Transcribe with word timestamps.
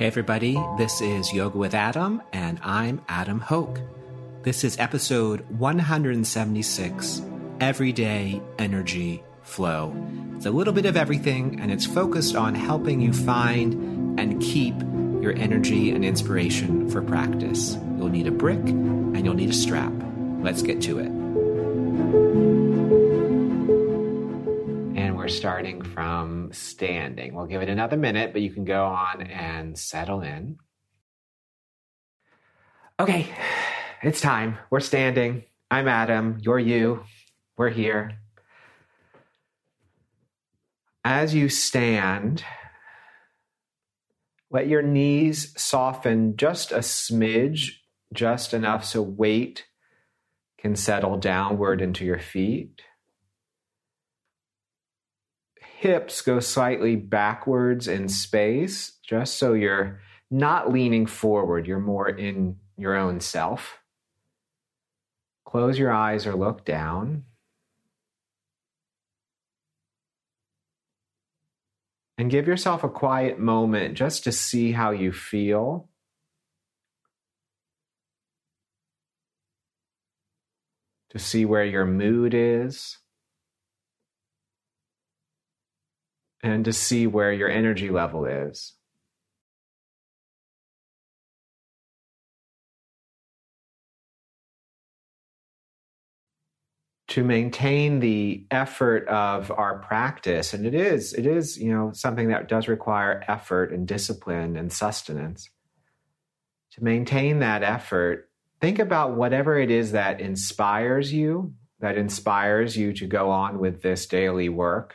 Hey, 0.00 0.06
everybody, 0.06 0.56
this 0.78 1.02
is 1.02 1.30
Yoga 1.30 1.58
with 1.58 1.74
Adam, 1.74 2.22
and 2.32 2.58
I'm 2.62 3.02
Adam 3.06 3.38
Hoke. 3.38 3.78
This 4.42 4.64
is 4.64 4.78
episode 4.78 5.42
176 5.50 7.20
Everyday 7.60 8.40
Energy 8.58 9.22
Flow. 9.42 9.94
It's 10.36 10.46
a 10.46 10.50
little 10.50 10.72
bit 10.72 10.86
of 10.86 10.96
everything, 10.96 11.60
and 11.60 11.70
it's 11.70 11.84
focused 11.84 12.34
on 12.34 12.54
helping 12.54 13.02
you 13.02 13.12
find 13.12 14.18
and 14.18 14.40
keep 14.40 14.74
your 15.20 15.34
energy 15.36 15.90
and 15.90 16.02
inspiration 16.02 16.88
for 16.88 17.02
practice. 17.02 17.74
You'll 17.98 18.08
need 18.08 18.26
a 18.26 18.30
brick 18.30 18.56
and 18.56 19.22
you'll 19.22 19.34
need 19.34 19.50
a 19.50 19.52
strap. 19.52 19.92
Let's 20.40 20.62
get 20.62 20.80
to 20.80 20.98
it. 21.00 22.59
Starting 25.30 25.82
from 25.82 26.52
standing. 26.52 27.34
We'll 27.34 27.46
give 27.46 27.62
it 27.62 27.68
another 27.68 27.96
minute, 27.96 28.32
but 28.32 28.42
you 28.42 28.52
can 28.52 28.64
go 28.64 28.86
on 28.86 29.22
and 29.22 29.78
settle 29.78 30.20
in. 30.20 30.58
Okay, 32.98 33.26
it's 34.02 34.20
time. 34.20 34.58
We're 34.70 34.80
standing. 34.80 35.44
I'm 35.70 35.88
Adam. 35.88 36.38
You're 36.42 36.58
you. 36.58 37.04
We're 37.56 37.70
here. 37.70 38.18
As 41.04 41.34
you 41.34 41.48
stand, 41.48 42.44
let 44.50 44.66
your 44.66 44.82
knees 44.82 45.54
soften 45.56 46.36
just 46.36 46.72
a 46.72 46.78
smidge, 46.78 47.70
just 48.12 48.52
enough 48.52 48.84
so 48.84 49.00
weight 49.00 49.64
can 50.58 50.76
settle 50.76 51.16
downward 51.16 51.80
into 51.80 52.04
your 52.04 52.18
feet 52.18 52.82
hips 55.80 56.20
go 56.20 56.38
slightly 56.40 56.94
backwards 56.94 57.88
in 57.88 58.06
space, 58.06 58.98
just 59.02 59.38
so 59.38 59.54
you're 59.54 59.98
not 60.30 60.70
leaning 60.70 61.06
forward, 61.06 61.66
you're 61.66 61.80
more 61.80 62.06
in 62.06 62.56
your 62.76 62.94
own 62.94 63.18
self. 63.18 63.78
Close 65.46 65.78
your 65.78 65.90
eyes 65.90 66.26
or 66.26 66.34
look 66.36 66.66
down. 66.66 67.24
And 72.18 72.30
give 72.30 72.46
yourself 72.46 72.84
a 72.84 72.88
quiet 72.90 73.38
moment 73.38 73.94
just 73.94 74.24
to 74.24 74.32
see 74.32 74.72
how 74.72 74.90
you 74.90 75.12
feel. 75.12 75.88
To 81.12 81.18
see 81.18 81.46
where 81.46 81.64
your 81.64 81.86
mood 81.86 82.34
is. 82.34 82.98
And 86.42 86.64
to 86.64 86.72
see 86.72 87.06
where 87.06 87.32
your 87.32 87.48
energy 87.48 87.90
level 87.90 88.24
is. 88.24 88.74
to 97.10 97.24
maintain 97.24 97.98
the 97.98 98.46
effort 98.52 99.06
of 99.08 99.50
our 99.50 99.80
practice 99.80 100.54
and 100.54 100.64
it 100.64 100.74
is 100.76 101.12
it 101.12 101.26
is 101.26 101.58
you 101.58 101.72
know 101.72 101.90
something 101.92 102.28
that 102.28 102.48
does 102.48 102.68
require 102.68 103.24
effort 103.26 103.72
and 103.72 103.88
discipline 103.88 104.56
and 104.56 104.72
sustenance 104.72 105.50
to 106.70 106.84
maintain 106.84 107.40
that 107.40 107.64
effort 107.64 108.30
think 108.60 108.78
about 108.78 109.16
whatever 109.16 109.58
it 109.58 109.72
is 109.72 109.90
that 109.90 110.20
inspires 110.20 111.12
you 111.12 111.52
that 111.80 111.98
inspires 111.98 112.76
you 112.76 112.92
to 112.92 113.08
go 113.08 113.28
on 113.28 113.58
with 113.58 113.82
this 113.82 114.06
daily 114.06 114.48
work 114.48 114.94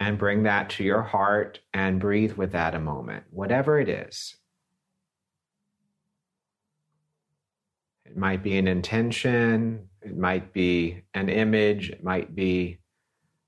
and 0.00 0.18
bring 0.18 0.44
that 0.44 0.70
to 0.70 0.84
your 0.84 1.02
heart 1.02 1.60
and 1.74 2.00
breathe 2.00 2.32
with 2.34 2.52
that 2.52 2.74
a 2.74 2.78
moment, 2.78 3.24
whatever 3.30 3.80
it 3.80 3.88
is. 3.88 4.36
It 8.04 8.16
might 8.16 8.42
be 8.42 8.56
an 8.56 8.68
intention, 8.68 9.88
it 10.00 10.16
might 10.16 10.52
be 10.52 11.02
an 11.14 11.28
image, 11.28 11.90
it 11.90 12.02
might 12.02 12.34
be 12.34 12.78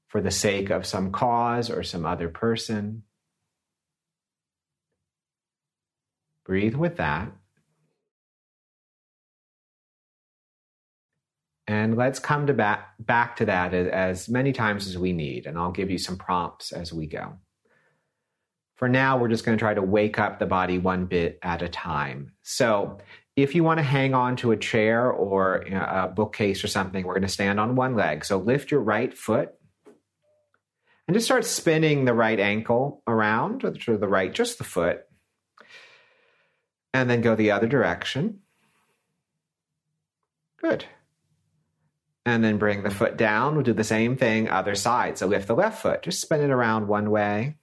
for 0.08 0.20
the 0.20 0.30
sake 0.30 0.70
of 0.70 0.84
some 0.84 1.12
cause 1.12 1.70
or 1.70 1.82
some 1.82 2.04
other 2.04 2.28
person. 2.28 3.04
Breathe 6.44 6.74
with 6.74 6.96
that. 6.96 7.32
And 11.70 11.96
let's 11.96 12.18
come 12.18 12.48
to 12.48 12.52
back, 12.52 12.94
back 12.98 13.36
to 13.36 13.44
that 13.44 13.72
as, 13.72 13.86
as 13.86 14.28
many 14.28 14.52
times 14.52 14.88
as 14.88 14.98
we 14.98 15.12
need. 15.12 15.46
And 15.46 15.56
I'll 15.56 15.70
give 15.70 15.88
you 15.88 15.98
some 15.98 16.16
prompts 16.16 16.72
as 16.72 16.92
we 16.92 17.06
go. 17.06 17.34
For 18.74 18.88
now, 18.88 19.18
we're 19.18 19.28
just 19.28 19.44
going 19.44 19.56
to 19.56 19.62
try 19.62 19.74
to 19.74 19.80
wake 19.80 20.18
up 20.18 20.40
the 20.40 20.46
body 20.46 20.78
one 20.78 21.06
bit 21.06 21.38
at 21.44 21.62
a 21.62 21.68
time. 21.68 22.32
So 22.42 22.98
if 23.36 23.54
you 23.54 23.62
want 23.62 23.78
to 23.78 23.84
hang 23.84 24.14
on 24.14 24.34
to 24.38 24.50
a 24.50 24.56
chair 24.56 25.12
or 25.12 25.58
a 25.58 26.08
bookcase 26.08 26.64
or 26.64 26.66
something, 26.66 27.06
we're 27.06 27.14
going 27.14 27.22
to 27.22 27.28
stand 27.28 27.60
on 27.60 27.76
one 27.76 27.94
leg. 27.94 28.24
So 28.24 28.38
lift 28.38 28.72
your 28.72 28.80
right 28.80 29.16
foot 29.16 29.54
and 31.06 31.14
just 31.14 31.26
start 31.26 31.44
spinning 31.44 32.04
the 32.04 32.14
right 32.14 32.40
ankle 32.40 33.04
around 33.06 33.60
to 33.60 33.96
the 33.96 34.08
right, 34.08 34.34
just 34.34 34.58
the 34.58 34.64
foot. 34.64 35.02
And 36.92 37.08
then 37.08 37.20
go 37.20 37.36
the 37.36 37.52
other 37.52 37.68
direction. 37.68 38.40
Good 40.60 40.86
and 42.26 42.44
then 42.44 42.58
bring 42.58 42.82
the 42.82 42.90
foot 42.90 43.16
down. 43.16 43.54
We'll 43.54 43.64
do 43.64 43.72
the 43.72 43.84
same 43.84 44.16
thing 44.16 44.48
other 44.48 44.74
side. 44.74 45.18
So 45.18 45.26
lift 45.26 45.46
the 45.46 45.54
left 45.54 45.82
foot, 45.82 46.02
just 46.02 46.20
spin 46.20 46.40
it 46.40 46.50
around 46.50 46.88
one 46.88 47.10
way. 47.10 47.56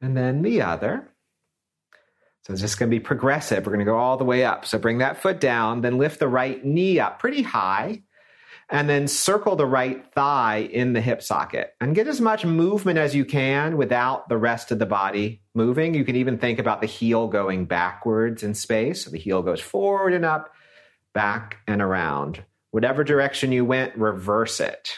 And 0.00 0.16
then 0.16 0.42
the 0.42 0.62
other. 0.62 1.08
So 2.42 2.52
it's 2.52 2.60
just 2.60 2.78
going 2.78 2.90
to 2.90 2.94
be 2.94 3.00
progressive. 3.00 3.64
We're 3.64 3.72
going 3.72 3.86
to 3.86 3.90
go 3.90 3.96
all 3.96 4.18
the 4.18 4.24
way 4.24 4.44
up. 4.44 4.66
So 4.66 4.78
bring 4.78 4.98
that 4.98 5.22
foot 5.22 5.40
down, 5.40 5.80
then 5.80 5.96
lift 5.96 6.20
the 6.20 6.28
right 6.28 6.62
knee 6.62 7.00
up 7.00 7.18
pretty 7.18 7.40
high, 7.40 8.02
and 8.68 8.86
then 8.86 9.08
circle 9.08 9.56
the 9.56 9.64
right 9.64 10.04
thigh 10.12 10.68
in 10.70 10.92
the 10.92 11.00
hip 11.00 11.22
socket. 11.22 11.74
And 11.80 11.94
get 11.94 12.06
as 12.06 12.20
much 12.20 12.44
movement 12.44 12.98
as 12.98 13.14
you 13.14 13.24
can 13.24 13.78
without 13.78 14.28
the 14.28 14.36
rest 14.36 14.70
of 14.70 14.78
the 14.78 14.84
body 14.84 15.40
moving. 15.54 15.94
You 15.94 16.04
can 16.04 16.16
even 16.16 16.36
think 16.36 16.58
about 16.58 16.82
the 16.82 16.86
heel 16.86 17.28
going 17.28 17.64
backwards 17.64 18.42
in 18.42 18.52
space. 18.52 19.04
So 19.04 19.10
the 19.10 19.18
heel 19.18 19.40
goes 19.40 19.60
forward 19.60 20.12
and 20.12 20.26
up, 20.26 20.53
back 21.14 21.58
and 21.66 21.80
around. 21.80 22.44
Whatever 22.72 23.04
direction 23.04 23.52
you 23.52 23.64
went, 23.64 23.96
reverse 23.96 24.60
it. 24.60 24.96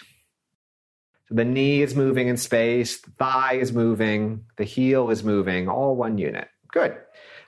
So 1.28 1.34
the 1.34 1.44
knee 1.44 1.82
is 1.82 1.94
moving 1.94 2.28
in 2.28 2.36
space, 2.36 3.00
the 3.00 3.10
thigh 3.12 3.54
is 3.54 3.72
moving, 3.72 4.44
the 4.56 4.64
heel 4.64 5.10
is 5.10 5.24
moving, 5.24 5.68
all 5.68 5.96
one 5.96 6.18
unit. 6.18 6.48
Good. 6.72 6.96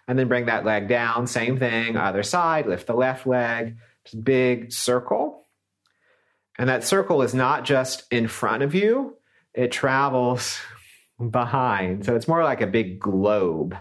And 0.06 0.18
then 0.18 0.28
bring 0.28 0.46
that 0.46 0.64
leg 0.64 0.88
down, 0.88 1.26
same 1.26 1.58
thing, 1.58 1.96
other 1.96 2.22
side, 2.22 2.66
lift 2.66 2.86
the 2.86 2.94
left 2.94 3.26
leg, 3.26 3.76
just 4.04 4.22
big 4.24 4.72
circle. 4.72 5.46
And 6.58 6.68
that 6.68 6.82
circle 6.82 7.22
is 7.22 7.34
not 7.34 7.64
just 7.64 8.04
in 8.10 8.26
front 8.26 8.62
of 8.62 8.74
you, 8.74 9.16
it 9.54 9.70
travels 9.70 10.58
behind. 11.30 12.04
So 12.04 12.16
it's 12.16 12.28
more 12.28 12.42
like 12.42 12.60
a 12.60 12.66
big 12.66 12.98
globe. 12.98 13.76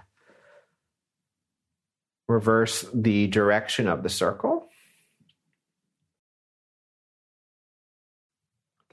Reverse 2.28 2.86
the 2.94 3.28
direction 3.28 3.88
of 3.88 4.04
the 4.04 4.10
circle. 4.10 4.57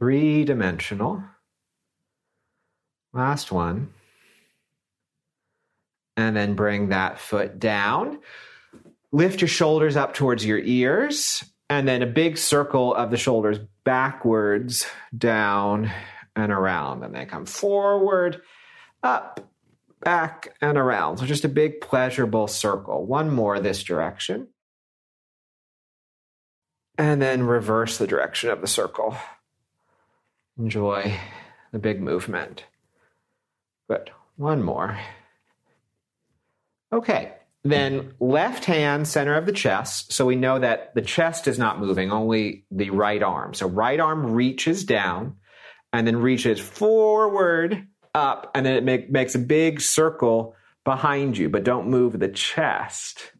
Three 0.05 0.45
dimensional. 0.45 1.25
Last 3.15 3.51
one. 3.51 3.95
And 6.19 6.37
then 6.37 6.57
bring 6.57 6.91
that 6.91 7.19
foot 7.19 7.59
down. 7.59 8.19
Lift 9.13 9.41
your 9.41 9.49
shoulders 9.49 9.97
up 9.97 10.13
towards 10.13 10.45
your 10.45 10.59
ears, 10.59 11.43
and 11.71 11.89
then 11.89 12.03
a 12.03 12.07
big 12.07 12.37
circle 12.37 12.95
of 12.95 13.11
the 13.11 13.17
shoulders 13.17 13.59
backwards, 13.85 14.87
down, 15.17 15.91
and 16.37 16.53
around. 16.53 17.03
And 17.03 17.15
then 17.15 17.27
come 17.27 17.47
forward, 17.47 18.43
up, 19.03 19.41
back, 20.03 20.55
and 20.61 20.77
around. 20.77 21.17
So 21.17 21.25
just 21.25 21.47
a 21.47 21.49
big 21.49 21.81
pleasurable 21.81 22.47
circle. 22.49 23.07
One 23.07 23.31
more 23.31 23.59
this 23.59 23.83
direction. 23.83 24.49
And 26.99 27.23
then 27.23 27.45
reverse 27.45 27.97
the 27.97 28.07
direction 28.07 28.51
of 28.51 28.61
the 28.61 28.67
circle. 28.67 29.17
Enjoy 30.59 31.19
the 31.73 31.79
big 31.79 32.01
movement. 32.01 32.65
But 33.89 34.11
One 34.37 34.63
more. 34.63 34.99
Okay. 36.93 37.33
Then 37.63 38.15
left 38.21 38.67
hand 38.67 39.09
center 39.09 39.37
of 39.37 39.47
the 39.47 39.53
chest. 39.53 40.13
So 40.13 40.27
we 40.27 40.37
know 40.37 40.59
that 40.59 40.95
the 40.95 41.03
chest 41.03 41.49
is 41.49 41.59
not 41.59 41.81
moving, 41.81 42.13
only 42.13 42.67
the 42.71 42.91
right 42.91 43.23
arm. 43.23 43.55
So 43.55 43.67
right 43.67 43.99
arm 43.99 44.33
reaches 44.33 44.85
down 44.85 45.37
and 45.93 46.07
then 46.07 46.17
reaches 46.17 46.61
forward, 46.61 47.87
up, 48.15 48.51
and 48.55 48.67
then 48.67 48.77
it 48.77 48.85
make, 48.85 49.11
makes 49.11 49.35
a 49.35 49.39
big 49.39 49.81
circle 49.81 50.55
behind 50.85 51.39
you, 51.39 51.49
but 51.49 51.65
don't 51.65 51.89
move 51.89 52.19
the 52.19 52.29
chest. 52.29 53.33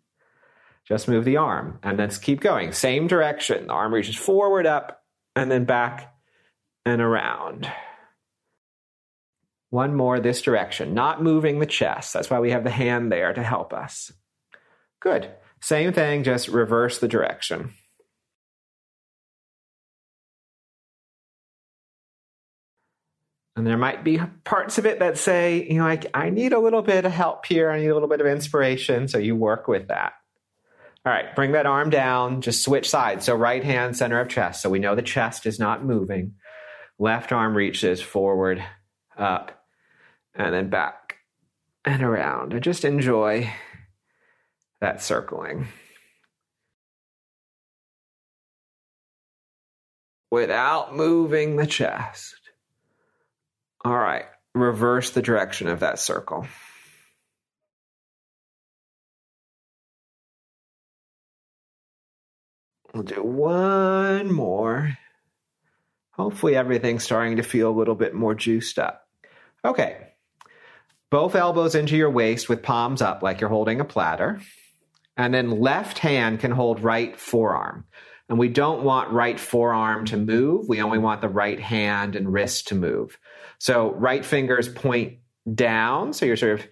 Just 0.89 1.07
move 1.07 1.25
the 1.25 1.37
arm 1.37 1.79
and 1.83 1.99
let's 1.99 2.19
keep 2.19 2.41
going. 2.41 2.73
Same 2.73 3.07
direction. 3.07 3.67
The 3.67 3.73
arm 3.73 3.93
reaches 3.93 4.17
forward, 4.17 4.67
up, 4.67 5.03
and 5.37 5.51
then 5.51 5.65
back 5.65 6.14
and 6.85 7.01
around. 7.01 7.71
One 9.71 9.95
more 9.95 10.21
this 10.21 10.43
direction, 10.43 10.95
not 10.95 11.23
moving 11.23 11.59
the 11.59 11.67
chest. 11.67 12.13
That's 12.13 12.31
why 12.31 12.39
we 12.41 12.53
have 12.53 12.65
the 12.65 12.71
hand 12.71 13.11
there 13.11 13.33
to 13.33 13.43
help 13.43 13.73
us. 13.73 14.13
Good. 15.01 15.31
Same 15.61 15.93
thing, 15.93 16.23
just 16.23 16.49
reverse 16.49 16.99
the 16.99 17.09
direction. 17.09 17.73
And 23.57 23.67
there 23.67 23.77
might 23.77 24.03
be 24.03 24.21
parts 24.45 24.79
of 24.79 24.87
it 24.87 24.99
that 24.99 25.17
say, 25.17 25.67
you 25.69 25.79
know, 25.79 25.87
I, 25.87 26.01
I 26.13 26.31
need 26.31 26.53
a 26.53 26.59
little 26.59 26.83
bit 26.83 27.05
of 27.05 27.13
help 27.13 27.47
here. 27.47 27.71
I 27.71 27.79
need 27.79 27.89
a 27.89 27.95
little 27.95 28.09
bit 28.09 28.21
of 28.21 28.27
inspiration. 28.27 29.07
So 29.07 29.19
you 29.19 29.37
work 29.37 29.69
with 29.69 29.89
that. 29.89 30.15
All 31.07 31.13
right, 31.13 31.37
bring 31.37 31.53
that 31.53 31.67
arm 31.67 31.91
down. 31.91 32.41
Just 32.41 32.65
switch 32.65 32.89
sides. 32.89 33.27
So 33.27 33.35
right 33.37 33.63
hand, 33.63 33.97
center 33.97 34.21
of 34.21 34.29
chest. 34.29 34.61
So 34.63 34.71
we 34.71 34.81
know 34.81 34.95
the 34.95 35.03
chest 35.03 35.47
is 35.47 35.59
not 35.59 35.85
moving. 35.85 36.35
Left 36.99 37.33
arm 37.33 37.57
reaches 37.57 38.01
forward, 38.01 38.65
up, 39.17 39.65
and 40.35 40.55
then 40.55 40.71
back 40.71 41.17
and 41.85 42.03
around. 42.03 42.53
And 42.53 42.63
just 42.63 42.85
enjoy 42.85 43.53
that 44.81 45.03
circling. 45.03 45.67
Without 50.31 50.95
moving 50.95 51.57
the 51.57 51.67
chest. 51.67 52.35
All 53.85 53.97
right, 53.97 54.25
reverse 54.55 55.11
the 55.11 55.23
direction 55.23 55.69
of 55.69 55.81
that 55.81 55.99
circle. 55.99 56.47
We'll 62.93 63.03
do 63.03 63.23
one 63.23 64.33
more. 64.33 64.97
Hopefully, 66.17 66.57
everything's 66.57 67.05
starting 67.05 67.37
to 67.37 67.43
feel 67.43 67.71
a 67.71 67.79
little 67.79 67.95
bit 67.95 68.15
more 68.15 68.35
juiced 68.35 68.79
up. 68.79 69.09
Okay. 69.65 70.09
Both 71.11 71.35
elbows 71.35 71.75
into 71.75 71.97
your 71.97 72.11
waist 72.11 72.49
with 72.49 72.63
palms 72.63 73.03
up 73.03 73.23
like 73.23 73.41
you're 73.41 73.51
holding 73.51 73.81
a 73.81 73.85
platter. 73.85 74.41
And 75.17 75.33
then 75.33 75.61
left 75.61 75.99
hand 75.99 76.41
can 76.41 76.51
hold 76.51 76.81
right 76.83 77.19
forearm. 77.19 77.85
And 78.29 78.39
we 78.39 78.49
don't 78.49 78.85
want 78.85 79.13
right 79.13 79.39
forearm 79.39 80.07
to 80.07 80.17
move. 80.17 80.69
We 80.69 80.83
only 80.83 80.99
want 80.99 81.21
the 81.21 81.29
right 81.29 81.61
hand 81.61 82.17
and 82.17 82.33
wrist 82.33 82.69
to 82.69 82.75
move. 82.75 83.19
So 83.59 83.93
right 83.93 84.25
fingers 84.25 84.69
point 84.69 85.19
down. 85.53 86.13
So 86.13 86.27
you're 86.27 86.37
sort 86.37 86.61
of 86.61 86.67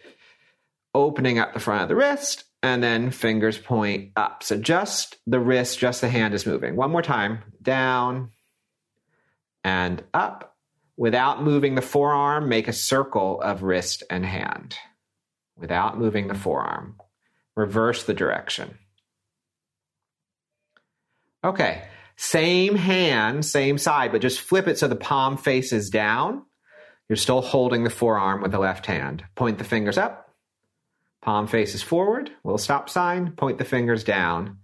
opening 0.95 1.39
up 1.39 1.53
the 1.55 1.61
front 1.61 1.83
of 1.83 1.89
the 1.89 1.97
wrist 1.97 2.45
and 2.63 2.83
then 2.83 3.11
fingers 3.11 3.59
point 3.59 4.13
up. 4.17 4.43
So 4.43 4.57
just 4.57 5.17
the 5.27 5.41
wrist, 5.41 5.79
just 5.79 6.01
the 6.01 6.09
hand 6.09 6.35
is 6.35 6.47
moving. 6.47 6.77
One 6.77 6.91
more 6.91 7.03
time. 7.03 7.41
Down 7.61 8.31
and 9.65 10.03
up. 10.13 10.57
Without 10.97 11.43
moving 11.43 11.75
the 11.75 11.83
forearm, 11.83 12.49
make 12.49 12.69
a 12.69 12.73
circle 12.73 13.41
of 13.41 13.63
wrist 13.63 14.03
and 14.11 14.25
hand. 14.25 14.77
Without 15.57 15.99
moving 15.99 16.29
the 16.29 16.35
forearm. 16.35 16.97
Reverse 17.55 18.05
the 18.05 18.15
direction. 18.15 18.79
Okay. 21.45 21.85
Same 22.17 22.77
hand, 22.77 23.45
same 23.45 23.79
side, 23.79 24.13
but 24.13 24.21
just 24.21 24.41
flip 24.41 24.69
it 24.69 24.79
so 24.79 24.87
the 24.87 24.97
palm 24.97 25.37
faces 25.37 25.91
down. 25.91 26.43
You're 27.09 27.17
still 27.17 27.41
holding 27.41 27.85
the 27.85 27.91
forearm 27.91 28.43
with 28.43 28.53
the 28.53 28.59
left 28.59 28.87
hand. 28.87 29.25
Point 29.35 29.59
the 29.59 29.65
fingers 29.65 29.99
up. 29.99 30.31
Palm 31.21 31.47
faces 31.47 31.83
forward. 31.83 32.31
Little 32.45 32.59
stop 32.59 32.89
sign. 32.89 33.33
Point 33.33 33.59
the 33.59 33.65
fingers 33.65 34.05
down, 34.05 34.59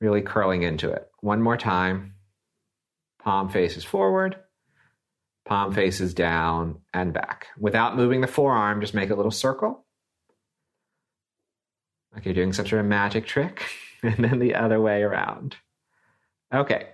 really 0.00 0.22
curling 0.22 0.62
into 0.62 0.90
it. 0.90 1.08
One 1.20 1.42
more 1.42 1.56
time. 1.56 2.14
Palm 3.22 3.48
faces 3.48 3.84
forward. 3.84 4.36
Palm 5.44 5.72
faces 5.72 6.14
down 6.14 6.80
and 6.92 7.12
back. 7.12 7.48
Without 7.58 7.96
moving 7.96 8.20
the 8.20 8.26
forearm, 8.26 8.80
just 8.80 8.94
make 8.94 9.10
a 9.10 9.14
little 9.14 9.30
circle. 9.30 9.84
Like 12.14 12.24
you're 12.24 12.34
doing 12.34 12.52
some 12.52 12.66
sort 12.66 12.80
of 12.80 12.86
magic 12.86 13.26
trick. 13.26 13.62
And 14.04 14.24
then 14.24 14.40
the 14.40 14.56
other 14.56 14.80
way 14.80 15.04
around. 15.04 15.54
Okay. 16.52 16.88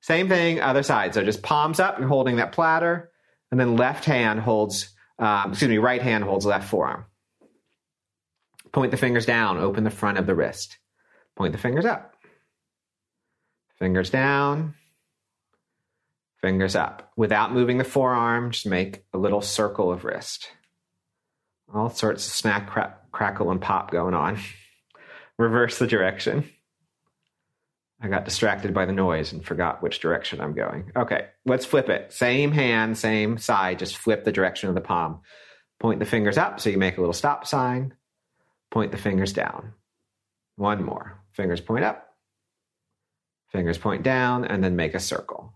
Same 0.00 0.26
thing, 0.26 0.58
other 0.58 0.82
side. 0.82 1.12
So 1.12 1.22
just 1.22 1.42
palms 1.42 1.80
up, 1.80 1.98
you're 1.98 2.08
holding 2.08 2.36
that 2.36 2.52
platter, 2.52 3.10
and 3.50 3.60
then 3.60 3.76
left 3.76 4.06
hand 4.06 4.40
holds, 4.40 4.94
um, 5.18 5.50
excuse 5.50 5.68
me, 5.68 5.76
right 5.76 6.00
hand 6.00 6.24
holds 6.24 6.46
left 6.46 6.66
forearm. 6.66 7.04
Point 8.72 8.90
the 8.90 8.96
fingers 8.96 9.26
down, 9.26 9.58
open 9.58 9.84
the 9.84 9.90
front 9.90 10.16
of 10.16 10.24
the 10.24 10.34
wrist. 10.34 10.78
Point 11.36 11.52
the 11.52 11.58
fingers 11.58 11.84
up. 11.84 12.14
Fingers 13.78 14.08
down, 14.08 14.76
fingers 16.40 16.76
up. 16.76 17.12
Without 17.16 17.52
moving 17.52 17.78
the 17.78 17.84
forearm, 17.84 18.50
just 18.50 18.66
make 18.66 19.04
a 19.12 19.18
little 19.18 19.40
circle 19.40 19.90
of 19.90 20.04
wrist. 20.04 20.50
All 21.72 21.90
sorts 21.90 22.26
of 22.26 22.32
snack, 22.32 22.70
crackle, 23.12 23.50
and 23.50 23.60
pop 23.60 23.90
going 23.90 24.14
on. 24.14 24.38
Reverse 25.38 25.78
the 25.78 25.86
direction. 25.86 26.48
I 28.00 28.08
got 28.08 28.24
distracted 28.24 28.72
by 28.72 28.86
the 28.86 28.92
noise 28.92 29.32
and 29.32 29.44
forgot 29.44 29.82
which 29.82 30.00
direction 30.00 30.40
I'm 30.40 30.54
going. 30.54 30.92
Okay, 30.96 31.26
let's 31.44 31.66
flip 31.66 31.88
it. 31.88 32.12
Same 32.12 32.52
hand, 32.52 32.96
same 32.96 33.38
side, 33.38 33.80
just 33.80 33.96
flip 33.96 34.24
the 34.24 34.32
direction 34.32 34.68
of 34.68 34.74
the 34.74 34.80
palm. 34.80 35.20
Point 35.80 35.98
the 35.98 36.06
fingers 36.06 36.38
up 36.38 36.60
so 36.60 36.70
you 36.70 36.78
make 36.78 36.96
a 36.96 37.00
little 37.00 37.12
stop 37.12 37.46
sign. 37.46 37.94
Point 38.70 38.92
the 38.92 38.98
fingers 38.98 39.32
down. 39.32 39.72
One 40.56 40.84
more. 40.84 41.20
Fingers 41.32 41.60
point 41.60 41.84
up, 41.84 42.16
fingers 43.52 43.78
point 43.78 44.02
down, 44.02 44.44
and 44.44 44.62
then 44.62 44.74
make 44.74 44.94
a 44.94 45.00
circle. 45.00 45.52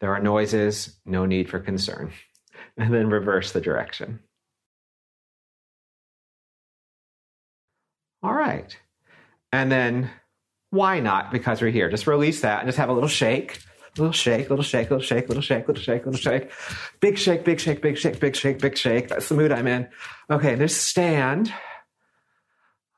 There 0.00 0.14
are 0.14 0.20
noises, 0.20 0.96
no 1.04 1.26
need 1.26 1.50
for 1.50 1.58
concern. 1.58 2.12
And 2.76 2.94
then 2.94 3.10
reverse 3.10 3.50
the 3.50 3.60
direction. 3.60 4.20
All 8.22 8.32
right. 8.32 8.76
And 9.52 9.70
then 9.70 10.10
why 10.70 11.00
not? 11.00 11.32
Because 11.32 11.60
we're 11.60 11.70
here. 11.70 11.90
Just 11.90 12.06
release 12.06 12.42
that 12.42 12.60
and 12.60 12.68
just 12.68 12.78
have 12.78 12.88
a 12.88 12.92
little 12.92 13.08
shake. 13.08 13.58
Little 13.96 14.12
shake, 14.12 14.48
little 14.48 14.62
shake, 14.62 14.90
little 14.90 15.04
shake, 15.04 15.28
little 15.28 15.42
shake, 15.42 15.66
little 15.66 15.82
shake, 15.82 16.06
little 16.06 16.20
shake. 16.20 16.52
Big 17.00 17.18
shake, 17.18 17.44
big 17.44 17.58
shake, 17.58 17.82
big 17.82 17.98
shake, 17.98 18.20
big 18.20 18.36
shake, 18.36 18.60
big 18.60 18.76
shake. 18.76 19.08
That's 19.08 19.28
the 19.28 19.34
mood 19.34 19.50
I'm 19.50 19.66
in. 19.66 19.88
Okay, 20.30 20.54
just 20.56 20.84
stand. 20.84 21.52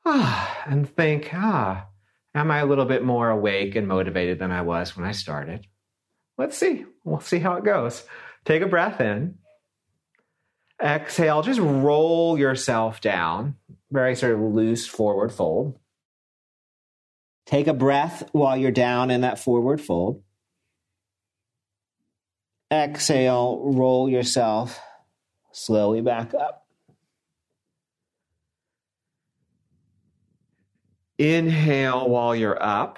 Ah, 0.05 0.63
and 0.67 0.87
think, 0.87 1.29
ah, 1.33 1.87
am 2.35 2.51
I 2.51 2.59
a 2.59 2.65
little 2.65 2.85
bit 2.85 3.03
more 3.03 3.29
awake 3.29 3.75
and 3.75 3.87
motivated 3.87 4.37
than 4.37 4.51
I 4.51 4.61
was 4.61 4.95
when 4.95 5.05
I 5.07 5.11
started? 5.11 5.65
Let's 6.37 6.57
see. 6.57 6.85
We'll 7.03 7.19
see 7.19 7.39
how 7.39 7.55
it 7.55 7.63
goes. 7.63 8.03
Take 8.45 8.61
a 8.61 8.67
breath 8.67 8.99
in. 8.99 9.35
Exhale, 10.81 11.43
just 11.43 11.59
roll 11.59 12.37
yourself 12.39 13.01
down. 13.01 13.55
Very 13.91 14.15
sort 14.15 14.33
of 14.33 14.39
loose 14.39 14.87
forward 14.87 15.31
fold. 15.31 15.77
Take 17.45 17.67
a 17.67 17.73
breath 17.73 18.23
while 18.31 18.57
you're 18.57 18.71
down 18.71 19.11
in 19.11 19.21
that 19.21 19.37
forward 19.37 19.81
fold. 19.81 20.23
Exhale, 22.71 23.61
roll 23.63 24.09
yourself 24.09 24.79
slowly 25.51 26.01
back 26.01 26.33
up. 26.33 26.65
Inhale 31.17 32.09
while 32.09 32.35
you're 32.35 32.61
up. 32.61 32.97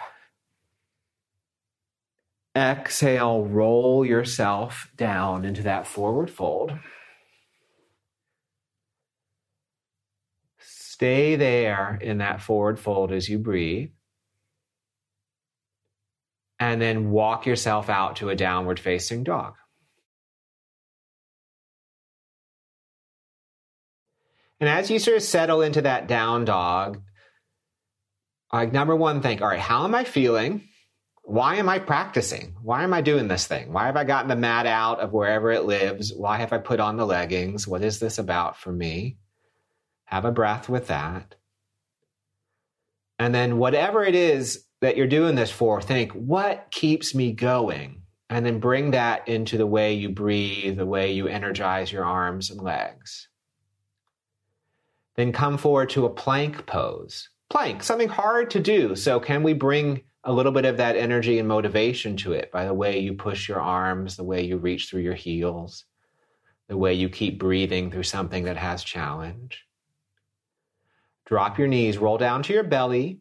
Exhale, 2.56 3.46
roll 3.46 4.06
yourself 4.06 4.92
down 4.96 5.44
into 5.44 5.64
that 5.64 5.88
forward 5.88 6.30
fold. 6.30 6.72
Stay 10.60 11.36
there 11.36 11.98
in 12.02 12.20
that 12.20 12.42
forward 12.42 12.80
fold 12.80 13.12
as 13.12 13.28
you 13.28 13.40
breathe 13.40 13.90
and 16.60 16.82
then 16.82 17.12
walk 17.12 17.46
yourself 17.46 17.90
out 17.90 18.18
to 18.18 18.30
a 18.30 18.36
downward 18.36 18.80
facing 18.80 19.24
dog. 19.24 19.56
And 24.60 24.70
as 24.70 24.90
you 24.90 25.00
sort 25.00 25.18
of 25.18 25.24
settle 25.24 25.62
into 25.62 25.82
that 25.82 26.08
down 26.08 26.46
dog, 26.46 27.02
like 28.54 28.72
number 28.72 28.96
one, 28.96 29.22
think, 29.22 29.42
all 29.42 29.48
right, 29.50 29.60
how 29.60 29.84
am 29.84 29.94
I 29.94 30.06
feeling? 30.06 30.70
Why 31.24 31.56
am 31.56 31.70
I 31.70 31.80
practicing? 31.80 32.56
Why 32.62 32.84
am 32.84 32.94
I 32.94 33.00
doing 33.00 33.30
this 33.30 33.48
thing? 33.48 33.72
Why 33.72 33.86
have 33.86 33.96
I 33.96 34.04
gotten 34.04 34.28
the 34.28 34.36
mat 34.36 34.66
out 34.66 35.00
of 35.00 35.14
wherever 35.14 35.52
it 35.52 35.64
lives? 35.64 36.14
Why 36.14 36.38
have 36.38 36.52
I 36.52 36.58
put 36.58 36.82
on 36.82 36.98
the 36.98 37.06
leggings? 37.06 37.66
What 37.66 37.82
is 37.82 38.00
this 38.00 38.18
about 38.18 38.58
for 38.58 38.72
me? 38.72 39.18
Have 40.06 40.26
a 40.26 40.32
breath 40.32 40.68
with 40.68 40.88
that. 40.88 41.36
And 43.20 43.34
then, 43.34 43.58
whatever 43.58 44.04
it 44.04 44.16
is 44.16 44.66
that 44.82 44.98
you're 44.98 45.08
doing 45.08 45.36
this 45.36 45.50
for, 45.50 45.82
think, 45.82 46.12
what 46.12 46.68
keeps 46.72 47.16
me 47.16 47.32
going? 47.32 48.02
And 48.30 48.46
then 48.46 48.60
bring 48.60 48.92
that 48.92 49.28
into 49.28 49.58
the 49.58 49.68
way 49.68 49.94
you 49.94 50.10
breathe, 50.10 50.78
the 50.78 50.86
way 50.86 51.14
you 51.14 51.28
energize 51.28 51.92
your 51.92 52.04
arms 52.04 52.50
and 52.50 52.60
legs. 52.60 53.30
Then 55.16 55.32
come 55.32 55.58
forward 55.58 55.92
to 55.92 56.06
a 56.06 56.10
plank 56.10 56.66
pose. 56.66 57.30
Plank, 57.50 57.84
something 57.84 58.10
hard 58.10 58.50
to 58.52 58.60
do. 58.60 58.96
So, 58.96 59.22
can 59.22 59.42
we 59.42 59.54
bring 59.54 60.02
a 60.24 60.32
little 60.34 60.52
bit 60.52 60.66
of 60.66 60.78
that 60.78 60.96
energy 60.96 61.40
and 61.40 61.48
motivation 61.48 62.16
to 62.18 62.34
it 62.34 62.52
by 62.52 62.66
the 62.66 62.74
way 62.74 63.00
you 63.00 63.14
push 63.14 63.50
your 63.50 63.60
arms, 63.60 64.16
the 64.16 64.24
way 64.24 64.44
you 64.44 64.58
reach 64.58 64.90
through 64.90 65.02
your 65.02 65.14
heels, 65.14 65.86
the 66.70 66.78
way 66.78 66.94
you 66.94 67.10
keep 67.10 67.40
breathing 67.40 67.92
through 67.92 68.04
something 68.04 68.46
that 68.46 68.58
has 68.58 68.84
challenge. 68.84 69.66
Drop 71.26 71.58
your 71.58 71.68
knees, 71.68 71.98
roll 71.98 72.18
down 72.18 72.44
to 72.44 72.54
your 72.54 72.64
belly. 72.64 73.20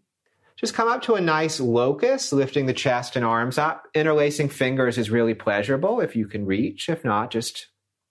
Just 0.57 0.75
come 0.75 0.89
up 0.89 1.03
to 1.03 1.15
a 1.15 1.21
nice 1.21 1.59
locust, 1.59 2.33
lifting 2.33 2.67
the 2.67 2.73
chest 2.73 3.17
and 3.17 3.25
arms 3.25 3.59
up. 3.59 3.89
Interlacing 3.95 4.49
fingers 4.49 4.99
is 4.99 5.11
really 5.11 5.35
pleasurable 5.35 6.01
if 6.01 6.15
you 6.15 6.27
can 6.27 6.47
reach. 6.47 6.89
If 6.89 7.05
not, 7.05 7.31
just 7.31 7.69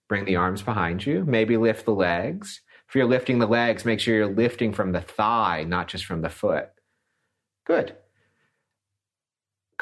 bring 0.08 0.24
the 0.26 0.36
arms 0.36 0.60
behind 0.60 1.06
you. 1.06 1.24
Maybe 1.24 1.56
lift 1.56 1.86
the 1.86 1.94
legs. 1.94 2.60
If 2.88 2.96
you're 2.96 3.06
lifting 3.06 3.38
the 3.38 3.46
legs, 3.46 3.86
make 3.86 4.00
sure 4.00 4.14
you're 4.14 4.34
lifting 4.34 4.72
from 4.74 4.92
the 4.92 5.00
thigh, 5.00 5.64
not 5.66 5.88
just 5.88 6.04
from 6.04 6.20
the 6.20 6.28
foot. 6.28 6.68
Good. 7.64 7.96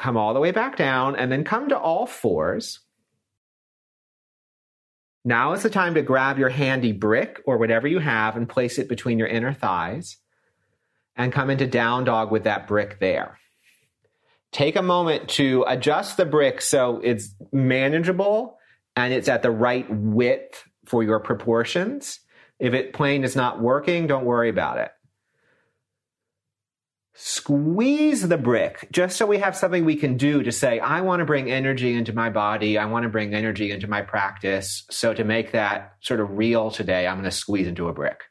Come 0.01 0.17
all 0.17 0.33
the 0.33 0.39
way 0.39 0.49
back 0.49 0.77
down 0.77 1.15
and 1.15 1.31
then 1.31 1.43
come 1.43 1.69
to 1.69 1.77
all 1.77 2.07
fours. 2.07 2.79
Now 5.23 5.53
is 5.53 5.61
the 5.61 5.69
time 5.69 5.93
to 5.93 6.01
grab 6.01 6.39
your 6.39 6.49
handy 6.49 6.91
brick 6.91 7.39
or 7.45 7.59
whatever 7.59 7.87
you 7.87 7.99
have 7.99 8.35
and 8.35 8.49
place 8.49 8.79
it 8.79 8.89
between 8.89 9.19
your 9.19 9.27
inner 9.27 9.53
thighs 9.53 10.17
and 11.15 11.31
come 11.31 11.51
into 11.51 11.67
down 11.67 12.03
dog 12.05 12.31
with 12.31 12.45
that 12.45 12.67
brick 12.67 12.99
there. 12.99 13.37
Take 14.51 14.75
a 14.75 14.81
moment 14.81 15.29
to 15.29 15.65
adjust 15.67 16.17
the 16.17 16.25
brick 16.25 16.61
so 16.61 16.99
it's 17.03 17.35
manageable 17.51 18.57
and 18.95 19.13
it's 19.13 19.29
at 19.29 19.43
the 19.43 19.51
right 19.51 19.85
width 19.87 20.63
for 20.85 21.03
your 21.03 21.19
proportions. 21.19 22.21
If 22.57 22.73
it 22.73 22.93
plane 22.93 23.23
is 23.23 23.35
not 23.35 23.61
working, 23.61 24.07
don't 24.07 24.25
worry 24.25 24.49
about 24.49 24.79
it. 24.79 24.89
Squeeze 27.13 28.27
the 28.27 28.37
brick 28.37 28.87
just 28.91 29.17
so 29.17 29.25
we 29.25 29.39
have 29.39 29.55
something 29.55 29.83
we 29.83 29.97
can 29.97 30.15
do 30.15 30.43
to 30.43 30.51
say, 30.51 30.79
I 30.79 31.01
want 31.01 31.19
to 31.19 31.25
bring 31.25 31.51
energy 31.51 31.93
into 31.93 32.13
my 32.13 32.29
body. 32.29 32.77
I 32.77 32.85
want 32.85 33.03
to 33.03 33.09
bring 33.09 33.33
energy 33.33 33.71
into 33.71 33.87
my 33.87 34.01
practice. 34.01 34.85
So 34.89 35.13
to 35.13 35.23
make 35.23 35.51
that 35.51 35.95
sort 35.99 36.21
of 36.21 36.37
real 36.37 36.71
today, 36.71 37.07
I'm 37.07 37.15
going 37.15 37.25
to 37.25 37.31
squeeze 37.31 37.67
into 37.67 37.89
a 37.89 37.93
brick. 37.93 38.21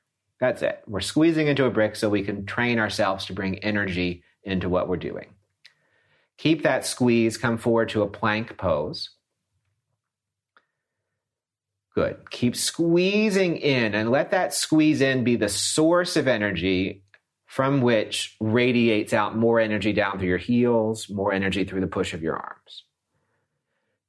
That's 0.40 0.62
it. 0.62 0.80
We're 0.86 1.00
squeezing 1.00 1.46
into 1.46 1.66
a 1.66 1.70
brick 1.70 1.94
so 1.94 2.08
we 2.08 2.22
can 2.22 2.46
train 2.46 2.78
ourselves 2.78 3.26
to 3.26 3.34
bring 3.34 3.58
energy 3.58 4.24
into 4.42 4.70
what 4.70 4.88
we're 4.88 4.96
doing. 4.96 5.34
Keep 6.38 6.62
that 6.62 6.86
squeeze, 6.86 7.36
come 7.36 7.58
forward 7.58 7.90
to 7.90 8.00
a 8.00 8.08
plank 8.08 8.56
pose. 8.56 9.10
Good. 11.94 12.30
Keep 12.30 12.56
squeezing 12.56 13.58
in 13.58 13.94
and 13.94 14.10
let 14.10 14.30
that 14.30 14.54
squeeze 14.54 15.02
in 15.02 15.22
be 15.22 15.36
the 15.36 15.50
source 15.50 16.16
of 16.16 16.26
energy 16.26 17.02
from 17.50 17.80
which 17.80 18.36
radiates 18.38 19.12
out 19.12 19.36
more 19.36 19.58
energy 19.58 19.92
down 19.92 20.20
through 20.20 20.28
your 20.28 20.38
heels, 20.38 21.10
more 21.10 21.32
energy 21.32 21.64
through 21.64 21.80
the 21.80 21.88
push 21.88 22.14
of 22.14 22.22
your 22.22 22.36
arms. 22.36 22.84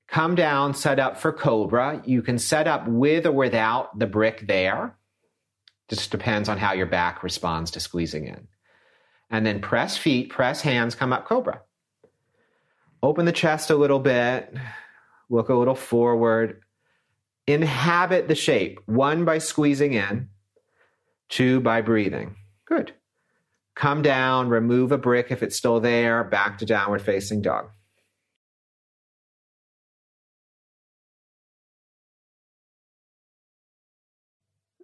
Come 0.07 0.35
down, 0.35 0.75
set 0.75 0.99
up 0.99 1.17
for 1.17 1.33
Cobra. 1.33 2.03
You 2.05 2.21
can 2.21 2.37
set 2.37 2.67
up 2.67 2.87
with 2.87 3.25
or 3.25 3.31
without 3.31 3.97
the 3.97 4.05
brick 4.05 4.45
there. 4.45 4.95
Just 5.89 6.11
depends 6.11 6.49
on 6.49 6.59
how 6.59 6.73
your 6.73 6.85
back 6.85 7.23
responds 7.23 7.71
to 7.71 7.79
squeezing 7.79 8.27
in. 8.27 8.47
And 9.31 9.43
then 9.43 9.59
press 9.59 9.97
feet, 9.97 10.29
press 10.29 10.61
hands, 10.61 10.93
come 10.93 11.11
up 11.11 11.25
Cobra. 11.25 11.61
Open 13.01 13.25
the 13.25 13.31
chest 13.31 13.71
a 13.71 13.75
little 13.75 13.97
bit, 13.97 14.53
look 15.31 15.49
a 15.49 15.55
little 15.55 15.73
forward, 15.73 16.61
Inhabit 17.47 18.27
the 18.27 18.35
shape, 18.35 18.81
one 18.85 19.25
by 19.25 19.39
squeezing 19.39 19.93
in, 19.93 20.29
two 21.27 21.59
by 21.59 21.81
breathing. 21.81 22.35
Good. 22.67 22.93
Come 23.75 24.01
down, 24.01 24.49
remove 24.49 24.91
a 24.91 24.97
brick 24.97 25.31
if 25.31 25.41
it's 25.41 25.55
still 25.55 25.79
there, 25.79 26.23
back 26.23 26.57
to 26.59 26.65
downward 26.65 27.01
facing 27.01 27.41
dog. 27.41 27.69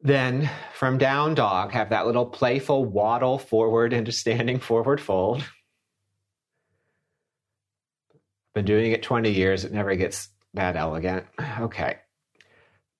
Then 0.01 0.50
from 0.74 0.98
down 0.98 1.36
dog, 1.36 1.72
have 1.72 1.89
that 1.89 2.06
little 2.06 2.25
playful 2.25 2.86
waddle 2.86 3.38
forward 3.38 3.91
into 3.94 4.12
standing 4.12 4.60
forward 4.60 5.01
fold. 5.01 5.44
Been 8.56 8.65
doing 8.65 8.91
it 8.91 9.03
20 9.03 9.32
years, 9.32 9.65
it 9.65 9.74
never 9.74 9.96
gets 9.96 10.29
that 10.53 10.75
elegant. 10.75 11.25
Okay 11.60 11.98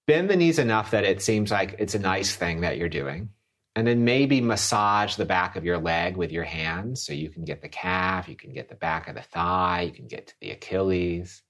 bend 0.08 0.29
the 0.29 0.36
knees 0.36 0.58
enough 0.58 0.91
that 0.91 1.03
it 1.03 1.22
seems 1.22 1.51
like 1.51 1.75
it's 1.77 1.94
a 1.94 2.00
nice 2.00 2.36
thing 2.36 2.62
that 2.62 2.77
you're 2.77 2.89
doing. 2.89 3.29
And 3.77 3.86
then 3.86 4.03
maybe 4.03 4.41
massage 4.41 5.17
the 5.17 5.25
back 5.25 5.55
of 5.55 5.63
your 5.63 5.77
leg 5.77 6.17
with 6.17 6.31
your 6.31 6.43
hands 6.43 7.05
so 7.05 7.13
you 7.13 7.29
can 7.29 7.46
get 7.46 7.62
the 7.62 7.69
calf, 7.69 8.27
you 8.27 8.36
can 8.36 8.51
get 8.51 8.69
the 8.69 8.75
back 8.75 9.07
of 9.07 9.13
the 9.13 9.22
thigh, 9.22 9.81
you 9.81 9.91
can 9.91 10.07
get 10.07 10.25
to 10.25 10.34
the 10.41 10.50
Achilles. 10.50 11.43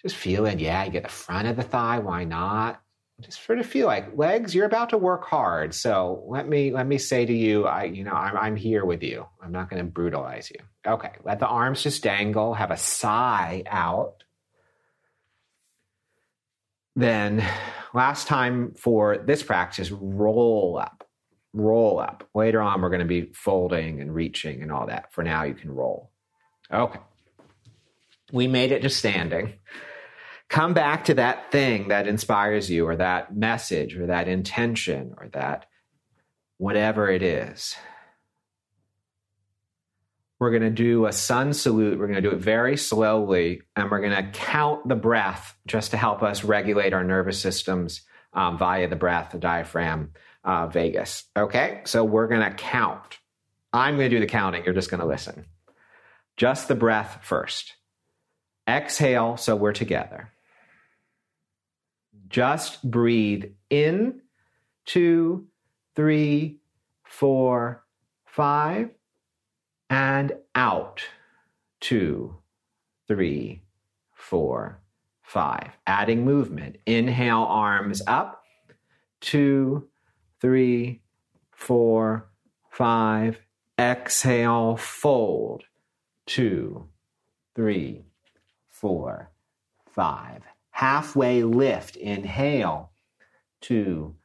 Just 0.00 0.16
feel 0.16 0.46
it. 0.46 0.60
Yeah, 0.60 0.82
you 0.86 0.90
get 0.90 1.02
the 1.02 1.10
front 1.10 1.46
of 1.46 1.56
the 1.56 1.62
thigh. 1.62 1.98
Why 1.98 2.24
not? 2.24 2.80
Just 3.20 3.44
sort 3.44 3.58
of 3.58 3.66
feel 3.66 3.86
like 3.86 4.16
legs. 4.16 4.54
You're 4.54 4.64
about 4.64 4.88
to 4.90 4.98
work 4.98 5.26
hard, 5.26 5.74
so 5.74 6.24
let 6.26 6.48
me 6.48 6.72
let 6.72 6.86
me 6.86 6.96
say 6.96 7.26
to 7.26 7.32
you, 7.34 7.66
I 7.66 7.84
you 7.84 8.02
know 8.02 8.12
I'm 8.14 8.36
I'm 8.36 8.56
here 8.56 8.86
with 8.86 9.02
you. 9.02 9.26
I'm 9.42 9.52
not 9.52 9.68
going 9.68 9.84
to 9.84 9.90
brutalize 9.90 10.50
you. 10.50 10.60
Okay, 10.90 11.12
let 11.22 11.38
the 11.38 11.46
arms 11.46 11.82
just 11.82 12.02
dangle. 12.02 12.54
Have 12.54 12.70
a 12.70 12.78
sigh 12.78 13.62
out 13.66 14.24
then 16.96 17.44
last 17.92 18.26
time 18.26 18.72
for 18.72 19.18
this 19.18 19.42
practice, 19.42 19.90
roll 19.90 20.78
up, 20.80 21.05
roll 21.56 21.98
up. 21.98 22.28
Later 22.34 22.60
on, 22.60 22.80
we're 22.80 22.90
going 22.90 23.00
to 23.00 23.06
be 23.06 23.32
folding 23.32 24.00
and 24.00 24.14
reaching 24.14 24.62
and 24.62 24.70
all 24.70 24.86
that. 24.86 25.12
For 25.12 25.24
now, 25.24 25.44
you 25.44 25.54
can 25.54 25.70
roll. 25.70 26.10
Okay. 26.72 27.00
We 28.32 28.46
made 28.46 28.72
it 28.72 28.82
to 28.82 28.90
standing. 28.90 29.54
Come 30.48 30.74
back 30.74 31.04
to 31.06 31.14
that 31.14 31.50
thing 31.50 31.88
that 31.88 32.06
inspires 32.06 32.70
you, 32.70 32.86
or 32.86 32.96
that 32.96 33.36
message, 33.36 33.96
or 33.96 34.06
that 34.06 34.28
intention, 34.28 35.14
or 35.18 35.28
that 35.28 35.66
whatever 36.58 37.10
it 37.10 37.22
is 37.22 37.76
we're 40.38 40.50
going 40.50 40.62
to 40.62 40.70
do 40.70 41.06
a 41.06 41.12
sun 41.12 41.52
salute. 41.52 41.98
We're 41.98 42.08
going 42.08 42.22
to 42.22 42.28
do 42.28 42.34
it 42.34 42.40
very 42.40 42.76
slowly, 42.76 43.62
and 43.74 43.90
we're 43.90 44.00
going 44.00 44.24
to 44.24 44.30
count 44.38 44.86
the 44.86 44.94
breath 44.94 45.56
just 45.66 45.92
to 45.92 45.96
help 45.96 46.22
us 46.22 46.44
regulate 46.44 46.92
our 46.92 47.04
nervous 47.04 47.40
systems 47.40 48.02
um, 48.34 48.58
via 48.58 48.88
the 48.88 48.96
breath, 48.96 49.32
the 49.32 49.38
diaphragm, 49.38 50.12
uh, 50.46 50.68
vagus. 50.68 51.24
Okay, 51.36 51.82
so 51.84 52.04
we're 52.04 52.28
going 52.28 52.48
to 52.48 52.56
count. 52.56 53.18
I'm 53.72 53.96
going 53.96 54.08
to 54.08 54.16
do 54.16 54.20
the 54.20 54.26
counting. 54.26 54.64
You're 54.64 54.74
just 54.74 54.90
going 54.90 55.00
to 55.00 55.06
listen. 55.06 55.44
Just 56.36 56.68
the 56.68 56.74
breath 56.74 57.18
first. 57.22 57.74
Exhale, 58.68 59.36
so 59.36 59.56
we're 59.56 59.72
together. 59.72 60.30
Just 62.28 62.88
breathe 62.88 63.44
in, 63.70 64.22
two, 64.84 65.46
three, 65.94 66.60
four, 67.04 67.84
five 68.26 68.90
and 69.90 70.32
out. 70.54 71.02
Two, 71.80 72.36
three, 73.06 73.62
four, 74.14 74.80
five. 75.22 75.70
Adding 75.86 76.24
movement. 76.24 76.76
Inhale, 76.86 77.44
arms 77.44 78.02
up. 78.06 78.42
Two, 79.20 79.88
three, 80.40 81.00
four, 81.50 82.28
five. 82.70 83.40
Exhale, 83.78 84.76
fold. 84.76 85.64
Two, 86.26 86.88
three, 87.54 88.04
four, 88.68 89.30
five. 89.94 90.42
Halfway 90.70 91.42
lift. 91.42 91.96
Inhale. 91.96 92.92
Two, 93.60 94.16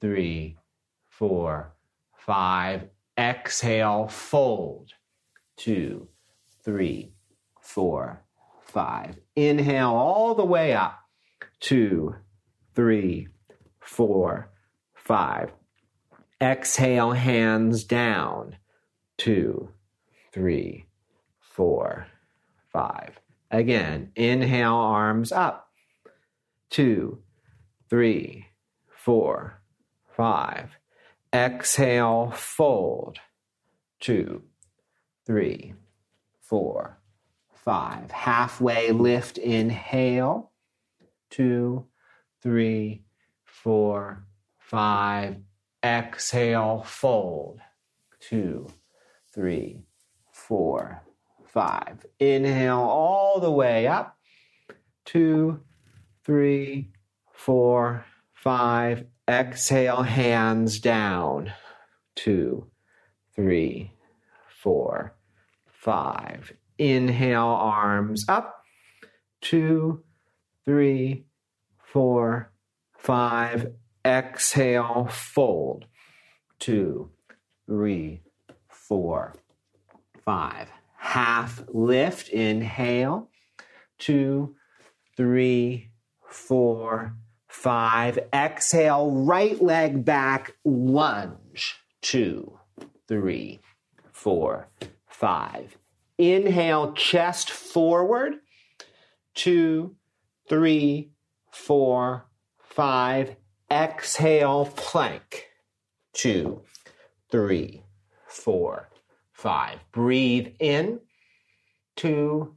three, 0.00 0.56
four, 1.08 1.74
five. 2.14 2.88
Exhale, 3.18 4.08
fold. 4.08 4.92
Two, 5.56 6.08
three, 6.62 7.12
four, 7.60 8.22
five. 8.62 9.18
Inhale 9.34 9.94
all 9.94 10.34
the 10.34 10.44
way 10.44 10.74
up. 10.74 10.98
Two, 11.60 12.14
three, 12.74 13.28
four, 13.80 14.50
five. 15.06 15.52
Exhale, 16.42 17.12
hands 17.12 17.84
down. 17.84 18.56
Two, 19.16 19.70
three, 20.32 20.86
four, 21.38 22.08
five. 22.72 23.18
Again, 23.50 24.10
inhale, 24.16 24.74
arms 24.74 25.32
up. 25.32 25.70
Two, 26.68 27.22
three, 27.88 28.46
four, 28.88 29.62
five. 30.16 30.76
Exhale, 31.32 32.32
fold. 32.34 33.18
Two, 34.00 34.42
three, 35.24 35.74
four, 36.40 36.98
five. 37.54 38.10
Halfway 38.10 38.90
lift, 38.90 39.38
inhale. 39.38 40.50
Two, 41.30 41.86
three, 42.42 43.04
four, 43.44 44.25
five. 44.66 45.36
Exhale, 45.84 46.82
fold. 46.84 47.60
Two, 48.18 48.66
three, 49.32 49.84
four, 50.32 51.02
five. 51.44 52.04
Inhale 52.18 52.78
all 52.78 53.38
the 53.38 53.50
way 53.50 53.86
up. 53.86 54.18
Two, 55.04 55.60
three, 56.24 56.90
four, 57.32 58.04
five. 58.34 59.04
Exhale, 59.28 60.02
hands 60.02 60.80
down. 60.80 61.52
Two, 62.16 62.66
three, 63.34 63.92
four, 64.48 65.14
five. 65.70 66.52
Inhale, 66.78 67.46
arms 67.46 68.24
up. 68.28 68.64
Two, 69.40 70.02
three, 70.64 71.24
four, 71.84 72.52
five. 72.98 73.72
Exhale, 74.06 75.08
fold. 75.10 75.86
Two, 76.60 77.10
three, 77.66 78.22
four, 78.68 79.34
five. 80.24 80.68
Half 80.96 81.64
lift, 81.72 82.28
inhale. 82.28 83.28
Two, 83.98 84.54
three, 85.16 85.90
four, 86.28 87.16
five. 87.48 88.20
Exhale, 88.32 89.10
right 89.10 89.60
leg 89.60 90.04
back, 90.04 90.54
lunge. 90.64 91.74
Two, 92.00 92.60
three, 93.08 93.58
four, 94.12 94.68
five. 95.08 95.76
Inhale, 96.16 96.92
chest 96.92 97.50
forward. 97.50 98.34
Two, 99.34 99.96
three, 100.48 101.10
four, 101.50 102.26
five. 102.60 103.34
Exhale, 103.70 104.66
plank. 104.76 105.46
Two, 106.12 106.62
three, 107.30 107.82
four, 108.28 108.88
five. 109.32 109.80
Breathe 109.92 110.48
in. 110.60 111.00
Two, 111.96 112.56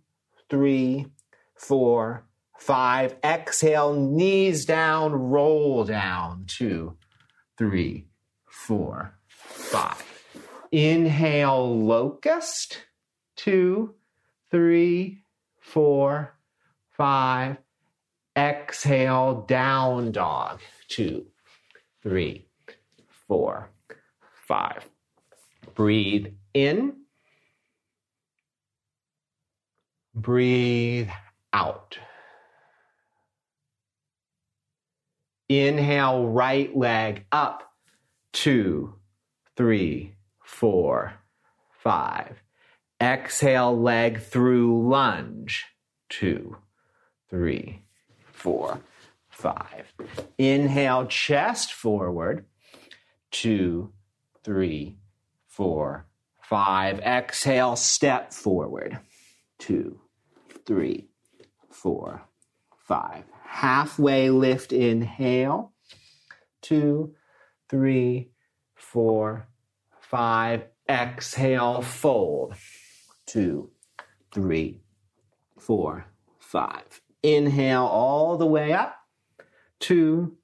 three, 0.49 1.07
four, 1.55 2.25
five. 2.57 3.15
Exhale, 3.23 3.93
knees 3.93 4.65
down, 4.65 5.13
roll 5.13 5.83
down. 5.83 6.45
Two, 6.47 6.95
three, 7.57 8.07
four, 8.45 9.13
five. 9.27 10.03
Inhale, 10.71 11.85
locust. 11.85 12.85
Two, 13.35 13.95
three, 14.51 15.23
four, 15.59 16.35
five. 16.91 17.57
Exhale, 18.39 19.43
down 19.47 20.13
dog. 20.13 20.61
Two, 20.87 21.25
three, 22.01 22.47
four, 23.27 23.69
five. 24.47 24.87
Breathe 25.75 26.27
in. 26.53 26.93
Breathe 30.15 31.09
out. 31.51 31.97
Inhale, 35.49 36.27
right 36.27 36.73
leg 36.77 37.25
up. 37.33 37.73
Two, 38.31 38.95
three, 39.57 40.13
four, 40.41 41.13
five. 41.83 42.41
Exhale, 43.01 43.77
leg 43.77 44.21
through 44.21 44.87
lunge. 44.87 45.65
Two, 46.07 46.55
three, 47.29 47.83
four, 48.39 48.79
five. 49.29 49.93
Inhale, 50.37 51.05
chest 51.07 51.73
forward. 51.73 52.45
Two, 53.31 53.91
three, 54.43 54.97
four, 55.47 56.07
five. 56.41 56.99
Exhale, 56.99 57.75
step 57.75 58.33
forward. 58.33 58.99
Two, 59.57 59.99
three, 60.65 61.09
four, 61.69 62.23
five. 62.77 63.23
Halfway 63.43 64.29
lift, 64.29 64.71
inhale. 64.71 65.73
Two, 66.61 67.15
three, 67.69 68.31
four, 68.75 69.47
five. 69.99 70.63
Exhale, 70.87 71.81
fold. 71.81 72.55
Two, 73.25 73.69
three, 74.31 74.81
four, 75.57 76.05
five. 76.39 77.01
Inhale 77.21 77.85
all 77.85 78.37
the 78.37 78.45
way 78.45 78.73
up. 78.73 78.95
Two, 79.79 80.37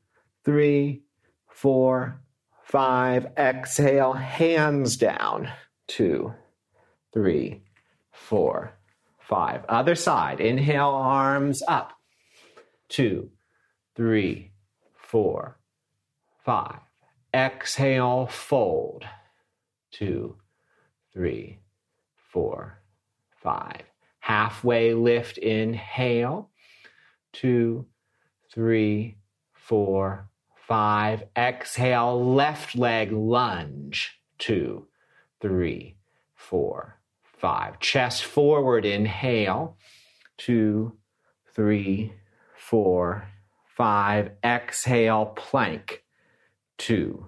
three, 0.44 1.04
four, 1.50 2.22
five. 2.64 3.28
Exhale, 3.38 4.14
hands 4.14 4.98
down. 4.98 5.50
Two, 5.88 6.34
three, 7.14 7.64
four, 8.12 8.78
five. 9.20 9.64
Other 9.70 9.96
side. 9.96 10.40
Inhale, 10.40 10.90
arms 10.90 11.62
up. 11.68 11.94
Two, 12.90 13.32
three, 13.96 14.52
four, 14.96 15.58
five. 16.44 16.80
Exhale, 17.34 18.28
fold. 18.28 19.06
Two, 19.92 20.38
three, 21.14 21.60
four, 22.32 22.82
five. 23.42 23.84
Halfway 24.20 24.94
lift, 24.94 25.38
inhale. 25.38 26.50
Two, 27.36 27.86
three, 28.50 29.18
four, 29.52 30.30
five. 30.68 31.24
Exhale, 31.38 32.34
left 32.34 32.78
leg 32.78 33.12
lunge. 33.12 34.22
Two, 34.38 34.88
three, 35.42 35.98
four, 36.34 36.98
five. 37.24 37.78
Chest 37.82 38.24
forward, 38.24 38.86
inhale. 38.86 39.76
Two, 40.38 40.94
three, 41.54 42.14
four, 42.58 43.28
five. 43.76 44.32
Exhale, 44.42 45.26
plank. 45.26 46.04
Two, 46.78 47.28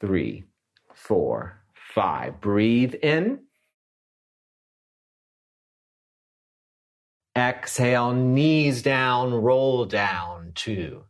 three, 0.00 0.44
four, 0.92 1.62
five. 1.94 2.42
Breathe 2.42 2.94
in. 3.02 3.40
Exhale, 7.40 8.12
knees 8.12 8.82
down, 8.82 9.32
roll 9.32 9.86
down. 9.86 10.52
Two, 10.54 11.04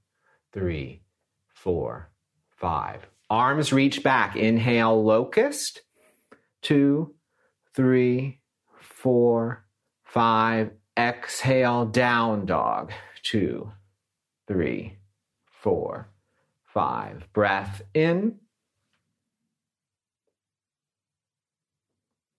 three, 0.52 1.02
four, 1.48 2.12
five. 2.56 3.04
Arms 3.28 3.72
reach 3.72 4.04
back. 4.04 4.36
Inhale, 4.36 5.02
locust. 5.02 5.82
Two, 6.62 7.16
three, 7.74 8.40
four, 8.80 9.66
five. 10.04 10.70
Exhale, 10.96 11.86
down 11.86 12.46
dog. 12.46 12.92
Two, 13.22 13.72
three, 14.46 14.98
four, 15.44 16.12
five. 16.64 17.26
Breath 17.32 17.82
in. 17.92 18.36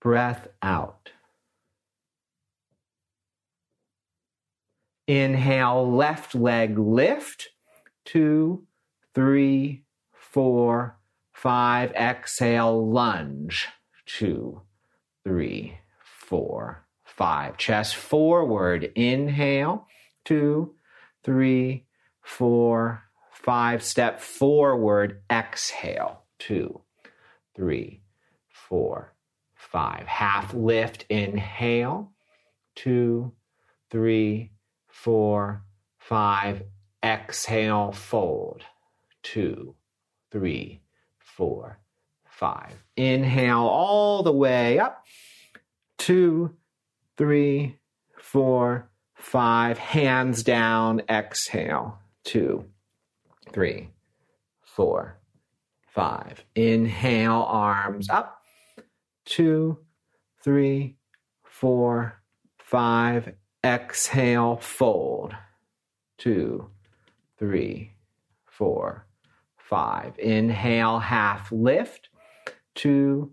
Breath 0.02 0.48
out. 0.62 1.12
Inhale, 5.12 5.94
left 5.94 6.34
leg 6.34 6.80
lift. 6.80 7.50
Two, 8.06 8.66
three, 9.14 9.84
four, 10.14 10.98
five. 11.34 11.92
Exhale, 11.92 12.90
lunge. 12.90 13.68
Two, 14.06 14.62
three, 15.26 15.80
four, 16.02 16.86
five. 17.04 17.58
Chest 17.58 17.98
forward. 17.98 18.90
Inhale. 18.96 19.86
Two, 20.24 20.76
three, 21.26 21.88
four, 22.22 23.04
five. 23.34 23.84
Step 23.84 24.22
forward. 24.22 25.24
Exhale. 25.30 26.24
Two, 26.40 26.84
three, 27.54 28.00
four, 28.48 29.14
five. 29.56 30.08
Half 30.08 30.54
lift. 30.54 31.06
Inhale. 31.10 32.14
Two, 32.76 33.34
three, 33.90 34.52
four, 34.92 35.64
five. 35.98 36.64
Exhale, 37.04 37.92
fold. 37.92 38.64
Two, 39.24 39.76
three, 40.32 40.82
four, 41.20 41.80
five. 42.26 42.84
Inhale 42.96 43.58
all 43.66 44.22
the 44.22 44.32
way 44.32 44.78
up. 44.78 45.06
Two, 45.98 46.56
three, 47.18 47.78
four, 48.20 48.90
five. 49.16 49.78
Hands 49.78 50.44
down. 50.44 51.02
Exhale. 51.10 51.98
Two, 52.24 52.66
three, 53.52 53.90
four, 54.62 55.18
five. 55.88 56.44
Inhale, 56.56 57.44
arms 57.48 58.10
up. 58.10 58.44
Two, 59.26 59.80
three, 60.44 60.98
four, 61.44 62.22
five. 62.58 63.34
Exhale, 63.64 64.58
fold. 64.58 65.36
Two, 66.18 66.70
three, 67.38 67.94
four, 68.46 69.06
five. 69.58 70.18
Inhale, 70.18 71.00
half 71.00 71.52
lift. 71.52 72.10
Two, 72.74 73.32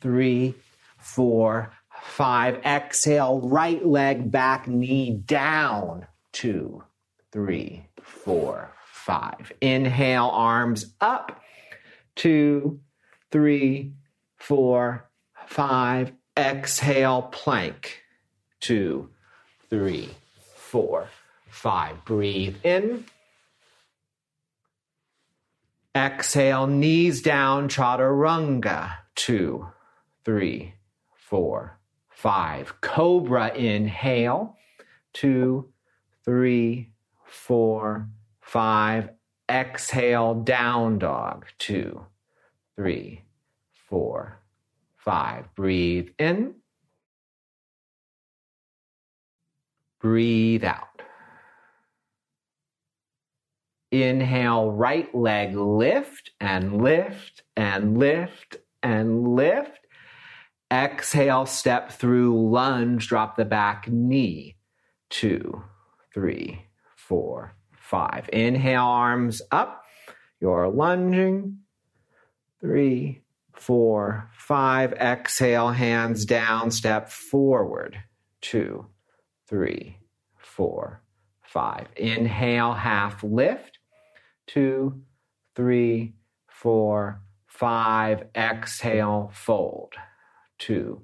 three, 0.00 0.54
four, 0.98 1.72
five. 2.02 2.58
Exhale, 2.64 3.40
right 3.40 3.84
leg 3.84 4.30
back, 4.30 4.68
knee 4.68 5.10
down. 5.24 6.06
Two, 6.32 6.84
three, 7.32 7.86
four, 8.02 8.74
five. 8.86 9.52
Inhale, 9.60 10.30
arms 10.32 10.94
up. 11.00 11.40
Two, 12.14 12.80
three, 13.30 13.94
four, 14.36 15.08
five. 15.46 16.12
Exhale, 16.36 17.22
plank. 17.22 18.02
Two, 18.60 19.10
three, 19.72 20.10
four, 20.54 21.08
five. 21.48 22.04
Breathe 22.04 22.56
in. 22.62 23.06
Exhale, 25.96 26.66
knees 26.66 27.22
down, 27.22 27.70
chaturanga. 27.70 28.96
Two, 29.14 29.68
three, 30.26 30.74
four, 31.14 31.78
five. 32.10 32.82
Cobra, 32.82 33.54
inhale. 33.54 34.58
Two, 35.14 35.72
three, 36.22 36.90
four, 37.24 38.10
five. 38.42 39.08
Exhale, 39.50 40.34
down 40.34 40.98
dog. 40.98 41.46
Two, 41.58 42.04
three, 42.76 43.24
four, 43.88 44.38
five. 44.98 45.46
Breathe 45.54 46.10
in. 46.18 46.56
Breathe 50.02 50.64
out. 50.64 51.02
Inhale, 53.92 54.72
right 54.72 55.14
leg 55.14 55.54
lift 55.54 56.30
and 56.40 56.82
lift 56.82 57.42
and 57.56 57.96
lift 57.98 58.56
and 58.82 59.28
lift. 59.36 59.78
Exhale, 60.72 61.46
step 61.46 61.92
through 61.92 62.50
lunge, 62.50 63.06
drop 63.06 63.36
the 63.36 63.44
back 63.44 63.86
knee. 63.88 64.56
Two, 65.08 65.62
three, 66.12 66.64
four, 66.96 67.54
five. 67.76 68.28
Inhale, 68.32 68.82
arms 68.82 69.40
up. 69.52 69.84
You're 70.40 70.68
lunging. 70.68 71.58
Three, 72.60 73.22
four, 73.54 74.30
five. 74.34 74.94
Exhale, 74.94 75.68
hands 75.68 76.24
down, 76.24 76.70
step 76.70 77.10
forward. 77.10 78.02
Two, 78.40 78.86
three, 79.52 79.98
four, 80.38 81.02
five. 81.42 81.86
Inhale, 81.96 82.72
half 82.72 83.22
lift 83.22 83.78
two, 84.46 85.02
three, 85.54 86.14
four, 86.48 87.20
five. 87.46 88.24
Exhale, 88.34 89.30
fold. 89.34 89.92
Two, 90.58 91.02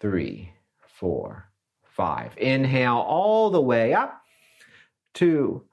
three, 0.00 0.54
four, 0.98 1.50
five. 1.84 2.32
Inhale 2.38 2.96
all 2.96 3.50
the 3.50 3.60
way 3.60 3.92
up. 3.92 4.22
Two, 5.12 5.66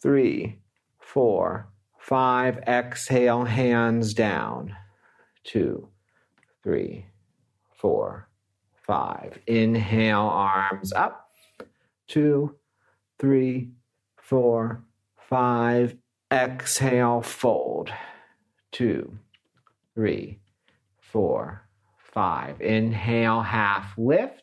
three, 0.00 0.58
four, 0.98 1.68
five. 1.96 2.58
Exhale, 2.66 3.44
hands 3.44 4.14
down. 4.14 4.74
Two, 5.44 5.88
three, 6.64 7.06
four, 7.76 8.28
five. 8.84 9.38
Inhale, 9.46 10.18
arms 10.18 10.92
up. 10.92 11.21
Two, 12.08 12.56
three, 13.18 13.70
four, 14.16 14.84
five. 15.28 15.96
Exhale, 16.30 17.22
fold. 17.22 17.90
Two, 18.70 19.18
three, 19.94 20.40
four, 21.00 21.68
five. 21.98 22.60
Inhale, 22.60 23.42
half 23.42 23.96
lift. 23.98 24.42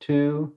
Two, 0.00 0.54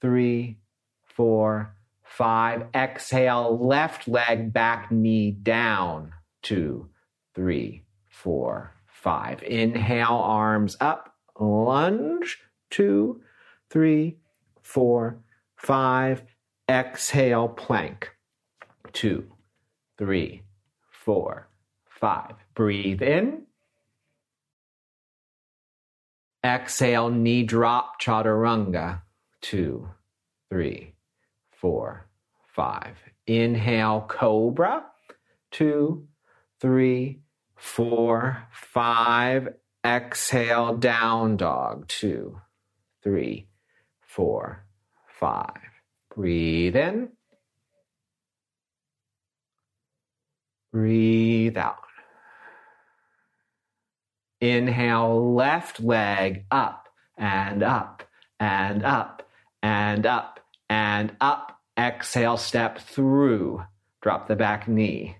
three, 0.00 0.58
four, 1.04 1.76
five. 2.02 2.66
Exhale, 2.74 3.58
left 3.64 4.06
leg, 4.08 4.52
back 4.52 4.90
knee 4.90 5.30
down. 5.30 6.12
Two, 6.42 6.88
three, 7.34 7.84
four, 8.08 8.74
five. 8.86 9.42
Inhale, 9.42 10.08
arms 10.08 10.76
up. 10.80 11.14
Lunge. 11.38 12.38
Two, 12.70 13.20
three, 13.70 14.18
four, 14.62 15.20
five. 15.64 16.22
Exhale, 16.68 17.48
plank. 17.48 18.10
Two, 18.92 19.24
three, 19.98 20.42
four, 20.90 21.48
five. 21.86 22.34
Breathe 22.54 23.02
in. 23.02 23.42
Exhale, 26.44 27.10
knee 27.10 27.42
drop, 27.42 28.00
chaturanga. 28.00 29.02
Two, 29.40 29.88
three, 30.50 30.94
four, 31.50 32.08
five. 32.54 32.96
Inhale, 33.26 34.04
cobra. 34.06 34.84
Two, 35.50 36.06
three, 36.60 37.20
four, 37.56 38.46
five. 38.52 39.48
Exhale, 39.84 40.76
down 40.76 41.36
dog. 41.36 41.88
Two, 41.88 42.40
three, 43.02 43.48
four, 44.00 44.63
five. 45.24 45.56
Breathe 46.14 46.76
in. 46.76 47.08
Breathe 50.70 51.56
out. 51.56 51.78
Inhale, 54.42 55.34
left 55.34 55.80
leg 55.80 56.44
up 56.50 56.88
and 57.16 57.62
up 57.62 58.02
and 58.38 58.84
up 58.84 59.26
and 59.62 60.04
up 60.04 60.40
and 60.68 61.16
up. 61.22 61.58
Exhale, 61.78 62.36
step 62.36 62.78
through. 62.78 63.64
Drop 64.02 64.28
the 64.28 64.36
back 64.36 64.68
knee. 64.68 65.16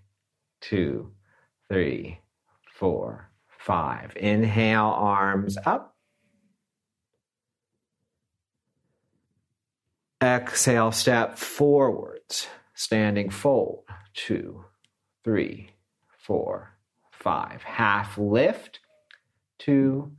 Two, 0.60 1.12
three, 1.70 2.20
four, 2.78 3.30
five. 3.58 4.12
Inhale, 4.16 4.92
arms 4.94 5.56
up. 5.64 5.93
Exhale, 10.22 10.92
step 10.92 11.38
forwards. 11.38 12.48
Standing 12.74 13.30
fold. 13.30 13.84
Two, 14.14 14.64
three, 15.22 15.70
four, 16.18 16.74
five. 17.12 17.62
Half 17.62 18.18
lift, 18.18 18.80
two, 19.58 20.12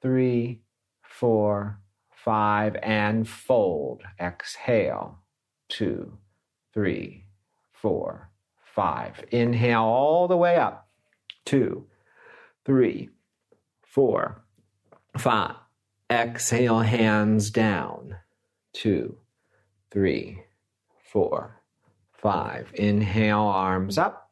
three, 0.00 0.60
four, 1.02 1.78
five, 2.10 2.76
and 2.82 3.28
fold. 3.28 4.02
Exhale, 4.20 5.18
two, 5.68 6.18
three, 6.72 7.26
four, 7.72 8.30
five. 8.74 9.24
Inhale 9.30 9.82
all 9.82 10.28
the 10.28 10.36
way 10.36 10.56
up, 10.56 10.88
two, 11.44 11.86
three, 12.64 13.10
four, 13.82 14.42
five. 15.16 15.56
Exhale, 16.10 16.80
hands 16.80 17.50
down, 17.50 18.16
two, 18.72 19.16
three, 19.92 20.42
four, 21.12 21.60
five. 22.12 22.72
Inhale, 22.74 23.38
arms 23.38 23.98
up 23.98 24.30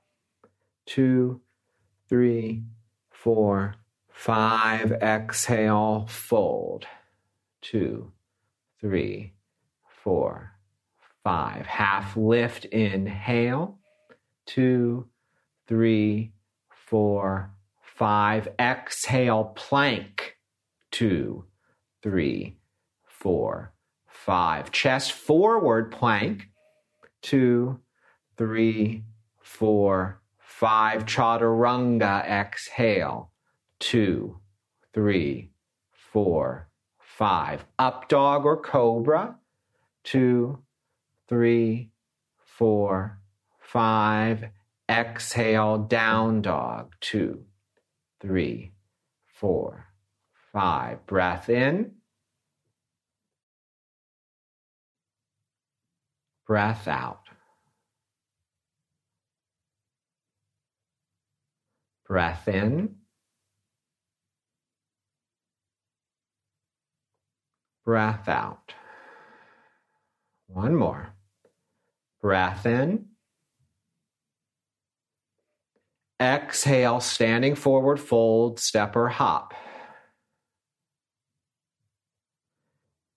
two, 0.87 1.40
three, 2.09 2.64
four, 3.11 3.75
five. 4.09 4.90
Exhale, 4.92 6.07
fold. 6.09 6.87
Two, 7.61 8.11
three, 8.81 9.35
four, 10.03 10.53
five. 11.23 11.66
Half 11.66 12.16
lift, 12.16 12.64
inhale. 12.66 13.79
Two, 14.46 15.07
three, 15.68 16.33
four, 16.70 17.53
five. 17.83 18.49
Exhale, 18.59 19.53
plank. 19.55 20.38
Two, 20.90 21.44
three, 22.03 22.57
four, 23.07 23.73
five. 24.31 24.71
Chest 24.71 25.12
forward, 25.12 25.90
plank. 25.90 26.49
Two, 27.21 27.81
three, 28.37 29.05
four, 29.40 30.21
Five, 30.61 31.07
chaturanga, 31.07 32.23
exhale. 32.29 33.33
Two, 33.79 34.40
three, 34.93 35.53
four, 36.12 36.69
five. 36.99 37.64
Up 37.79 38.11
dog 38.11 38.45
or 38.45 38.61
cobra. 38.61 39.37
Two, 40.05 40.59
three, 41.31 41.93
four, 42.37 43.21
five. 43.59 44.51
Exhale, 44.87 45.79
down 45.79 46.43
dog. 46.43 46.95
Two, 47.01 47.45
three, 48.21 48.73
four, 49.25 49.87
five. 50.53 51.07
Breath 51.07 51.49
in. 51.49 51.93
Breath 56.51 56.89
out. 56.89 57.29
Breath 62.09 62.49
in. 62.49 62.97
Breath 67.85 68.29
out. 68.29 68.75
One 70.49 70.75
more. 70.75 71.15
Breath 72.21 72.67
in. 72.67 73.11
Exhale, 76.21 76.99
standing 76.99 77.55
forward, 77.55 78.01
fold, 78.01 78.59
step 78.59 78.97
or 78.97 79.07
hop. 79.07 79.55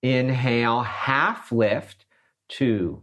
Inhale, 0.04 0.84
half 0.84 1.52
lift, 1.52 2.06
two, 2.48 3.02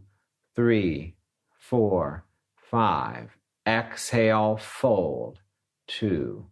three, 0.55 1.15
four, 1.59 2.25
five. 2.71 3.37
Exhale, 3.67 4.57
fold, 4.57 5.39
two, 5.87 6.47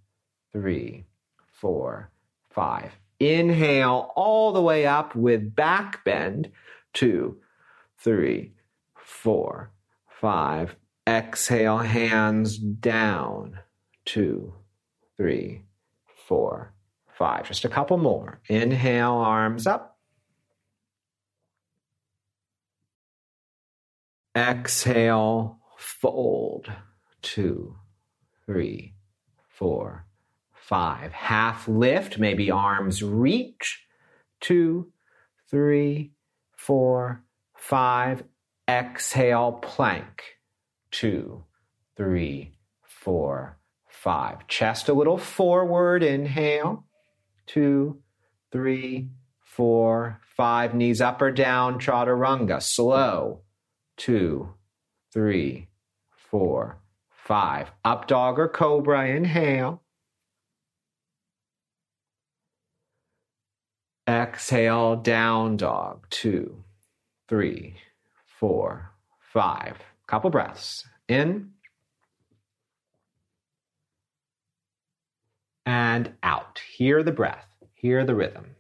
three, 0.53 1.05
four, 1.53 2.11
five. 2.51 2.93
Inhale 3.21 4.13
all 4.15 4.53
the 4.53 4.63
way 4.63 4.87
up 4.87 5.15
with 5.15 5.55
back 5.55 6.05
bend, 6.05 6.51
two, 6.93 7.39
three, 7.99 8.53
four, 8.95 9.71
five. 10.21 10.77
Exhale, 11.07 11.79
hands 11.79 12.59
down. 12.59 13.59
Two, 14.05 14.55
three, 15.17 15.63
four, 16.27 16.73
five. 17.19 17.47
Just 17.47 17.65
a 17.65 17.69
couple 17.69 17.99
more. 17.99 18.41
Inhale, 18.49 19.13
arms 19.15 19.67
up. 19.67 19.98
Exhale, 24.39 25.59
fold. 25.77 26.71
Two, 27.23 27.77
three, 28.47 28.95
four, 29.49 30.07
five. 30.55 31.13
Half 31.13 31.67
lift, 31.67 32.19
maybe 32.19 32.51
arms 32.51 33.03
reach. 33.03 33.85
Two, 34.41 34.93
three, 35.51 36.13
four, 36.57 37.25
five. 37.55 38.23
Exhale, 38.69 39.53
plank 39.53 40.39
two, 40.91 41.45
three, 41.97 42.55
four, 42.83 43.59
five. 43.87 44.47
Chest 44.49 44.89
a 44.89 44.93
little 44.93 45.19
forward. 45.19 46.03
Inhale. 46.03 46.85
Two, 47.47 48.01
three, 48.53 49.11
four, 49.41 50.21
five. 50.37 50.75
Knees 50.75 51.01
up 51.01 51.21
or 51.23 51.31
down. 51.31 51.79
Chaturanga. 51.79 52.63
Slow. 52.63 53.43
Two, 53.99 54.55
three, 55.13 55.69
four, 56.31 56.79
five. 57.11 57.71
Up 57.85 58.07
dog 58.07 58.39
or 58.39 58.49
cobra. 58.49 59.07
Inhale. 59.09 59.83
Exhale, 64.09 64.97
down 64.97 65.59
dog. 65.59 66.07
Two, 66.09 66.65
three, 67.29 67.75
four, 68.41 68.93
five. 69.33 69.77
Couple 70.07 70.31
breaths. 70.31 70.87
In 71.09 71.51
and 75.67 76.15
out. 76.23 76.63
Hear 76.75 77.03
the 77.03 77.13
breath. 77.13 77.47
Hear 77.75 78.05
the 78.05 78.15
rhythm. 78.15 78.57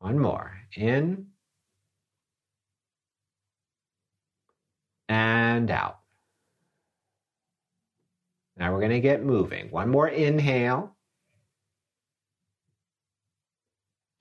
One 0.00 0.18
more. 0.18 0.58
In 0.74 1.28
and 5.08 5.70
out. 5.70 6.00
Now 8.56 8.72
we're 8.72 8.80
going 8.80 8.92
to 8.92 9.00
get 9.00 9.24
moving. 9.24 9.70
One 9.70 9.88
more 9.88 10.08
inhale. 10.08 10.96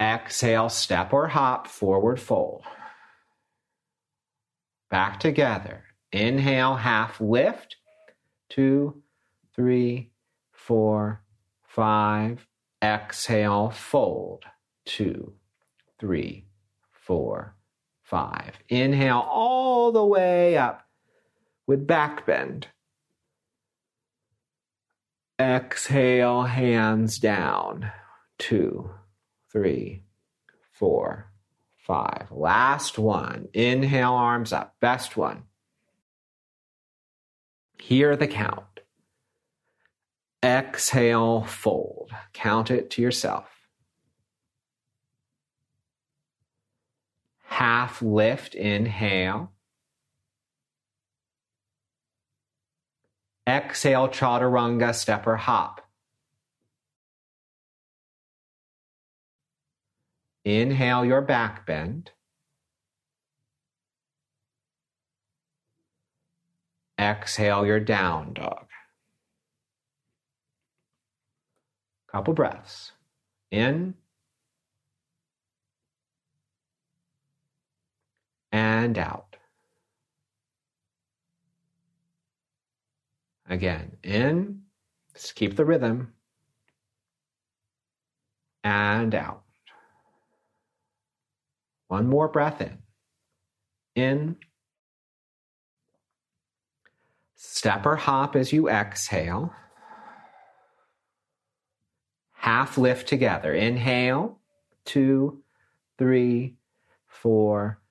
Exhale, 0.01 0.69
step 0.69 1.13
or 1.13 1.27
hop, 1.27 1.67
forward 1.67 2.19
fold 2.19 2.63
back 4.93 5.19
together. 5.19 5.85
Inhale, 6.11 6.75
half 6.75 7.19
lift. 7.19 7.77
Two, 8.47 9.01
three, 9.55 10.11
four, 10.51 11.23
five. 11.67 12.45
Exhale, 12.79 13.71
fold. 13.71 14.43
Two, 14.85 15.33
three, 15.99 16.45
four, 16.91 17.55
five. 18.03 18.59
Inhale 18.69 19.25
all 19.29 19.91
the 19.91 20.05
way 20.05 20.57
up 20.57 20.87
with 21.65 21.87
back 21.87 22.25
bend. 22.25 22.67
Exhale, 25.39 26.43
hands 26.43 27.17
down. 27.17 27.91
Two, 28.37 28.91
three, 29.51 30.03
four, 30.71 31.31
five. 31.77 32.27
Last 32.31 32.99
one. 32.99 33.47
Inhale, 33.53 34.13
arms 34.13 34.53
up. 34.53 34.75
Best 34.79 35.17
one. 35.17 35.43
Hear 37.79 38.15
the 38.15 38.27
count. 38.27 38.81
Exhale, 40.43 41.43
fold. 41.43 42.11
Count 42.33 42.69
it 42.69 42.89
to 42.91 43.01
yourself. 43.01 43.52
Half 47.53 48.01
lift, 48.01 48.55
inhale. 48.55 49.51
Exhale, 53.47 54.07
chaturanga, 54.07 54.95
step 54.95 55.27
or 55.27 55.35
hop. 55.35 55.81
Inhale 60.43 61.05
your 61.05 61.21
back 61.21 61.67
bend. 61.67 62.09
Exhale 66.99 67.67
your 67.67 67.79
down 67.79 68.33
dog. 68.33 68.65
Couple 72.11 72.33
breaths. 72.33 72.93
In 73.51 73.93
and 78.73 78.97
out. 78.97 79.35
Again, 83.47 83.97
in, 84.03 84.61
just 85.13 85.35
keep 85.35 85.55
the 85.55 85.65
rhythm, 85.65 86.13
and 88.63 89.13
out. 89.13 89.43
One 91.87 92.09
more 92.09 92.27
breath 92.27 92.61
in. 92.61 92.79
In. 93.95 94.37
Step 97.35 97.85
or 97.85 97.95
hop 97.95 98.35
as 98.35 98.51
you 98.51 98.69
exhale. 98.69 99.53
Half 102.31 102.79
lift 102.79 103.07
together. 103.07 103.53
Inhale, 103.53 104.39
two, 104.85 105.43
three, 105.99 106.55
four, 107.05 107.82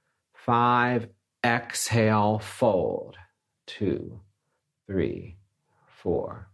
five. 0.44 1.08
Exhale, 1.44 2.38
fold. 2.38 3.16
Two, 3.66 4.20
three, 4.86 5.36
four, 5.86 6.48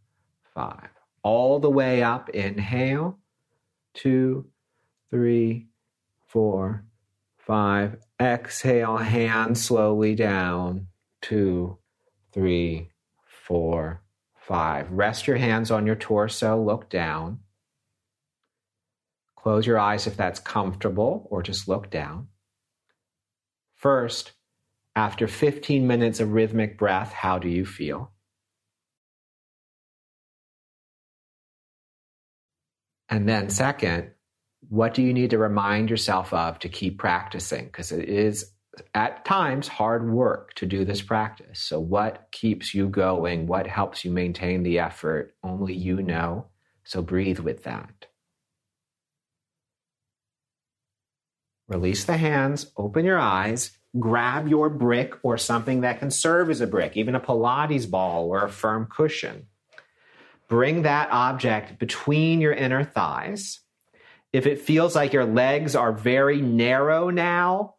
five. 0.55 0.89
All 1.23 1.59
the 1.59 1.71
way 1.71 2.03
up. 2.03 2.31
Inhale, 2.31 3.19
two, 3.95 4.47
three, 5.11 5.69
four, 6.27 6.85
five. 7.39 7.97
Exhale, 8.21 8.99
hands 8.99 9.63
slowly 9.65 10.15
down. 10.15 10.89
Two, 11.21 11.79
three, 12.33 12.91
four, 13.25 14.03
five. 14.35 14.91
Rest 14.91 15.27
your 15.27 15.37
hands 15.37 15.71
on 15.71 15.87
your 15.87 15.97
torso, 15.97 16.61
look 16.63 16.89
down. 16.89 17.41
Close 19.37 19.67
your 19.67 19.79
eyes 19.79 20.07
if 20.07 20.17
that's 20.17 20.41
comfortable, 20.41 21.27
or 21.31 21.43
just 21.43 21.69
look 21.69 21.91
down. 21.91 22.29
First, 23.79 24.33
after 24.97 25.29
15 25.29 25.87
minutes 25.87 26.19
of 26.19 26.33
rhythmic 26.33 26.77
breath, 26.77 27.13
how 27.13 27.39
do 27.39 27.49
you 27.49 27.65
feel? 27.65 28.11
And 33.09 33.29
then, 33.29 33.49
second, 33.49 34.11
what 34.69 34.95
do 34.95 35.03
you 35.03 35.15
need 35.15 35.31
to 35.31 35.39
remind 35.39 35.91
yourself 35.91 36.35
of 36.35 36.59
to 36.59 36.69
keep 36.69 36.99
practicing? 36.99 37.67
Because 37.67 37.93
it 37.93 38.09
is 38.09 38.53
at 38.95 39.25
times 39.25 39.69
hard 39.69 40.11
work 40.11 40.55
to 40.55 40.67
do 40.67 40.85
this 40.85 41.01
practice. 41.01 41.61
So, 41.61 41.79
what 41.79 42.29
keeps 42.33 42.75
you 42.75 42.89
going? 42.89 43.47
What 43.47 43.69
helps 43.69 44.05
you 44.05 44.11
maintain 44.11 44.65
the 44.65 44.81
effort? 44.81 45.35
Only 45.45 45.75
you 45.75 46.03
know. 46.03 46.49
So, 46.85 47.01
breathe 47.01 47.39
with 47.39 47.63
that. 47.63 48.07
Release 51.69 52.05
the 52.05 52.17
hands, 52.17 52.73
open 52.77 53.05
your 53.05 53.19
eyes, 53.19 53.79
grab 53.99 54.49
your 54.49 54.71
brick 54.71 55.15
or 55.23 55.39
something 55.39 55.83
that 55.83 55.99
can 55.99 56.11
serve 56.11 56.51
as 56.51 56.61
a 56.61 56.67
brick, 56.67 56.97
even 56.97 57.15
a 57.15 57.21
Pilates 57.21 57.89
ball 57.89 58.29
or 58.29 58.45
a 58.45 58.49
firm 58.49 58.89
cushion. 58.91 59.47
Bring 60.49 60.83
that 60.83 61.11
object 61.11 61.79
between 61.79 62.41
your 62.41 62.53
inner 62.53 62.85
thighs 62.85 63.61
if 64.33 64.47
it 64.47 64.61
feels 64.61 64.95
like 64.95 65.13
your 65.13 65.25
legs 65.25 65.75
are 65.75 65.93
very 65.93 66.41
narrow 66.41 67.09
now 67.11 67.77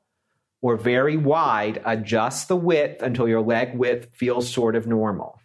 or 0.62 0.76
very 0.76 1.16
wide, 1.16 1.82
adjust 1.86 2.48
the 2.48 2.56
width 2.56 3.02
until 3.02 3.28
your 3.28 3.42
leg 3.42 3.78
width 3.78 4.10
feels 4.14 4.52
sort 4.52 4.76
of 4.76 4.88
normal. 4.88 5.39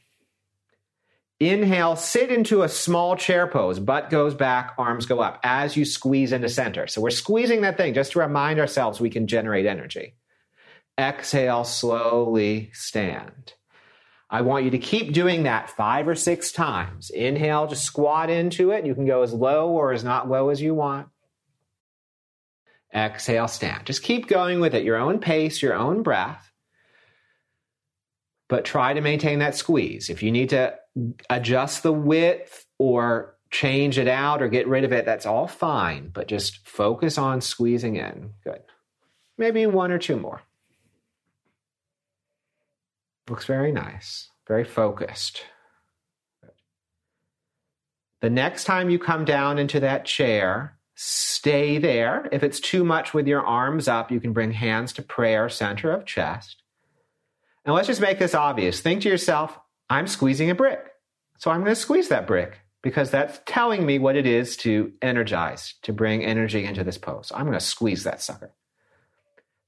Inhale, 1.49 1.97
sit 1.97 2.31
into 2.31 2.63
a 2.63 2.69
small 2.69 3.17
chair 3.17 3.47
pose. 3.47 3.79
Butt 3.79 4.11
goes 4.11 4.35
back, 4.35 4.75
arms 4.79 5.07
go 5.07 5.21
up 5.21 5.41
as 5.43 5.77
you 5.77 5.85
squeeze 5.85 6.33
into 6.33 6.49
center. 6.49 6.87
So 6.87 7.01
we're 7.01 7.11
squeezing 7.11 7.63
that 7.63 7.77
thing 7.77 7.95
just 7.95 8.13
to 8.13 8.21
remind 8.21 8.61
ourselves 8.61 9.01
we 9.01 9.11
can 9.11 9.27
generate 9.27 9.67
energy. 9.67 10.15
Exhale, 10.99 11.65
slowly 11.65 12.71
stand. 12.73 13.55
I 14.31 14.43
want 14.43 14.65
you 14.65 14.71
to 14.73 14.79
keep 14.79 15.13
doing 15.13 15.43
that 15.43 15.71
five 15.71 16.09
or 16.09 16.15
six 16.15 16.53
times. 16.53 17.11
Inhale, 17.11 17.67
just 17.67 17.85
squat 17.85 18.31
into 18.31 18.71
it. 18.71 18.87
You 18.87 18.95
can 18.95 19.07
go 19.07 19.23
as 19.23 19.33
low 19.33 19.71
or 19.71 19.93
as 19.93 20.05
not 20.05 20.29
low 20.29 20.51
as 20.51 20.63
you 20.63 20.75
want. 20.75 21.09
Exhale, 22.95 23.49
stand. 23.49 23.87
Just 23.87 24.03
keep 24.03 24.29
going 24.29 24.61
with 24.61 24.75
it, 24.75 24.85
your 24.85 24.97
own 24.97 25.19
pace, 25.19 25.61
your 25.61 25.75
own 25.75 26.03
breath. 26.03 26.51
But 28.49 28.65
try 28.65 28.95
to 28.95 29.01
maintain 29.01 29.41
that 29.41 29.57
squeeze. 29.57 30.11
If 30.11 30.23
you 30.23 30.31
need 30.31 30.51
to 30.51 30.77
adjust 31.29 31.83
the 31.83 31.93
width 31.93 32.67
or 32.79 33.37
change 33.51 33.99
it 33.99 34.09
out 34.09 34.43
or 34.43 34.49
get 34.49 34.67
rid 34.67 34.85
of 34.85 34.93
it, 34.93 35.05
that's 35.05 35.27
all 35.27 35.47
fine. 35.47 36.11
But 36.13 36.29
just 36.29 36.67
focus 36.67 37.19
on 37.19 37.41
squeezing 37.41 37.97
in. 37.97 38.31
Good. 38.43 38.63
Maybe 39.39 39.67
one 39.67 39.91
or 39.91 39.99
two 39.99 40.17
more. 40.17 40.43
Looks 43.29 43.47
very 43.47 43.73
nice, 43.73 44.29
very 44.47 44.65
focused. 44.65 45.45
The 48.21 48.31
next 48.31 48.65
time 48.65 48.91
you 48.91 48.99
come 48.99 49.25
down 49.25 49.59
into 49.59 49.81
that 49.81 50.05
chair, 50.05 50.79
stay 50.95 51.79
there. 51.79 52.29
If 52.33 52.43
it's 52.43 52.61
too 52.61 52.85
much 52.85 53.15
with 53.15 53.27
your 53.27 53.45
arms 53.45 53.89
up, 53.89 54.11
you 54.11 54.21
can 54.21 54.33
bring 54.33 54.53
hands 54.53 54.93
to 54.95 55.03
prayer, 55.03 55.49
center 55.49 55.93
of 55.93 56.07
chest. 56.07 56.63
And 57.65 57.75
let's 57.75 57.87
just 57.87 58.01
make 58.01 58.19
this 58.19 58.35
obvious. 58.35 58.81
Think 58.81 59.03
to 59.03 59.09
yourself, 59.09 59.59
I'm 59.90 60.07
squeezing 60.07 60.51
a 60.51 60.55
brick. 60.55 60.90
So 61.38 61.51
I'm 61.51 61.61
going 61.61 61.75
to 61.75 61.81
squeeze 61.81 62.09
that 62.09 62.27
brick 62.27 62.61
because 62.83 63.11
that's 63.11 63.40
telling 63.47 63.85
me 63.85 63.99
what 63.99 64.16
it 64.16 64.27
is 64.27 64.57
to 64.59 64.92
energize, 65.03 65.75
to 65.83 65.92
bring 65.92 66.25
energy 66.25 66.64
into 66.64 66.85
this 66.85 66.99
pose. 66.99 67.33
I'm 67.35 67.47
going 67.47 67.59
to 67.59 67.61
squeeze 67.61 68.05
that 68.05 68.20
sucker. 68.20 68.53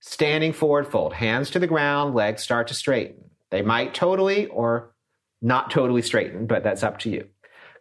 Standing 0.00 0.52
forward 0.52 0.87
fold, 0.87 1.14
hands 1.14 1.50
to 1.50 1.59
the 1.59 1.66
ground, 1.66 2.14
legs 2.14 2.42
start 2.42 2.68
to 2.68 2.74
straighten. 2.74 3.31
They 3.50 3.62
might 3.62 3.94
totally 3.94 4.46
or 4.46 4.94
not 5.42 5.70
totally 5.70 6.02
straighten, 6.02 6.46
but 6.46 6.62
that's 6.62 6.83
up 6.83 6.98
to 7.00 7.11
you. 7.11 7.29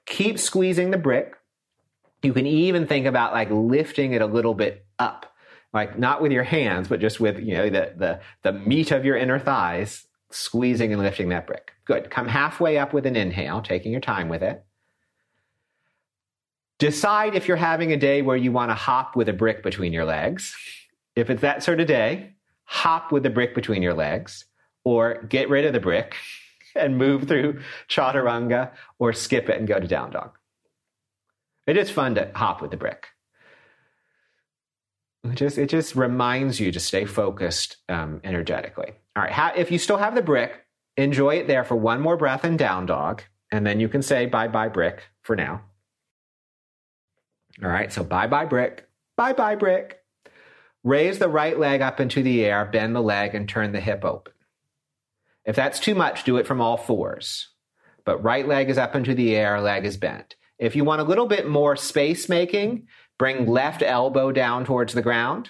Keep 0.05 0.39
squeezing 0.39 0.91
the 0.91 0.97
brick. 0.97 1.35
You 2.23 2.33
can 2.33 2.47
even 2.47 2.87
think 2.87 3.05
about 3.05 3.33
like 3.33 3.49
lifting 3.51 4.13
it 4.13 4.21
a 4.21 4.25
little 4.25 4.53
bit 4.53 4.85
up, 4.97 5.33
like 5.73 5.99
not 5.99 6.21
with 6.21 6.31
your 6.31 6.43
hands, 6.43 6.87
but 6.87 6.99
just 6.99 7.19
with, 7.19 7.39
you 7.39 7.55
know, 7.55 7.69
the, 7.69 7.93
the, 7.95 8.19
the 8.41 8.53
meat 8.53 8.91
of 8.91 9.05
your 9.05 9.17
inner 9.17 9.37
thighs, 9.37 10.07
squeezing 10.31 10.91
and 10.91 11.01
lifting 11.01 11.29
that 11.29 11.45
brick. 11.45 11.74
Good. 11.85 12.09
Come 12.09 12.27
halfway 12.27 12.77
up 12.77 12.93
with 12.93 13.05
an 13.05 13.15
inhale, 13.15 13.61
taking 13.61 13.91
your 13.91 14.01
time 14.01 14.27
with 14.27 14.41
it. 14.41 14.65
Decide 16.79 17.35
if 17.35 17.47
you're 17.47 17.57
having 17.57 17.93
a 17.93 17.97
day 17.97 18.21
where 18.21 18.35
you 18.35 18.51
want 18.51 18.71
to 18.71 18.75
hop 18.75 19.15
with 19.15 19.29
a 19.29 19.33
brick 19.33 19.63
between 19.63 19.93
your 19.93 20.03
legs. 20.03 20.55
If 21.15 21.29
it's 21.29 21.41
that 21.41 21.63
sort 21.63 21.79
of 21.79 21.87
day, 21.87 22.33
hop 22.65 23.11
with 23.11 23.23
the 23.23 23.29
brick 23.29 23.55
between 23.55 23.81
your 23.81 23.93
legs 23.93 24.45
or 24.83 25.23
get 25.23 25.49
rid 25.49 25.65
of 25.65 25.73
the 25.73 25.79
brick 25.79 26.15
and 26.75 26.97
move 26.97 27.27
through 27.27 27.61
chaturanga 27.87 28.71
or 28.99 29.13
skip 29.13 29.47
it 29.49 29.57
and 29.57 29.67
go 29.67 29.79
to 29.79 29.87
down 29.87 30.11
dog. 30.11 30.37
It 31.67 31.77
is 31.77 31.89
fun 31.89 32.15
to 32.15 32.31
hop 32.35 32.61
with 32.61 32.71
the 32.71 32.77
brick. 32.77 33.07
It 35.23 35.35
just, 35.35 35.57
it 35.57 35.69
just 35.69 35.95
reminds 35.95 36.59
you 36.59 36.71
to 36.71 36.79
stay 36.79 37.05
focused 37.05 37.77
um, 37.89 38.21
energetically. 38.23 38.91
All 39.15 39.23
right, 39.23 39.31
ha- 39.31 39.53
if 39.55 39.71
you 39.71 39.79
still 39.79 39.97
have 39.97 40.13
the 40.13 40.21
brick, 40.21 40.64
enjoy 40.97 41.35
it 41.35 41.47
there 41.47 41.63
for 41.63 41.75
one 41.75 42.01
more 42.01 42.17
breath 42.17 42.43
and 42.43 42.57
down 42.57 42.85
dog, 42.85 43.23
and 43.51 43.65
then 43.65 43.79
you 43.79 43.89
can 43.89 44.01
say 44.01 44.25
bye 44.25 44.47
bye 44.47 44.69
brick 44.69 45.03
for 45.21 45.35
now. 45.35 45.61
All 47.63 47.69
right, 47.69 47.91
so 47.91 48.03
bye 48.03 48.27
bye 48.27 48.45
brick, 48.45 48.87
bye 49.15 49.33
bye 49.33 49.55
brick. 49.55 50.01
Raise 50.83 51.17
the 51.17 51.29
right 51.29 51.57
leg 51.57 51.81
up 51.81 51.99
into 51.99 52.21
the 52.21 52.45
air, 52.45 52.65
bend 52.65 52.95
the 52.95 53.01
leg, 53.01 53.33
and 53.33 53.49
turn 53.49 53.71
the 53.71 53.79
hip 53.79 54.05
open. 54.05 54.33
If 55.43 55.55
that's 55.55 55.79
too 55.79 55.95
much, 55.95 56.23
do 56.23 56.37
it 56.37 56.47
from 56.47 56.61
all 56.61 56.77
fours. 56.77 57.49
But 58.03 58.23
right 58.23 58.47
leg 58.47 58.69
is 58.69 58.77
up 58.77 58.95
into 58.95 59.15
the 59.15 59.35
air, 59.35 59.59
leg 59.61 59.85
is 59.85 59.97
bent. 59.97 60.35
If 60.59 60.75
you 60.75 60.83
want 60.83 61.01
a 61.01 61.05
little 61.05 61.27
bit 61.27 61.47
more 61.47 61.75
space 61.75 62.29
making, 62.29 62.87
bring 63.17 63.47
left 63.47 63.81
elbow 63.81 64.31
down 64.31 64.63
towards 64.63 64.93
the 64.93 65.01
ground. 65.01 65.49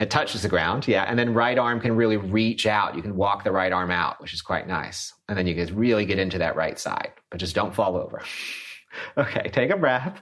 It 0.00 0.10
touches 0.10 0.42
the 0.42 0.48
ground, 0.48 0.86
yeah. 0.86 1.04
And 1.04 1.18
then 1.18 1.34
right 1.34 1.58
arm 1.58 1.80
can 1.80 1.96
really 1.96 2.16
reach 2.16 2.66
out. 2.66 2.94
You 2.94 3.02
can 3.02 3.16
walk 3.16 3.42
the 3.42 3.50
right 3.50 3.72
arm 3.72 3.90
out, 3.90 4.20
which 4.20 4.32
is 4.32 4.42
quite 4.42 4.68
nice. 4.68 5.12
And 5.28 5.36
then 5.36 5.46
you 5.46 5.54
can 5.54 5.74
really 5.74 6.06
get 6.06 6.20
into 6.20 6.38
that 6.38 6.54
right 6.54 6.78
side, 6.78 7.12
but 7.30 7.40
just 7.40 7.54
don't 7.54 7.74
fall 7.74 7.96
over. 7.96 8.22
okay, 9.18 9.50
take 9.50 9.70
a 9.70 9.76
breath. 9.76 10.20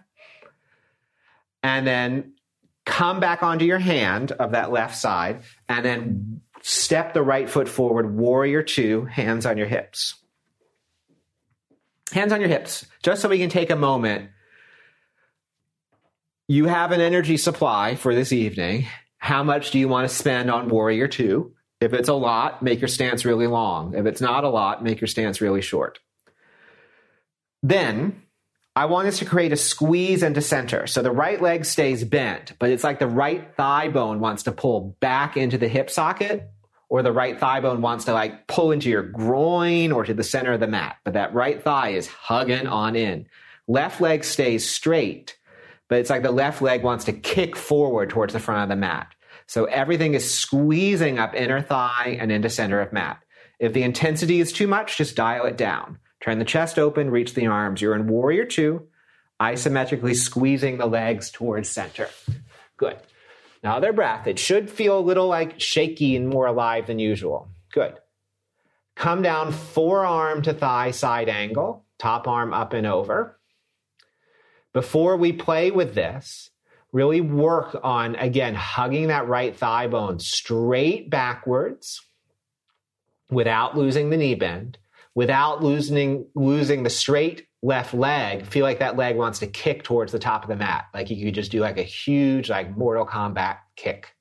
And 1.62 1.86
then 1.86 2.32
come 2.86 3.20
back 3.20 3.42
onto 3.42 3.64
your 3.64 3.78
hand 3.78 4.32
of 4.32 4.52
that 4.52 4.70
left 4.70 4.96
side 4.96 5.42
and 5.68 5.84
then 5.84 6.40
Step 6.68 7.14
the 7.14 7.22
right 7.22 7.48
foot 7.48 7.68
forward, 7.68 8.16
warrior 8.16 8.60
two, 8.60 9.04
hands 9.04 9.46
on 9.46 9.56
your 9.56 9.68
hips. 9.68 10.16
Hands 12.10 12.32
on 12.32 12.40
your 12.40 12.48
hips, 12.48 12.84
just 13.04 13.22
so 13.22 13.28
we 13.28 13.38
can 13.38 13.50
take 13.50 13.70
a 13.70 13.76
moment. 13.76 14.30
You 16.48 16.66
have 16.66 16.90
an 16.90 17.00
energy 17.00 17.36
supply 17.36 17.94
for 17.94 18.16
this 18.16 18.32
evening. 18.32 18.86
How 19.26 19.42
much 19.42 19.72
do 19.72 19.80
you 19.80 19.88
want 19.88 20.08
to 20.08 20.14
spend 20.14 20.52
on 20.52 20.68
warrior 20.68 21.08
two? 21.08 21.52
If 21.80 21.92
it's 21.92 22.08
a 22.08 22.14
lot, 22.14 22.62
make 22.62 22.80
your 22.80 22.86
stance 22.86 23.24
really 23.24 23.48
long. 23.48 23.92
If 23.96 24.06
it's 24.06 24.20
not 24.20 24.44
a 24.44 24.48
lot, 24.48 24.84
make 24.84 25.00
your 25.00 25.08
stance 25.08 25.40
really 25.40 25.62
short. 25.62 25.98
Then 27.60 28.22
I 28.76 28.84
want 28.84 29.08
us 29.08 29.18
to 29.18 29.24
create 29.24 29.52
a 29.52 29.56
squeeze 29.56 30.22
into 30.22 30.40
center. 30.40 30.86
So 30.86 31.02
the 31.02 31.10
right 31.10 31.42
leg 31.42 31.64
stays 31.64 32.04
bent, 32.04 32.52
but 32.60 32.70
it's 32.70 32.84
like 32.84 33.00
the 33.00 33.08
right 33.08 33.52
thigh 33.56 33.88
bone 33.88 34.20
wants 34.20 34.44
to 34.44 34.52
pull 34.52 34.96
back 35.00 35.36
into 35.36 35.58
the 35.58 35.66
hip 35.66 35.90
socket 35.90 36.48
or 36.88 37.02
the 37.02 37.10
right 37.10 37.36
thigh 37.36 37.58
bone 37.58 37.82
wants 37.82 38.04
to 38.04 38.12
like 38.12 38.46
pull 38.46 38.70
into 38.70 38.88
your 38.88 39.02
groin 39.02 39.90
or 39.90 40.04
to 40.04 40.14
the 40.14 40.22
center 40.22 40.52
of 40.52 40.60
the 40.60 40.68
mat, 40.68 40.98
but 41.02 41.14
that 41.14 41.34
right 41.34 41.60
thigh 41.60 41.88
is 41.88 42.06
hugging 42.06 42.68
on 42.68 42.94
in. 42.94 43.26
Left 43.66 44.00
leg 44.00 44.22
stays 44.22 44.70
straight, 44.70 45.36
but 45.88 45.98
it's 45.98 46.10
like 46.10 46.22
the 46.22 46.30
left 46.30 46.62
leg 46.62 46.84
wants 46.84 47.06
to 47.06 47.12
kick 47.12 47.56
forward 47.56 48.10
towards 48.10 48.32
the 48.32 48.38
front 48.38 48.62
of 48.62 48.68
the 48.68 48.76
mat. 48.76 49.12
So 49.46 49.64
everything 49.66 50.14
is 50.14 50.32
squeezing 50.32 51.18
up 51.18 51.34
inner 51.34 51.62
thigh 51.62 52.16
and 52.20 52.32
into 52.32 52.50
center 52.50 52.80
of 52.80 52.92
mat. 52.92 53.22
If 53.58 53.72
the 53.72 53.84
intensity 53.84 54.40
is 54.40 54.52
too 54.52 54.66
much, 54.66 54.98
just 54.98 55.16
dial 55.16 55.46
it 55.46 55.56
down. 55.56 55.98
Turn 56.20 56.38
the 56.38 56.44
chest 56.44 56.78
open, 56.78 57.10
reach 57.10 57.34
the 57.34 57.46
arms. 57.46 57.80
You're 57.80 57.94
in 57.94 58.08
warrior 58.08 58.44
two, 58.44 58.88
isometrically 59.40 60.16
squeezing 60.16 60.78
the 60.78 60.86
legs 60.86 61.30
towards 61.30 61.68
center. 61.68 62.08
Good. 62.76 62.96
Now 63.62 63.80
their 63.80 63.92
breath. 63.92 64.26
It 64.26 64.38
should 64.38 64.70
feel 64.70 64.98
a 64.98 65.00
little 65.00 65.28
like 65.28 65.60
shaky 65.60 66.16
and 66.16 66.28
more 66.28 66.46
alive 66.46 66.86
than 66.86 66.98
usual. 66.98 67.48
Good. 67.72 67.94
Come 68.94 69.22
down 69.22 69.52
forearm 69.52 70.42
to 70.42 70.54
thigh 70.54 70.90
side 70.90 71.28
angle, 71.28 71.84
top 71.98 72.26
arm 72.26 72.52
up 72.52 72.72
and 72.72 72.86
over. 72.86 73.38
Before 74.72 75.16
we 75.16 75.32
play 75.32 75.70
with 75.70 75.94
this, 75.94 76.50
really 76.96 77.20
work 77.20 77.78
on, 77.84 78.16
again, 78.16 78.54
hugging 78.54 79.08
that 79.08 79.28
right 79.28 79.54
thigh 79.54 79.86
bone 79.86 80.18
straight 80.18 81.10
backwards 81.10 82.00
without 83.30 83.76
losing 83.76 84.08
the 84.08 84.16
knee 84.16 84.34
bend, 84.34 84.78
without 85.14 85.62
losing, 85.62 86.26
losing 86.34 86.84
the 86.84 86.90
straight 86.90 87.46
left 87.62 87.92
leg, 87.92 88.46
feel 88.46 88.64
like 88.64 88.78
that 88.78 88.96
leg 88.96 89.14
wants 89.14 89.40
to 89.40 89.46
kick 89.46 89.82
towards 89.82 90.10
the 90.10 90.18
top 90.18 90.42
of 90.42 90.48
the 90.48 90.56
mat. 90.56 90.86
Like 90.94 91.10
you 91.10 91.22
could 91.22 91.34
just 91.34 91.52
do 91.52 91.60
like 91.60 91.76
a 91.76 91.82
huge, 91.82 92.48
like 92.48 92.74
Mortal 92.74 93.04
Kombat 93.04 93.58
kick. 93.76 94.14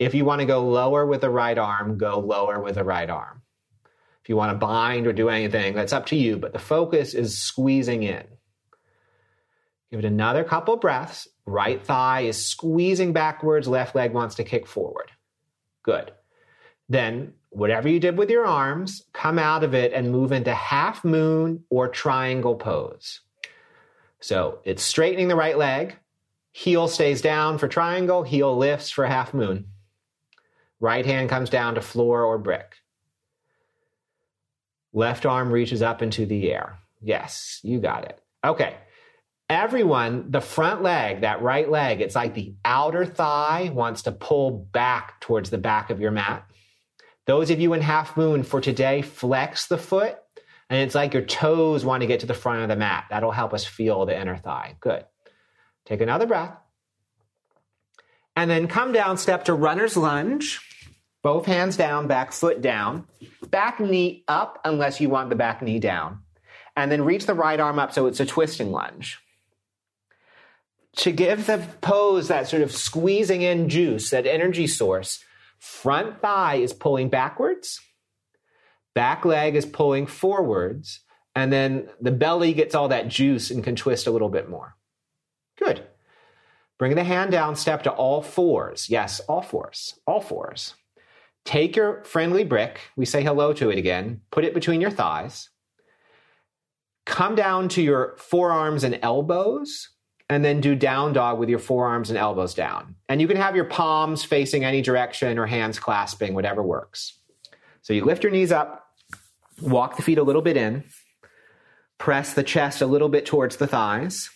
If 0.00 0.14
you 0.14 0.24
want 0.24 0.40
to 0.40 0.46
go 0.46 0.68
lower 0.68 1.06
with 1.06 1.20
the 1.20 1.30
right 1.30 1.56
arm, 1.56 1.96
go 1.96 2.18
lower 2.18 2.60
with 2.60 2.74
the 2.74 2.84
right 2.84 3.08
arm. 3.08 3.42
If 4.24 4.28
you 4.28 4.34
want 4.36 4.52
to 4.52 4.58
bind 4.58 5.06
or 5.06 5.12
do 5.12 5.28
anything, 5.28 5.74
that's 5.74 5.92
up 5.92 6.06
to 6.06 6.16
you, 6.16 6.38
but 6.38 6.52
the 6.52 6.58
focus 6.58 7.14
is 7.14 7.40
squeezing 7.40 8.02
in. 8.02 8.24
Give 9.90 10.00
it 10.00 10.04
another 10.04 10.44
couple 10.44 10.76
breaths. 10.76 11.28
Right 11.48 11.82
thigh 11.82 12.22
is 12.22 12.44
squeezing 12.44 13.14
backwards, 13.14 13.66
left 13.66 13.94
leg 13.94 14.12
wants 14.12 14.34
to 14.34 14.44
kick 14.44 14.66
forward. 14.66 15.10
Good. 15.82 16.12
Then 16.90 17.32
whatever 17.48 17.88
you 17.88 17.98
did 17.98 18.18
with 18.18 18.28
your 18.28 18.46
arms, 18.46 19.04
come 19.14 19.38
out 19.38 19.64
of 19.64 19.72
it 19.72 19.94
and 19.94 20.12
move 20.12 20.30
into 20.30 20.52
half 20.52 21.06
moon 21.06 21.64
or 21.70 21.88
triangle 21.88 22.54
pose. 22.54 23.20
So 24.20 24.58
it's 24.64 24.82
straightening 24.82 25.28
the 25.28 25.36
right 25.36 25.56
leg, 25.56 25.96
heel 26.52 26.86
stays 26.86 27.22
down 27.22 27.56
for 27.56 27.66
triangle, 27.66 28.24
heel 28.24 28.54
lifts 28.54 28.90
for 28.90 29.06
half 29.06 29.32
moon. 29.32 29.68
Right 30.80 31.06
hand 31.06 31.30
comes 31.30 31.48
down 31.48 31.76
to 31.76 31.80
floor 31.80 32.24
or 32.24 32.36
brick. 32.36 32.74
Left 34.92 35.24
arm 35.24 35.50
reaches 35.50 35.80
up 35.80 36.02
into 36.02 36.26
the 36.26 36.52
air. 36.52 36.78
Yes, 37.00 37.60
you 37.62 37.80
got 37.80 38.04
it. 38.04 38.20
Okay. 38.44 38.76
Everyone, 39.48 40.30
the 40.30 40.42
front 40.42 40.82
leg, 40.82 41.22
that 41.22 41.40
right 41.40 41.68
leg, 41.68 42.02
it's 42.02 42.14
like 42.14 42.34
the 42.34 42.54
outer 42.64 43.06
thigh 43.06 43.70
wants 43.72 44.02
to 44.02 44.12
pull 44.12 44.50
back 44.50 45.20
towards 45.20 45.48
the 45.48 45.56
back 45.56 45.88
of 45.88 46.00
your 46.00 46.10
mat. 46.10 46.48
Those 47.26 47.50
of 47.50 47.58
you 47.58 47.72
in 47.72 47.80
half 47.80 48.16
moon 48.16 48.42
for 48.42 48.60
today, 48.60 49.00
flex 49.02 49.66
the 49.66 49.78
foot. 49.78 50.18
And 50.70 50.80
it's 50.80 50.94
like 50.94 51.14
your 51.14 51.24
toes 51.24 51.84
want 51.84 52.02
to 52.02 52.06
get 52.06 52.20
to 52.20 52.26
the 52.26 52.34
front 52.34 52.62
of 52.62 52.68
the 52.68 52.76
mat. 52.76 53.04
That'll 53.08 53.30
help 53.30 53.54
us 53.54 53.64
feel 53.64 54.04
the 54.04 54.18
inner 54.18 54.36
thigh. 54.36 54.76
Good. 54.80 55.06
Take 55.86 56.02
another 56.02 56.26
breath. 56.26 56.54
And 58.36 58.50
then 58.50 58.68
come 58.68 58.92
down, 58.92 59.16
step 59.16 59.46
to 59.46 59.54
runner's 59.54 59.96
lunge. 59.96 60.60
Both 61.22 61.46
hands 61.46 61.76
down, 61.76 62.06
back 62.06 62.32
foot 62.32 62.60
down. 62.60 63.06
Back 63.50 63.80
knee 63.80 64.24
up 64.28 64.60
unless 64.64 65.00
you 65.00 65.08
want 65.08 65.30
the 65.30 65.36
back 65.36 65.62
knee 65.62 65.78
down. 65.78 66.20
And 66.76 66.92
then 66.92 67.04
reach 67.04 67.26
the 67.26 67.34
right 67.34 67.58
arm 67.58 67.78
up 67.78 67.92
so 67.92 68.06
it's 68.06 68.20
a 68.20 68.26
twisting 68.26 68.70
lunge. 68.70 69.18
To 70.98 71.12
give 71.12 71.46
the 71.46 71.66
pose 71.80 72.28
that 72.28 72.48
sort 72.48 72.62
of 72.62 72.72
squeezing 72.72 73.42
in 73.42 73.68
juice, 73.68 74.10
that 74.10 74.26
energy 74.26 74.66
source, 74.66 75.24
front 75.58 76.20
thigh 76.20 76.56
is 76.56 76.72
pulling 76.72 77.08
backwards 77.08 77.80
back 78.98 79.24
leg 79.24 79.54
is 79.54 79.64
pulling 79.64 80.06
forwards, 80.08 81.02
and 81.36 81.52
then 81.52 81.88
the 82.00 82.10
belly 82.10 82.52
gets 82.52 82.74
all 82.74 82.88
that 82.88 83.06
juice 83.06 83.48
and 83.48 83.62
can 83.62 83.76
twist 83.76 84.08
a 84.08 84.10
little 84.10 84.28
bit 84.28 84.50
more. 84.50 84.74
Good. 85.56 85.86
Bring 86.80 86.96
the 86.96 87.04
hand 87.04 87.30
down, 87.30 87.54
step 87.54 87.84
to 87.84 87.92
all 87.92 88.22
fours. 88.22 88.90
Yes, 88.90 89.20
all 89.20 89.40
fours, 89.40 90.00
all 90.04 90.20
fours. 90.20 90.74
Take 91.44 91.76
your 91.76 92.02
friendly 92.02 92.42
brick, 92.42 92.80
we 92.96 93.04
say 93.04 93.22
hello 93.22 93.52
to 93.52 93.70
it 93.70 93.78
again, 93.78 94.22
put 94.32 94.44
it 94.44 94.52
between 94.52 94.80
your 94.80 94.90
thighs. 94.90 95.48
Come 97.06 97.36
down 97.36 97.68
to 97.68 97.82
your 97.82 98.16
forearms 98.18 98.82
and 98.82 98.98
elbows, 99.00 99.90
and 100.28 100.44
then 100.44 100.60
do 100.60 100.74
down 100.74 101.12
dog 101.12 101.38
with 101.38 101.48
your 101.48 101.58
forearms 101.58 102.10
and 102.10 102.18
elbows 102.18 102.54
down. 102.54 102.94
And 103.08 103.20
you 103.20 103.28
can 103.28 103.36
have 103.38 103.56
your 103.56 103.64
palms 103.64 104.24
facing 104.24 104.64
any 104.64 104.82
direction 104.82 105.38
or 105.38 105.46
hands 105.46 105.78
clasping, 105.78 106.34
whatever 106.34 106.62
works. 106.62 107.18
So 107.82 107.92
you 107.92 108.04
lift 108.04 108.22
your 108.22 108.32
knees 108.32 108.52
up, 108.52 108.88
Walk 109.60 109.96
the 109.96 110.02
feet 110.02 110.18
a 110.18 110.22
little 110.22 110.42
bit 110.42 110.56
in. 110.56 110.84
Press 111.98 112.34
the 112.34 112.44
chest 112.44 112.80
a 112.80 112.86
little 112.86 113.08
bit 113.08 113.26
towards 113.26 113.56
the 113.56 113.66
thighs. 113.66 114.30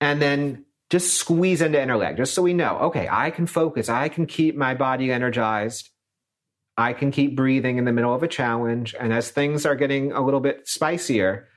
And 0.00 0.20
then 0.20 0.66
just 0.90 1.14
squeeze 1.14 1.62
into 1.62 1.80
inner 1.80 1.96
leg, 1.96 2.18
just 2.18 2.34
so 2.34 2.42
we 2.42 2.52
know, 2.52 2.78
okay, 2.78 3.08
I 3.10 3.30
can 3.30 3.46
focus. 3.46 3.88
I 3.88 4.08
can 4.08 4.26
keep 4.26 4.56
my 4.56 4.74
body 4.74 5.10
energized. 5.10 5.88
I 6.76 6.92
can 6.92 7.10
keep 7.10 7.34
breathing 7.34 7.78
in 7.78 7.86
the 7.86 7.92
middle 7.92 8.14
of 8.14 8.22
a 8.22 8.28
challenge. 8.28 8.94
And 8.98 9.12
as 9.12 9.30
things 9.30 9.64
are 9.64 9.74
getting 9.74 10.12
a 10.12 10.22
little 10.22 10.40
bit 10.40 10.68
spicier, 10.68 11.48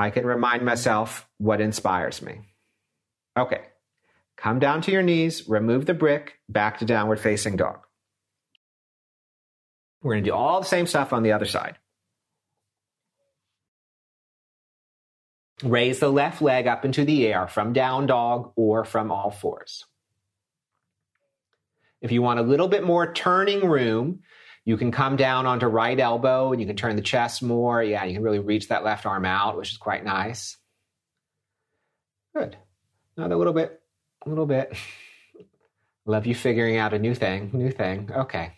I 0.00 0.08
can 0.08 0.24
remind 0.24 0.64
myself 0.64 1.28
what 1.36 1.60
inspires 1.60 2.22
me. 2.22 2.40
Okay, 3.36 3.60
come 4.34 4.58
down 4.58 4.80
to 4.80 4.90
your 4.90 5.02
knees, 5.02 5.46
remove 5.46 5.84
the 5.84 5.92
brick, 5.92 6.38
back 6.48 6.78
to 6.78 6.86
downward 6.86 7.20
facing 7.20 7.56
dog. 7.56 7.80
We're 10.00 10.14
going 10.14 10.24
to 10.24 10.30
do 10.30 10.34
all 10.34 10.60
the 10.60 10.66
same 10.66 10.86
stuff 10.86 11.12
on 11.12 11.22
the 11.22 11.32
other 11.32 11.44
side. 11.44 11.76
Raise 15.62 16.00
the 16.00 16.08
left 16.08 16.40
leg 16.40 16.66
up 16.66 16.86
into 16.86 17.04
the 17.04 17.26
air 17.26 17.46
from 17.46 17.74
down 17.74 18.06
dog 18.06 18.54
or 18.56 18.86
from 18.86 19.12
all 19.12 19.30
fours. 19.30 19.84
If 22.00 22.10
you 22.10 22.22
want 22.22 22.40
a 22.40 22.42
little 22.42 22.68
bit 22.68 22.84
more 22.84 23.12
turning 23.12 23.68
room, 23.68 24.20
you 24.70 24.76
can 24.76 24.92
come 24.92 25.16
down 25.16 25.46
onto 25.46 25.66
right 25.66 25.98
elbow 25.98 26.52
and 26.52 26.60
you 26.60 26.66
can 26.66 26.76
turn 26.76 26.94
the 26.94 27.02
chest 27.02 27.42
more. 27.42 27.82
Yeah, 27.82 28.04
you 28.04 28.14
can 28.14 28.22
really 28.22 28.38
reach 28.38 28.68
that 28.68 28.84
left 28.84 29.04
arm 29.04 29.24
out, 29.24 29.56
which 29.56 29.72
is 29.72 29.76
quite 29.76 30.04
nice. 30.04 30.56
Good. 32.36 32.56
Another 33.16 33.34
little 33.34 33.52
bit, 33.52 33.82
a 34.24 34.28
little 34.28 34.46
bit. 34.46 34.72
Love 36.06 36.24
you 36.24 36.36
figuring 36.36 36.76
out 36.76 36.94
a 36.94 37.00
new 37.00 37.16
thing, 37.16 37.50
new 37.52 37.72
thing. 37.72 38.10
Okay. 38.14 38.52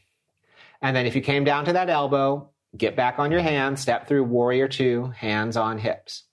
And 0.83 0.95
then 0.95 1.07
if 1.07 1.17
you 1.17 1.23
came 1.23 1.45
down 1.45 1.65
to 1.65 1.73
that 1.73 1.89
elbow, 1.89 2.51
get 2.77 2.95
back 2.95 3.19
on 3.19 3.33
your 3.33 3.41
hands, 3.41 3.81
step 3.81 4.07
through 4.07 4.25
warrior 4.25 4.69
two, 4.69 5.15
hands 5.17 5.57
on 5.57 5.79
hips. 5.79 6.25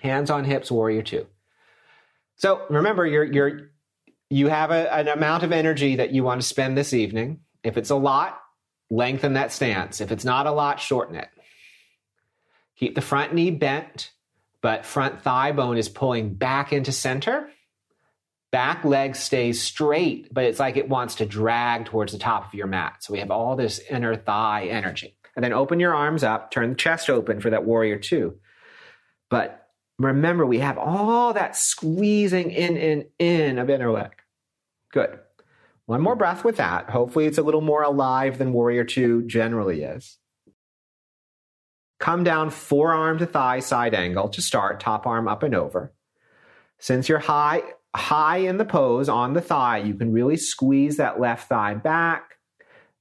Hands 0.00 0.30
on 0.30 0.44
hips, 0.44 0.70
warrior 0.70 1.02
two. 1.02 1.26
So 2.36 2.62
remember, 2.70 3.06
you're, 3.06 3.24
you're, 3.24 3.67
you 4.30 4.48
have 4.48 4.70
a, 4.70 4.92
an 4.92 5.08
amount 5.08 5.42
of 5.42 5.52
energy 5.52 5.96
that 5.96 6.10
you 6.10 6.24
want 6.24 6.40
to 6.40 6.46
spend 6.46 6.76
this 6.76 6.92
evening. 6.92 7.40
If 7.62 7.76
it's 7.76 7.90
a 7.90 7.96
lot, 7.96 8.40
lengthen 8.90 9.34
that 9.34 9.52
stance. 9.52 10.00
If 10.00 10.12
it's 10.12 10.24
not 10.24 10.46
a 10.46 10.52
lot, 10.52 10.80
shorten 10.80 11.16
it. 11.16 11.28
Keep 12.76 12.94
the 12.94 13.00
front 13.00 13.34
knee 13.34 13.50
bent, 13.50 14.12
but 14.60 14.86
front 14.86 15.22
thigh 15.22 15.52
bone 15.52 15.76
is 15.76 15.88
pulling 15.88 16.34
back 16.34 16.72
into 16.72 16.92
center 16.92 17.48
back 18.50 18.84
leg 18.84 19.14
stays 19.14 19.60
straight, 19.60 20.32
but 20.32 20.44
it's 20.44 20.58
like 20.58 20.76
it 20.76 20.88
wants 20.88 21.16
to 21.16 21.26
drag 21.26 21.86
towards 21.86 22.12
the 22.12 22.18
top 22.18 22.46
of 22.46 22.54
your 22.54 22.66
mat. 22.66 22.96
So 23.00 23.12
we 23.12 23.18
have 23.18 23.30
all 23.30 23.56
this 23.56 23.80
inner 23.90 24.16
thigh 24.16 24.66
energy. 24.66 25.16
And 25.36 25.44
then 25.44 25.52
open 25.52 25.78
your 25.78 25.94
arms 25.94 26.24
up, 26.24 26.50
turn 26.50 26.70
the 26.70 26.74
chest 26.74 27.08
open 27.10 27.40
for 27.40 27.50
that 27.50 27.64
warrior 27.64 27.98
two. 27.98 28.38
But 29.30 29.68
remember, 29.98 30.44
we 30.46 30.58
have 30.58 30.78
all 30.78 31.32
that 31.34 31.56
squeezing 31.56 32.50
in 32.50 32.76
in, 32.76 33.06
in 33.18 33.58
of 33.58 33.70
inner 33.70 33.92
leg. 33.92 34.10
Good. 34.92 35.18
One 35.86 36.00
more 36.00 36.16
breath 36.16 36.44
with 36.44 36.56
that. 36.56 36.90
Hopefully, 36.90 37.26
it's 37.26 37.38
a 37.38 37.42
little 37.42 37.60
more 37.60 37.82
alive 37.82 38.38
than 38.38 38.52
warrior 38.52 38.84
two 38.84 39.22
generally 39.26 39.82
is. 39.82 40.18
Come 41.98 42.24
down 42.24 42.50
forearm 42.50 43.18
to 43.18 43.26
thigh 43.26 43.60
side 43.60 43.94
angle 43.94 44.28
to 44.28 44.42
start, 44.42 44.80
top 44.80 45.06
arm 45.06 45.26
up 45.26 45.42
and 45.42 45.54
over. 45.54 45.92
Since 46.78 47.08
you're 47.08 47.18
high, 47.18 47.62
high 47.94 48.38
in 48.38 48.58
the 48.58 48.64
pose 48.64 49.08
on 49.08 49.32
the 49.32 49.40
thigh, 49.40 49.78
you 49.78 49.94
can 49.94 50.12
really 50.12 50.36
squeeze 50.36 50.98
that 50.98 51.20
left 51.20 51.48
thigh 51.48 51.74
back. 51.74 52.36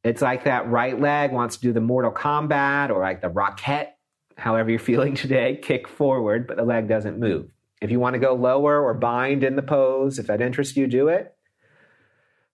It's 0.03 0.21
like 0.21 0.45
that 0.45 0.69
right 0.69 0.99
leg 0.99 1.31
wants 1.31 1.57
to 1.57 1.61
do 1.61 1.73
the 1.73 1.81
Mortal 1.81 2.11
Kombat 2.11 2.89
or 2.89 3.01
like 3.01 3.21
the 3.21 3.29
Rocket, 3.29 3.89
however 4.37 4.69
you're 4.69 4.79
feeling 4.79 5.13
today, 5.15 5.59
kick 5.61 5.87
forward, 5.87 6.47
but 6.47 6.57
the 6.57 6.63
leg 6.63 6.87
doesn't 6.87 7.19
move. 7.19 7.51
If 7.81 7.91
you 7.91 7.99
want 7.99 8.13
to 8.13 8.19
go 8.19 8.33
lower 8.33 8.81
or 8.81 8.93
bind 8.95 9.43
in 9.43 9.55
the 9.55 9.61
pose, 9.61 10.17
if 10.17 10.27
that 10.27 10.41
interests 10.41 10.75
you, 10.75 10.87
do 10.87 11.09
it. 11.09 11.35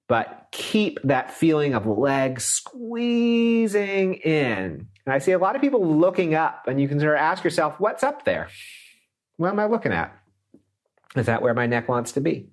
But 0.08 0.48
keep 0.52 1.00
that 1.04 1.34
feeling 1.34 1.74
of 1.74 1.86
legs 1.86 2.44
squeezing 2.46 4.16
in. 4.16 4.88
And 5.06 5.14
I 5.14 5.20
see 5.20 5.32
a 5.32 5.40
lot 5.40 5.56
of 5.56 5.62
people 5.62 5.98
looking 5.98 6.36
up, 6.36 6.68
and 6.68 6.80
you 6.80 6.88
can 6.88 7.00
sort 7.00 7.14
of 7.14 7.20
ask 7.20 7.44
yourself, 7.44 7.80
what's 7.80 8.04
up 8.04 8.26
there? 8.26 8.50
What 9.38 9.50
am 9.50 9.60
I 9.60 9.66
looking 9.66 9.94
at? 9.94 10.16
Is 11.16 11.28
that 11.28 11.42
where 11.42 11.54
my 11.54 11.68
neck 11.68 11.88
wants 11.88 12.14
to 12.14 12.22
be? 12.22 12.50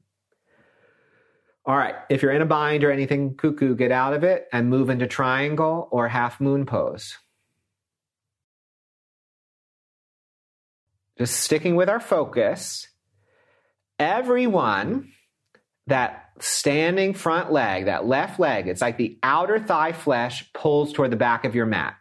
All 1.66 1.76
right, 1.76 1.94
if 2.08 2.22
you're 2.22 2.32
in 2.32 2.42
a 2.42 2.46
bind 2.46 2.84
or 2.84 2.90
anything 2.90 3.34
cuckoo, 3.36 3.74
get 3.74 3.92
out 3.92 4.14
of 4.14 4.24
it 4.24 4.48
and 4.52 4.70
move 4.70 4.88
into 4.88 5.06
triangle 5.06 5.88
or 5.90 6.08
half 6.08 6.40
moon 6.40 6.66
pose. 6.66 7.18
Just 11.18 11.38
sticking 11.40 11.76
with 11.76 11.90
our 11.90 12.00
focus, 12.00 12.88
everyone 13.98 15.12
that 15.86 16.29
standing 16.40 17.14
front 17.14 17.52
leg, 17.52 17.86
that 17.86 18.06
left 18.06 18.40
leg, 18.40 18.68
it's 18.68 18.80
like 18.80 18.96
the 18.96 19.18
outer 19.22 19.58
thigh 19.58 19.92
flesh 19.92 20.50
pulls 20.52 20.92
toward 20.92 21.10
the 21.10 21.16
back 21.16 21.44
of 21.44 21.54
your 21.54 21.66
mat 21.66 21.96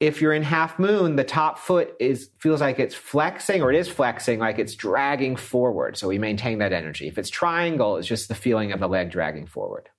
if 0.00 0.22
you're 0.22 0.32
in 0.32 0.42
half 0.42 0.78
moon, 0.78 1.16
the 1.16 1.24
top 1.24 1.58
foot 1.58 1.94
is 2.00 2.30
feels 2.38 2.62
like 2.62 2.78
it's 2.78 2.94
flexing 2.94 3.60
or 3.60 3.70
it 3.70 3.78
is 3.78 3.88
flexing, 3.88 4.38
like 4.38 4.58
it's 4.58 4.74
dragging 4.74 5.36
forward. 5.36 5.98
So 5.98 6.08
we 6.08 6.18
maintain 6.18 6.58
that 6.58 6.72
energy. 6.72 7.06
If 7.06 7.18
it's 7.18 7.28
triangle, 7.28 7.98
it's 7.98 8.08
just 8.08 8.28
the 8.28 8.34
feeling 8.34 8.72
of 8.72 8.80
the 8.80 8.88
leg 8.88 9.10
dragging 9.10 9.46
forward. 9.46 9.90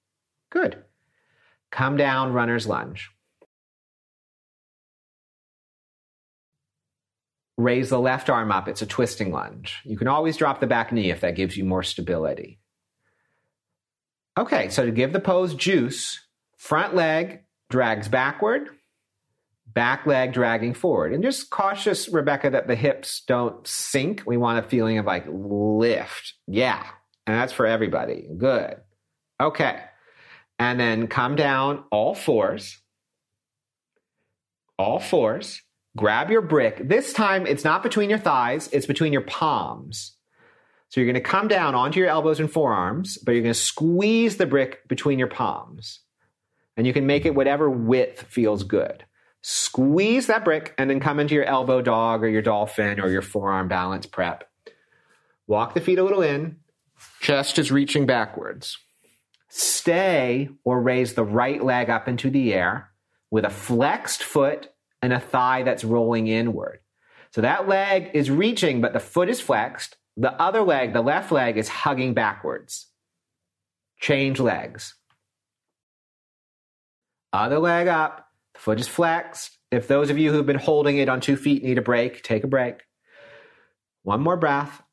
Good. 0.50 0.84
Come 1.70 1.98
down, 1.98 2.34
runner's 2.34 2.68
lunge. 2.68 3.12
Raise 7.58 7.90
the 7.90 8.00
left 8.00 8.30
arm 8.30 8.52
up. 8.52 8.68
It's 8.68 8.82
a 8.82 8.88
twisting 8.88 9.32
lunge. 9.32 9.82
You 9.84 9.98
can 9.98 10.08
always 10.08 10.38
drop 10.38 10.60
the 10.60 10.68
back 10.68 10.92
knee 10.92 11.12
if 11.12 11.22
that 11.22 11.36
gives 11.36 11.58
you 11.58 11.64
more 11.64 11.84
stability. 11.84 12.60
Okay, 14.38 14.70
so 14.70 14.86
to 14.86 14.92
give 14.92 15.14
the 15.14 15.20
pose 15.20 15.54
juice, 15.54 16.20
front 16.58 16.96
leg 16.96 17.44
drags 17.70 18.08
backward, 18.08 18.70
back 19.68 20.06
leg 20.06 20.34
dragging 20.34 20.74
forward. 20.74 21.14
And 21.14 21.24
just 21.24 21.50
cautious, 21.50 22.10
Rebecca, 22.10 22.50
that 22.50 22.68
the 22.68 22.76
hips 22.76 23.24
don't 23.28 23.66
sink. 23.68 24.24
We 24.26 24.38
want 24.38 24.64
a 24.64 24.68
feeling 24.68 24.98
of 24.98 25.06
like 25.06 25.26
lift. 25.28 26.34
Yeah. 26.48 26.86
And 27.28 27.36
that's 27.36 27.54
for 27.54 27.66
everybody. 27.66 28.28
Good. 28.38 28.78
Okay. 29.40 29.82
And 30.60 30.80
then 30.80 31.08
come 31.08 31.36
down 31.36 31.84
all 31.92 32.16
fours. 32.16 32.80
All 34.78 35.00
fours. 35.00 35.62
Grab 35.98 36.30
your 36.32 36.42
brick. 36.42 36.88
This 36.88 37.14
time 37.14 37.46
it's 37.46 37.64
not 37.64 37.84
between 37.84 38.10
your 38.10 38.20
thighs, 38.20 38.70
it's 38.72 38.86
between 38.86 39.14
your 39.14 39.22
palms. 39.22 40.14
So 40.90 41.00
you're 41.00 41.12
going 41.12 41.24
to 41.24 41.30
come 41.30 41.48
down 41.48 41.74
onto 41.74 42.00
your 42.00 42.10
elbows 42.10 42.40
and 42.40 42.52
forearms, 42.52 43.18
but 43.18 43.32
you're 43.32 43.44
going 43.44 43.54
to 43.54 43.60
squeeze 43.60 44.38
the 44.38 44.46
brick 44.46 44.88
between 44.90 45.20
your 45.20 45.30
palms. 45.30 46.00
And 46.76 46.86
you 46.86 46.94
can 46.94 47.06
make 47.06 47.26
it 47.26 47.36
whatever 47.36 47.70
width 47.70 48.24
feels 48.24 48.64
good 48.64 49.06
squeeze 49.42 50.28
that 50.28 50.46
brick, 50.46 50.74
and 50.78 50.90
then 50.90 51.00
come 51.00 51.20
into 51.20 51.36
your 51.36 51.46
elbow 51.46 51.82
dog 51.82 52.24
or 52.24 52.30
your 52.30 52.42
dolphin 52.42 53.00
or 53.00 53.10
your 53.10 53.22
forearm 53.22 53.68
balance 53.68 54.06
prep. 54.06 54.50
Walk 55.48 55.74
the 55.74 55.82
feet 55.82 56.00
a 56.00 56.04
little 56.04 56.22
in, 56.22 56.58
chest 57.20 57.60
is 57.60 57.72
reaching 57.72 58.06
backwards. 58.06 58.78
Stay 59.50 60.50
or 60.64 60.82
raise 60.82 61.14
the 61.14 61.24
right 61.24 61.64
leg 61.64 61.90
up 61.90 62.08
into 62.08 62.30
the 62.30 62.54
air 62.54 62.92
with 63.30 63.44
a 63.44 63.50
flexed 63.50 64.24
foot 64.24 64.70
and 65.02 65.14
a 65.14 65.20
thigh 65.20 65.64
that's 65.64 65.84
rolling 65.84 66.28
inward. 66.28 66.80
So 67.32 67.42
that 67.42 67.68
leg 67.68 68.12
is 68.14 68.30
reaching, 68.30 68.82
but 68.82 68.94
the 68.94 69.00
foot 69.00 69.30
is 69.30 69.42
flexed. 69.42 69.98
The 70.18 70.34
other 70.34 70.62
leg, 70.62 70.94
the 70.94 71.02
left 71.02 71.32
leg, 71.32 71.58
is 71.58 71.70
hugging 71.70 72.14
backwards. 72.14 72.88
Change 74.00 74.40
legs. 74.40 74.96
Other 77.34 77.60
leg 77.60 77.88
up, 77.88 78.28
the 78.54 78.60
foot 78.60 78.80
is 78.80 78.88
flexed. 78.88 79.58
If 79.72 79.88
those 79.88 80.10
of 80.10 80.18
you 80.18 80.32
who've 80.32 80.46
been 80.46 80.58
holding 80.58 80.98
it 80.98 81.08
on 81.08 81.22
two 81.22 81.38
feet 81.38 81.64
need 81.64 81.78
a 81.78 81.82
break, 81.82 82.24
take 82.24 82.44
a 82.44 82.48
break. 82.48 82.82
One 84.04 84.22
more 84.22 84.36
breath. 84.36 84.84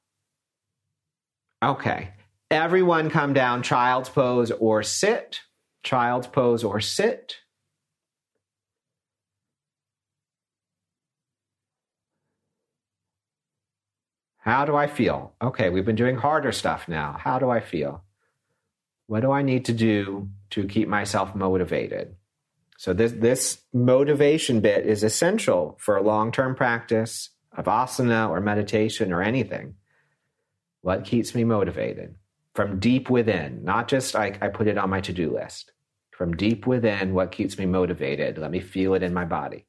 Okay. 1.62 2.10
Everyone 2.50 3.10
come 3.10 3.32
down, 3.32 3.62
child's 3.62 4.08
pose 4.08 4.52
or 4.52 4.82
sit. 4.84 5.40
Child's 5.82 6.28
pose 6.28 6.62
or 6.62 6.80
sit. 6.80 7.36
How 14.48 14.64
do 14.64 14.76
I 14.76 14.86
feel? 14.86 15.34
Okay, 15.42 15.68
we've 15.68 15.84
been 15.84 15.94
doing 15.94 16.16
harder 16.16 16.52
stuff 16.52 16.88
now. 16.88 17.16
How 17.20 17.38
do 17.38 17.50
I 17.50 17.60
feel? 17.60 18.02
What 19.06 19.20
do 19.20 19.30
I 19.30 19.42
need 19.42 19.66
to 19.66 19.74
do 19.74 20.30
to 20.50 20.66
keep 20.66 20.88
myself 20.88 21.34
motivated? 21.34 22.16
So 22.78 22.94
this 22.94 23.12
this 23.12 23.60
motivation 23.74 24.60
bit 24.60 24.86
is 24.86 25.02
essential 25.02 25.76
for 25.78 25.98
a 25.98 26.02
long-term 26.02 26.54
practice 26.54 27.28
of 27.54 27.66
asana 27.66 28.30
or 28.30 28.40
meditation 28.40 29.12
or 29.12 29.20
anything. 29.20 29.74
What 30.80 31.04
keeps 31.04 31.34
me 31.34 31.44
motivated? 31.44 32.14
From 32.54 32.80
deep 32.80 33.10
within, 33.10 33.64
not 33.64 33.86
just 33.86 34.16
I, 34.16 34.38
I 34.40 34.48
put 34.48 34.66
it 34.66 34.78
on 34.78 34.88
my 34.88 35.02
to-do 35.02 35.30
list. 35.34 35.72
From 36.10 36.36
deep 36.36 36.66
within, 36.66 37.12
what 37.12 37.32
keeps 37.32 37.58
me 37.58 37.66
motivated? 37.66 38.38
Let 38.38 38.50
me 38.50 38.60
feel 38.60 38.94
it 38.94 39.02
in 39.02 39.12
my 39.12 39.26
body. 39.26 39.67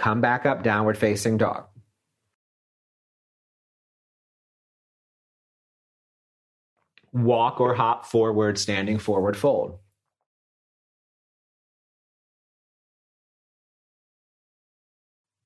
Come 0.00 0.22
back 0.22 0.46
up, 0.46 0.62
downward 0.62 0.96
facing 0.96 1.36
dog. 1.36 1.66
Walk 7.12 7.60
or 7.60 7.74
hop 7.74 8.06
forward, 8.06 8.58
standing 8.58 8.98
forward 8.98 9.36
fold. 9.36 9.78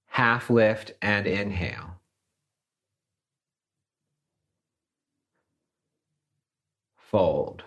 Half 0.06 0.48
lift 0.50 0.92
and 1.02 1.26
inhale. 1.26 2.00
Fold. 6.96 7.64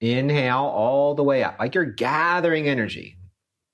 Inhale 0.00 0.56
all 0.56 1.14
the 1.14 1.22
way 1.22 1.44
up, 1.44 1.58
like 1.58 1.74
you're 1.74 1.84
gathering 1.84 2.66
energy 2.66 3.18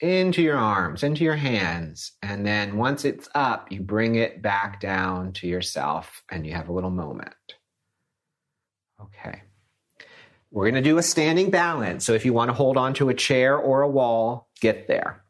into 0.01 0.42
your 0.42 0.57
arms, 0.57 1.03
into 1.03 1.24
your 1.24 1.36
hands. 1.36 2.12
And 2.22 2.46
then 2.46 2.76
once 2.76 3.05
it's 3.05 3.28
up, 3.34 3.70
you 3.70 3.80
bring 3.80 4.14
it 4.14 4.40
back 4.42 4.80
down 4.80 5.32
to 5.34 5.46
yourself 5.46 6.22
and 6.30 6.46
you 6.46 6.55
have 6.55 6.68
a 6.68 6.72
little 6.72 6.90
moment. 6.90 7.34
Okay. 9.01 9.42
We're 10.51 10.70
going 10.70 10.82
to 10.82 10.88
do 10.90 10.98
a 10.98 11.03
standing 11.03 11.51
balance. 11.51 12.05
So 12.05 12.14
if 12.14 12.24
you 12.24 12.32
want 12.32 12.48
to 12.48 12.55
hold 12.55 12.76
on 12.76 12.94
to 12.94 13.09
a 13.09 13.14
chair 13.14 13.57
or 13.57 13.82
a 13.82 13.88
wall, 13.88 14.48
get 14.61 14.88
there. 14.88 15.22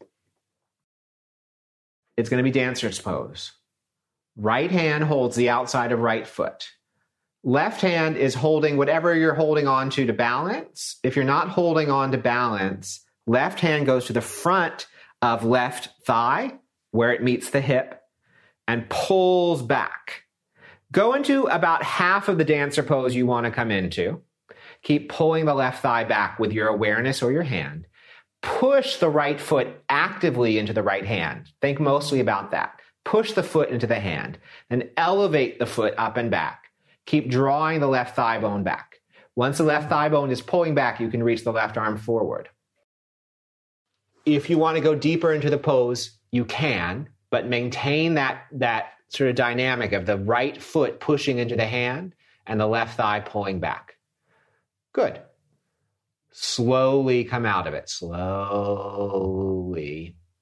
It's 2.16 2.28
going 2.28 2.42
to 2.42 2.50
be 2.50 2.50
dancer's 2.50 3.00
pose. 3.00 3.52
Right 4.36 4.70
hand 4.70 5.04
holds 5.04 5.36
the 5.36 5.50
outside 5.50 5.92
of 5.92 6.00
right 6.00 6.26
foot. 6.26 6.68
Left 7.42 7.80
hand 7.80 8.16
is 8.16 8.34
holding 8.34 8.76
whatever 8.76 9.14
you're 9.14 9.34
holding 9.34 9.66
on 9.66 9.90
to 9.90 10.06
to 10.06 10.12
balance. 10.12 10.98
If 11.02 11.16
you're 11.16 11.24
not 11.24 11.48
holding 11.48 11.90
on 11.90 12.12
to 12.12 12.18
balance, 12.18 13.04
Left 13.30 13.60
hand 13.60 13.86
goes 13.86 14.06
to 14.06 14.12
the 14.12 14.20
front 14.20 14.88
of 15.22 15.44
left 15.44 15.90
thigh 16.04 16.58
where 16.90 17.12
it 17.12 17.22
meets 17.22 17.50
the 17.50 17.60
hip 17.60 18.02
and 18.66 18.90
pulls 18.90 19.62
back. 19.62 20.24
Go 20.90 21.14
into 21.14 21.44
about 21.44 21.84
half 21.84 22.28
of 22.28 22.38
the 22.38 22.44
dancer 22.44 22.82
pose 22.82 23.14
you 23.14 23.26
want 23.26 23.46
to 23.46 23.52
come 23.52 23.70
into. 23.70 24.20
Keep 24.82 25.10
pulling 25.10 25.44
the 25.44 25.54
left 25.54 25.80
thigh 25.80 26.02
back 26.02 26.40
with 26.40 26.52
your 26.52 26.66
awareness 26.66 27.22
or 27.22 27.30
your 27.30 27.44
hand. 27.44 27.86
Push 28.42 28.96
the 28.96 29.08
right 29.08 29.40
foot 29.40 29.68
actively 29.88 30.58
into 30.58 30.72
the 30.72 30.82
right 30.82 31.06
hand. 31.06 31.52
Think 31.60 31.78
mostly 31.78 32.18
about 32.18 32.50
that. 32.50 32.80
Push 33.04 33.34
the 33.34 33.44
foot 33.44 33.68
into 33.68 33.86
the 33.86 34.00
hand. 34.00 34.38
Then 34.70 34.90
elevate 34.96 35.60
the 35.60 35.66
foot 35.66 35.94
up 35.96 36.16
and 36.16 36.32
back. 36.32 36.64
Keep 37.06 37.30
drawing 37.30 37.78
the 37.78 37.86
left 37.86 38.16
thigh 38.16 38.40
bone 38.40 38.64
back. 38.64 38.96
Once 39.36 39.58
the 39.58 39.62
left 39.62 39.88
thigh 39.88 40.08
bone 40.08 40.32
is 40.32 40.42
pulling 40.42 40.74
back, 40.74 40.98
you 40.98 41.08
can 41.08 41.22
reach 41.22 41.44
the 41.44 41.52
left 41.52 41.76
arm 41.76 41.96
forward 41.96 42.48
if 44.24 44.50
you 44.50 44.58
want 44.58 44.76
to 44.76 44.82
go 44.82 44.94
deeper 44.94 45.32
into 45.32 45.50
the 45.50 45.58
pose, 45.58 46.18
you 46.30 46.44
can, 46.44 47.08
but 47.30 47.46
maintain 47.46 48.14
that 48.14 48.46
that 48.52 48.92
sort 49.08 49.30
of 49.30 49.36
dynamic 49.36 49.92
of 49.92 50.06
the 50.06 50.18
right 50.18 50.62
foot 50.62 51.00
pushing 51.00 51.38
into 51.38 51.56
the 51.56 51.66
hand 51.66 52.14
and 52.46 52.60
the 52.60 52.66
left 52.66 52.96
thigh 52.96 53.20
pulling 53.20 53.60
back. 53.60 53.96
Good. 54.92 55.20
Slowly 56.32 57.24
come 57.24 57.44
out 57.44 57.66
of 57.66 57.74
it, 57.74 57.88
slowly, 57.88 58.16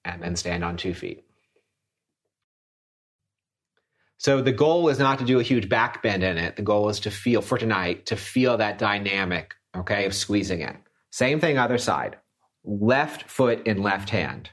and 0.05 0.23
then 0.23 0.37
stand 0.37 0.63
on 0.65 0.77
two 0.77 0.93
feet. 0.93 1.25
So 4.19 4.43
the 4.43 4.53
goal 4.53 4.89
is 4.89 4.99
not 4.99 5.21
to 5.21 5.25
do 5.25 5.41
a 5.41 5.45
huge 5.45 5.69
back 5.69 6.03
bend 6.03 6.23
in 6.25 6.37
it. 6.37 6.57
The 6.57 6.63
goal 6.63 6.89
is 6.89 7.01
to 7.01 7.11
feel, 7.11 7.41
for 7.41 7.57
tonight, 7.57 8.07
to 8.07 8.17
feel 8.17 8.57
that 8.59 8.77
dynamic, 8.79 9.55
okay, 9.75 10.05
of 10.07 10.15
squeezing 10.15 10.61
in. 10.61 10.77
Same 11.11 11.41
thing, 11.41 11.57
other 11.57 11.79
side 11.79 12.17
left 12.65 13.31
foot 13.31 13.67
in 13.67 13.83
left 13.83 14.11
hand. 14.11 14.51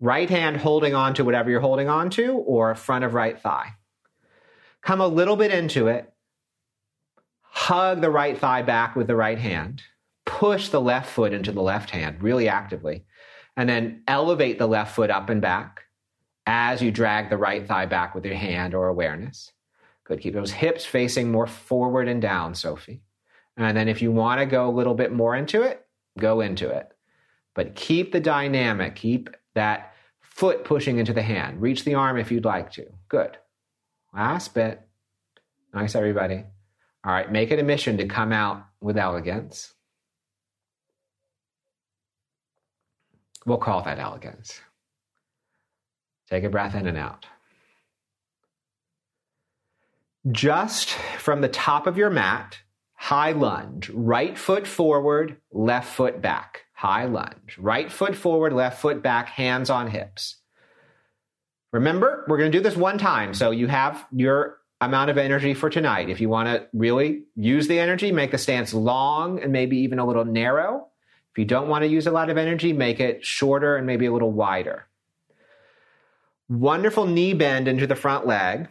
Right 0.00 0.28
hand 0.28 0.56
holding 0.56 0.94
on 0.94 1.14
to 1.14 1.24
whatever 1.24 1.50
you're 1.50 1.60
holding 1.60 1.88
on 1.88 2.10
to, 2.10 2.32
or 2.32 2.74
front 2.74 3.04
of 3.04 3.14
right 3.14 3.40
thigh. 3.40 3.74
Come 4.82 5.00
a 5.00 5.06
little 5.06 5.36
bit 5.36 5.52
into 5.52 5.86
it. 5.86 6.12
Hug 7.42 8.00
the 8.00 8.10
right 8.10 8.36
thigh 8.36 8.62
back 8.62 8.96
with 8.96 9.06
the 9.06 9.14
right 9.14 9.38
hand. 9.38 9.82
Push 10.26 10.70
the 10.70 10.80
left 10.80 11.08
foot 11.08 11.32
into 11.32 11.52
the 11.52 11.62
left 11.62 11.90
hand 11.90 12.22
really 12.22 12.48
actively. 12.48 13.04
And 13.56 13.68
then 13.68 14.02
elevate 14.08 14.58
the 14.58 14.66
left 14.66 14.94
foot 14.94 15.10
up 15.10 15.30
and 15.30 15.40
back 15.40 15.82
as 16.46 16.82
you 16.82 16.90
drag 16.90 17.30
the 17.30 17.36
right 17.36 17.66
thigh 17.66 17.86
back 17.86 18.14
with 18.14 18.24
your 18.24 18.34
hand 18.34 18.74
or 18.74 18.88
awareness. 18.88 19.52
Good. 20.04 20.20
Keep 20.20 20.34
those 20.34 20.50
hips 20.50 20.84
facing 20.84 21.30
more 21.30 21.46
forward 21.46 22.08
and 22.08 22.20
down, 22.20 22.54
Sophie. 22.54 23.02
And 23.56 23.76
then 23.76 23.88
if 23.88 24.02
you 24.02 24.10
want 24.10 24.40
to 24.40 24.46
go 24.46 24.68
a 24.68 24.72
little 24.72 24.94
bit 24.94 25.12
more 25.12 25.36
into 25.36 25.62
it, 25.62 25.86
go 26.18 26.40
into 26.40 26.68
it. 26.68 26.91
But 27.54 27.74
keep 27.74 28.12
the 28.12 28.20
dynamic, 28.20 28.96
keep 28.96 29.30
that 29.54 29.94
foot 30.20 30.64
pushing 30.64 30.98
into 30.98 31.12
the 31.12 31.22
hand. 31.22 31.60
Reach 31.60 31.84
the 31.84 31.94
arm 31.94 32.18
if 32.18 32.32
you'd 32.32 32.44
like 32.44 32.72
to. 32.72 32.86
Good. 33.08 33.36
Last 34.14 34.54
bit. 34.54 34.80
Nice, 35.74 35.94
everybody. 35.94 36.44
All 37.04 37.12
right, 37.12 37.30
make 37.30 37.50
it 37.50 37.58
a 37.58 37.62
mission 37.62 37.96
to 37.98 38.06
come 38.06 38.32
out 38.32 38.64
with 38.80 38.96
elegance. 38.96 39.74
We'll 43.44 43.58
call 43.58 43.82
that 43.82 43.98
elegance. 43.98 44.60
Take 46.30 46.44
a 46.44 46.48
breath 46.48 46.74
in 46.74 46.86
and 46.86 46.96
out. 46.96 47.26
Just 50.30 50.90
from 51.18 51.40
the 51.40 51.48
top 51.48 51.88
of 51.88 51.96
your 51.96 52.10
mat, 52.10 52.58
high 52.94 53.32
lunge, 53.32 53.90
right 53.90 54.38
foot 54.38 54.66
forward, 54.66 55.38
left 55.50 55.92
foot 55.92 56.22
back. 56.22 56.66
High 56.82 57.04
lunge. 57.04 57.58
Right 57.60 57.92
foot 57.92 58.16
forward, 58.16 58.52
left 58.52 58.80
foot 58.80 59.04
back, 59.04 59.28
hands 59.28 59.70
on 59.70 59.86
hips. 59.86 60.38
Remember, 61.72 62.24
we're 62.26 62.38
going 62.38 62.50
to 62.50 62.58
do 62.58 62.60
this 62.60 62.76
one 62.76 62.98
time. 62.98 63.34
So 63.34 63.52
you 63.52 63.68
have 63.68 64.04
your 64.10 64.58
amount 64.80 65.08
of 65.08 65.16
energy 65.16 65.54
for 65.54 65.70
tonight. 65.70 66.10
If 66.10 66.20
you 66.20 66.28
want 66.28 66.48
to 66.48 66.66
really 66.72 67.22
use 67.36 67.68
the 67.68 67.78
energy, 67.78 68.10
make 68.10 68.32
the 68.32 68.36
stance 68.36 68.74
long 68.74 69.40
and 69.40 69.52
maybe 69.52 69.76
even 69.76 70.00
a 70.00 70.04
little 70.04 70.24
narrow. 70.24 70.88
If 71.30 71.38
you 71.38 71.44
don't 71.44 71.68
want 71.68 71.82
to 71.82 71.88
use 71.88 72.08
a 72.08 72.10
lot 72.10 72.30
of 72.30 72.36
energy, 72.36 72.72
make 72.72 72.98
it 72.98 73.24
shorter 73.24 73.76
and 73.76 73.86
maybe 73.86 74.06
a 74.06 74.12
little 74.12 74.32
wider. 74.32 74.88
Wonderful 76.48 77.06
knee 77.06 77.32
bend 77.32 77.68
into 77.68 77.86
the 77.86 77.94
front 77.94 78.26
leg, 78.26 78.66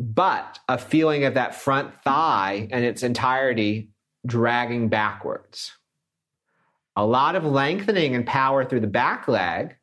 but 0.00 0.58
a 0.70 0.78
feeling 0.78 1.24
of 1.24 1.34
that 1.34 1.54
front 1.54 2.02
thigh 2.02 2.66
and 2.70 2.82
its 2.82 3.02
entirety 3.02 3.90
dragging 4.24 4.88
backwards 4.88 5.72
a 6.96 7.04
lot 7.04 7.36
of 7.36 7.44
lengthening 7.44 8.14
and 8.14 8.26
power 8.26 8.64
through 8.64 8.80
the 8.80 8.86
back 8.86 9.28
leg, 9.28 9.76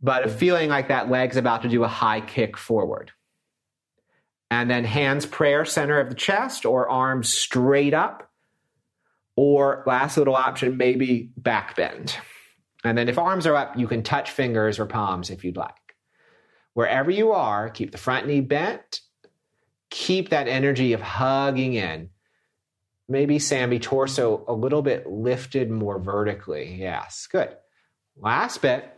but 0.00 0.24
a 0.24 0.28
feeling 0.28 0.68
like 0.68 0.88
that 0.88 1.10
leg's 1.10 1.36
about 1.36 1.62
to 1.62 1.68
do 1.68 1.84
a 1.84 1.88
high 1.88 2.20
kick 2.20 2.56
forward. 2.56 3.12
And 4.50 4.70
then 4.70 4.84
hands 4.84 5.26
prayer 5.26 5.64
center 5.64 5.98
of 5.98 6.08
the 6.08 6.14
chest 6.14 6.64
or 6.64 6.88
arms 6.88 7.32
straight 7.32 7.94
up. 7.94 8.30
Or 9.38 9.82
last 9.86 10.16
little 10.16 10.36
option, 10.36 10.78
maybe 10.78 11.30
back 11.36 11.76
bend. 11.76 12.16
And 12.84 12.96
then 12.96 13.08
if 13.08 13.18
arms 13.18 13.46
are 13.46 13.54
up, 13.54 13.76
you 13.76 13.86
can 13.86 14.02
touch 14.02 14.30
fingers 14.30 14.78
or 14.78 14.86
palms 14.86 15.28
if 15.28 15.44
you'd 15.44 15.58
like. 15.58 15.74
Wherever 16.72 17.10
you 17.10 17.32
are, 17.32 17.68
keep 17.68 17.92
the 17.92 17.98
front 17.98 18.26
knee 18.26 18.40
bent 18.40 19.00
keep 19.90 20.30
that 20.30 20.48
energy 20.48 20.92
of 20.92 21.00
hugging 21.00 21.74
in. 21.74 22.10
Maybe 23.08 23.38
Sammy 23.38 23.78
torso 23.78 24.44
a 24.48 24.52
little 24.52 24.82
bit 24.82 25.06
lifted 25.06 25.70
more 25.70 25.98
vertically. 25.98 26.74
Yes, 26.74 27.28
good. 27.30 27.56
Last 28.16 28.62
bit. 28.62 28.92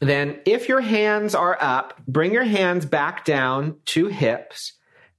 Then, 0.00 0.40
if 0.44 0.68
your 0.68 0.80
hands 0.80 1.34
are 1.34 1.56
up, 1.60 2.00
bring 2.06 2.32
your 2.32 2.44
hands 2.44 2.84
back 2.86 3.24
down 3.24 3.76
to 3.86 4.06
hips. 4.08 4.74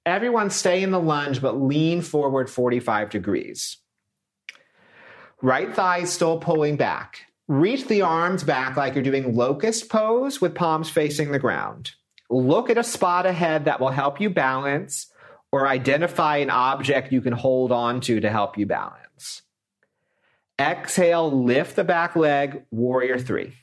Everyone 0.05 0.49
stay 0.49 0.83
in 0.83 0.91
the 0.91 0.99
lunge, 0.99 1.41
but 1.41 1.59
lean 1.59 2.01
forward 2.01 2.49
45 2.49 3.09
degrees. 3.09 3.77
Right 5.41 5.73
thigh 5.73 6.03
still 6.03 6.39
pulling 6.39 6.77
back. 6.77 7.21
Reach 7.47 7.87
the 7.87 8.03
arms 8.03 8.43
back 8.43 8.77
like 8.77 8.95
you're 8.95 9.03
doing 9.03 9.35
locust 9.35 9.89
pose 9.89 10.39
with 10.39 10.55
palms 10.55 10.89
facing 10.89 11.31
the 11.31 11.39
ground. 11.39 11.91
Look 12.29 12.69
at 12.69 12.77
a 12.77 12.83
spot 12.83 13.25
ahead 13.25 13.65
that 13.65 13.79
will 13.79 13.89
help 13.89 14.21
you 14.21 14.29
balance 14.29 15.07
or 15.55 15.69
identify 15.69 16.35
an 16.35 16.49
object 16.49 17.13
you 17.13 17.21
can 17.21 17.31
hold 17.31 17.71
on 17.71 18.01
to 18.01 18.19
to 18.19 18.29
help 18.29 18.57
you 18.57 18.65
balance. 18.65 19.41
Exhale, 20.59 21.31
lift 21.31 21.77
the 21.77 21.83
back 21.85 22.17
leg, 22.17 22.65
warrior 22.71 23.17
three. 23.17 23.53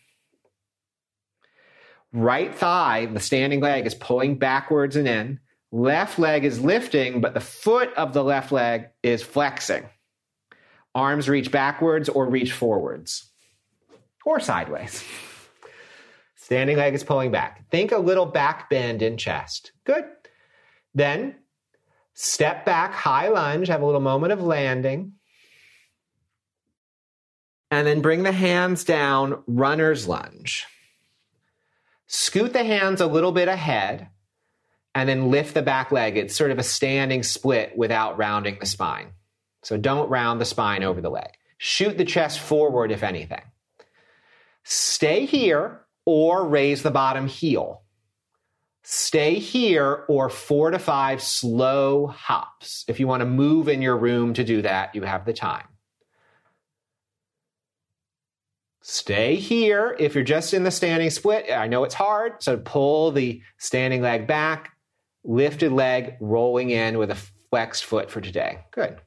Right 2.10 2.54
thigh, 2.54 3.04
the 3.12 3.20
standing 3.20 3.60
leg, 3.60 3.84
is 3.84 3.94
pulling 3.94 4.38
backwards 4.38 4.96
and 4.96 5.06
in. 5.06 5.40
Left 5.70 6.18
leg 6.18 6.46
is 6.46 6.60
lifting, 6.60 7.20
but 7.20 7.34
the 7.34 7.40
foot 7.40 7.92
of 7.92 8.14
the 8.14 8.24
left 8.24 8.52
leg 8.52 8.88
is 9.02 9.22
flexing. 9.22 9.84
Arms 10.94 11.28
reach 11.28 11.50
backwards 11.50 12.08
or 12.08 12.26
reach 12.26 12.54
forwards 12.54 13.30
or 14.24 14.40
sideways. 14.40 15.04
Standing 16.36 16.78
leg 16.78 16.94
is 16.94 17.04
pulling 17.04 17.32
back. 17.32 17.68
Think 17.70 17.92
a 17.92 17.98
little 17.98 18.24
back 18.24 18.70
bend 18.70 19.02
in 19.02 19.18
chest. 19.18 19.72
Good. 19.84 20.04
Then 20.94 21.34
step 22.14 22.64
back, 22.64 22.92
high 22.92 23.28
lunge, 23.28 23.68
have 23.68 23.82
a 23.82 23.86
little 23.86 24.00
moment 24.00 24.32
of 24.32 24.42
landing. 24.42 25.12
And 27.70 27.86
then 27.86 28.02
bring 28.02 28.22
the 28.22 28.32
hands 28.32 28.84
down, 28.84 29.42
runner's 29.46 30.06
lunge. 30.06 30.66
Scoot 32.06 32.52
the 32.52 32.64
hands 32.64 33.00
a 33.00 33.06
little 33.06 33.32
bit 33.32 33.48
ahead 33.48 34.08
and 34.94 35.08
then 35.08 35.30
lift 35.30 35.54
the 35.54 35.62
back 35.62 35.90
leg. 35.90 36.16
It's 36.16 36.36
sort 36.36 36.50
of 36.50 36.58
a 36.58 36.62
standing 36.62 37.22
split 37.22 37.76
without 37.76 38.18
rounding 38.18 38.58
the 38.60 38.66
spine. 38.66 39.12
So 39.62 39.78
don't 39.78 40.10
round 40.10 40.40
the 40.40 40.44
spine 40.44 40.82
over 40.82 41.00
the 41.00 41.10
leg. 41.10 41.30
Shoot 41.56 41.96
the 41.96 42.04
chest 42.04 42.40
forward, 42.40 42.90
if 42.90 43.02
anything. 43.02 43.42
Stay 44.64 45.24
here 45.24 45.86
or 46.04 46.46
raise 46.46 46.82
the 46.82 46.90
bottom 46.90 47.26
heel. 47.26 47.82
Stay 48.84 49.34
here 49.34 50.04
or 50.08 50.28
four 50.28 50.70
to 50.70 50.78
five 50.78 51.22
slow 51.22 52.08
hops. 52.08 52.84
If 52.88 52.98
you 52.98 53.06
want 53.06 53.20
to 53.20 53.26
move 53.26 53.68
in 53.68 53.80
your 53.80 53.96
room 53.96 54.34
to 54.34 54.44
do 54.44 54.62
that, 54.62 54.94
you 54.94 55.02
have 55.02 55.24
the 55.24 55.32
time. 55.32 55.68
Stay 58.80 59.36
here. 59.36 59.96
If 60.00 60.16
you're 60.16 60.24
just 60.24 60.52
in 60.52 60.64
the 60.64 60.72
standing 60.72 61.10
split, 61.10 61.46
I 61.52 61.68
know 61.68 61.84
it's 61.84 61.94
hard. 61.94 62.42
So 62.42 62.56
pull 62.56 63.12
the 63.12 63.40
standing 63.56 64.02
leg 64.02 64.26
back, 64.26 64.72
lifted 65.22 65.70
leg 65.70 66.16
rolling 66.20 66.70
in 66.70 66.98
with 66.98 67.12
a 67.12 67.18
flexed 67.50 67.84
foot 67.84 68.10
for 68.10 68.20
today. 68.20 68.58
Good. 68.72 69.00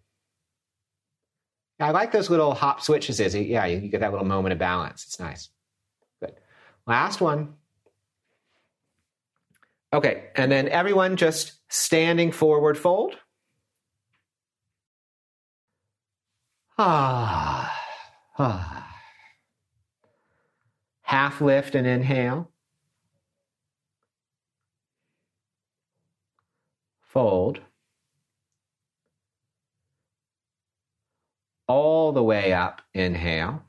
I 1.78 1.92
like 1.92 2.14
those 2.14 2.30
little 2.30 2.54
hop 2.54 2.82
switches, 2.82 3.20
Izzy. 3.20 3.44
Yeah, 3.44 3.66
you, 3.66 3.90
get 3.90 4.00
that 4.00 4.12
little 4.12 4.26
moment 4.26 4.54
of 4.54 4.60
balance. 4.60 5.04
It's 5.04 5.20
nice. 5.20 5.50
Good. 6.22 6.36
Last 6.88 7.20
one. 7.20 7.56
Okay, 9.96 10.26
and 10.36 10.52
then 10.52 10.68
everyone 10.68 11.16
just 11.16 11.54
standing 11.70 12.34
forward 12.34 12.78
fold. 12.78 13.16
Ah, 16.78 17.74
ah. 18.38 18.94
Half 21.04 21.40
lift 21.40 21.76
and 21.76 21.88
inhale. 21.88 22.52
Fold. 27.00 27.62
All 31.70 32.12
the 32.12 32.22
way 32.22 32.52
up, 32.52 32.82
inhale. 32.94 33.65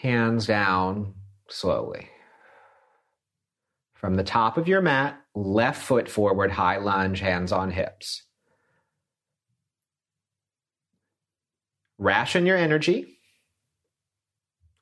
Hands 0.00 0.46
down 0.46 1.14
slowly. 1.48 2.08
From 3.94 4.14
the 4.14 4.24
top 4.24 4.56
of 4.56 4.66
your 4.66 4.80
mat, 4.80 5.20
left 5.34 5.82
foot 5.82 6.08
forward, 6.08 6.50
high 6.50 6.78
lunge, 6.78 7.20
hands 7.20 7.52
on 7.52 7.70
hips. 7.70 8.22
ration 12.00 12.46
your 12.46 12.56
energy 12.56 13.18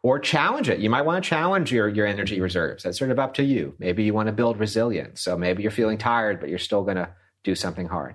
or 0.03 0.19
challenge 0.19 0.69
it. 0.71 0.79
You 0.79 0.89
might 0.89 1.03
want 1.03 1.23
to 1.23 1.29
challenge 1.29 1.73
your, 1.73 1.89
your 1.89 2.07
energy 2.07 2.41
reserves. 2.41 2.85
That's 2.85 2.99
sort 2.99 3.11
of 3.11 3.19
up 3.19 3.35
to 3.35 3.43
you. 3.43 3.75
Maybe 3.79 4.05
you 4.05 4.15
want 4.15 4.29
to 4.29 4.33
build 4.33 4.59
resilience. 4.59 5.21
So 5.21 5.37
maybe 5.37 5.63
you're 5.63 5.73
feeling 5.73 5.99
tired, 5.99 6.41
but 6.41 6.49
you're 6.49 6.59
still 6.59 6.85
going 6.85 6.97
to 6.97 7.11
do 7.43 7.55
something 7.55 7.89
hard. 7.89 8.15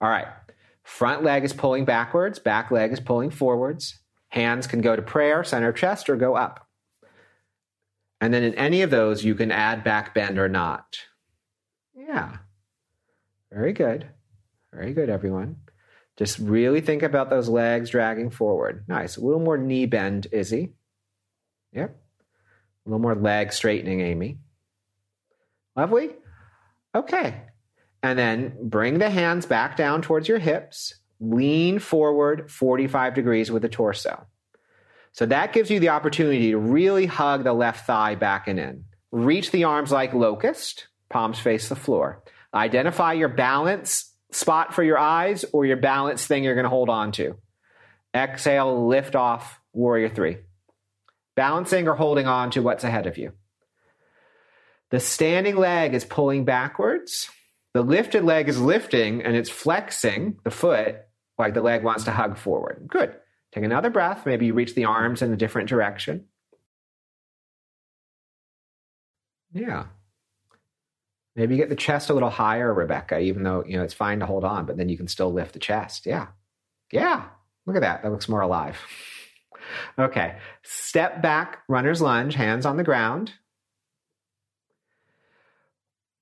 All 0.00 0.08
right. 0.08 0.26
Front 0.82 1.22
leg 1.22 1.44
is 1.44 1.52
pulling 1.52 1.84
backwards, 1.84 2.38
back 2.38 2.70
leg 2.70 2.90
is 2.90 3.00
pulling 3.00 3.30
forwards. 3.30 3.99
Hands 4.30 4.66
can 4.66 4.80
go 4.80 4.96
to 4.96 5.02
prayer, 5.02 5.44
center 5.44 5.72
chest, 5.72 6.08
or 6.08 6.16
go 6.16 6.34
up. 6.34 6.66
And 8.20 8.34
then 8.34 8.42
in 8.42 8.54
any 8.54 8.82
of 8.82 8.90
those, 8.90 9.24
you 9.24 9.34
can 9.34 9.50
add 9.50 9.84
back 9.84 10.14
bend 10.14 10.38
or 10.38 10.48
not. 10.48 10.98
Yeah. 11.94 12.36
Very 13.50 13.72
good. 13.72 14.06
Very 14.72 14.92
good, 14.92 15.10
everyone. 15.10 15.56
Just 16.16 16.38
really 16.38 16.80
think 16.80 17.02
about 17.02 17.30
those 17.30 17.48
legs 17.48 17.90
dragging 17.90 18.30
forward. 18.30 18.84
Nice. 18.88 19.16
A 19.16 19.20
little 19.20 19.40
more 19.40 19.58
knee 19.58 19.86
bend, 19.86 20.26
Izzy. 20.30 20.74
Yep. 21.72 21.90
A 21.90 22.88
little 22.88 23.00
more 23.00 23.14
leg 23.14 23.52
straightening, 23.52 24.00
Amy. 24.00 24.38
Lovely. 25.76 26.10
Okay. 26.94 27.42
And 28.02 28.18
then 28.18 28.56
bring 28.62 28.98
the 28.98 29.10
hands 29.10 29.46
back 29.46 29.76
down 29.76 30.02
towards 30.02 30.28
your 30.28 30.38
hips. 30.38 30.99
Lean 31.20 31.78
forward 31.78 32.50
45 32.50 33.14
degrees 33.14 33.50
with 33.50 33.62
the 33.62 33.68
torso. 33.68 34.26
So 35.12 35.26
that 35.26 35.52
gives 35.52 35.70
you 35.70 35.80
the 35.80 35.90
opportunity 35.90 36.50
to 36.50 36.58
really 36.58 37.06
hug 37.06 37.44
the 37.44 37.52
left 37.52 37.86
thigh 37.86 38.14
back 38.14 38.48
and 38.48 38.58
in. 38.58 38.84
Reach 39.12 39.50
the 39.50 39.64
arms 39.64 39.92
like 39.92 40.14
locust, 40.14 40.88
palms 41.10 41.38
face 41.38 41.68
the 41.68 41.76
floor. 41.76 42.22
Identify 42.54 43.14
your 43.14 43.28
balance 43.28 44.14
spot 44.30 44.72
for 44.72 44.82
your 44.82 44.98
eyes 44.98 45.44
or 45.52 45.66
your 45.66 45.76
balance 45.76 46.26
thing 46.26 46.44
you're 46.44 46.54
going 46.54 46.64
to 46.64 46.70
hold 46.70 46.88
on 46.88 47.12
to. 47.12 47.36
Exhale, 48.14 48.88
lift 48.88 49.14
off, 49.14 49.60
warrior 49.72 50.08
three. 50.08 50.38
Balancing 51.36 51.88
or 51.88 51.94
holding 51.94 52.26
on 52.26 52.50
to 52.52 52.62
what's 52.62 52.84
ahead 52.84 53.06
of 53.06 53.18
you. 53.18 53.32
The 54.90 55.00
standing 55.00 55.56
leg 55.56 55.94
is 55.94 56.04
pulling 56.04 56.44
backwards. 56.44 57.30
The 57.74 57.82
lifted 57.82 58.24
leg 58.24 58.48
is 58.48 58.60
lifting 58.60 59.22
and 59.22 59.36
it's 59.36 59.50
flexing 59.50 60.38
the 60.44 60.50
foot 60.50 60.96
like 61.40 61.54
the 61.54 61.62
leg 61.62 61.82
wants 61.82 62.04
to 62.04 62.10
hug 62.10 62.36
forward. 62.38 62.86
Good. 62.88 63.14
Take 63.52 63.64
another 63.64 63.90
breath. 63.90 64.26
Maybe 64.26 64.46
you 64.46 64.54
reach 64.54 64.74
the 64.74 64.84
arms 64.84 65.22
in 65.22 65.32
a 65.32 65.36
different 65.36 65.68
direction. 65.68 66.26
Yeah. 69.52 69.86
Maybe 71.34 71.54
you 71.54 71.60
get 71.60 71.68
the 71.68 71.76
chest 71.76 72.10
a 72.10 72.14
little 72.14 72.30
higher, 72.30 72.72
Rebecca, 72.72 73.18
even 73.18 73.42
though, 73.42 73.64
you 73.64 73.76
know, 73.76 73.82
it's 73.82 73.94
fine 73.94 74.20
to 74.20 74.26
hold 74.26 74.44
on, 74.44 74.66
but 74.66 74.76
then 74.76 74.88
you 74.88 74.96
can 74.96 75.08
still 75.08 75.32
lift 75.32 75.52
the 75.52 75.58
chest. 75.58 76.06
Yeah. 76.06 76.28
Yeah. 76.92 77.24
Look 77.66 77.76
at 77.76 77.82
that. 77.82 78.02
That 78.02 78.10
looks 78.10 78.28
more 78.28 78.40
alive. 78.40 78.78
Okay. 79.98 80.36
Step 80.64 81.22
back, 81.22 81.58
runner's 81.68 82.02
lunge, 82.02 82.34
hands 82.34 82.66
on 82.66 82.76
the 82.76 82.82
ground. 82.82 83.30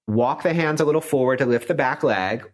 Walk 0.06 0.42
the 0.42 0.52
hands 0.52 0.82
a 0.82 0.84
little 0.84 1.00
forward 1.00 1.38
to 1.38 1.46
lift 1.46 1.68
the 1.68 1.74
back 1.74 2.02
leg. 2.02 2.44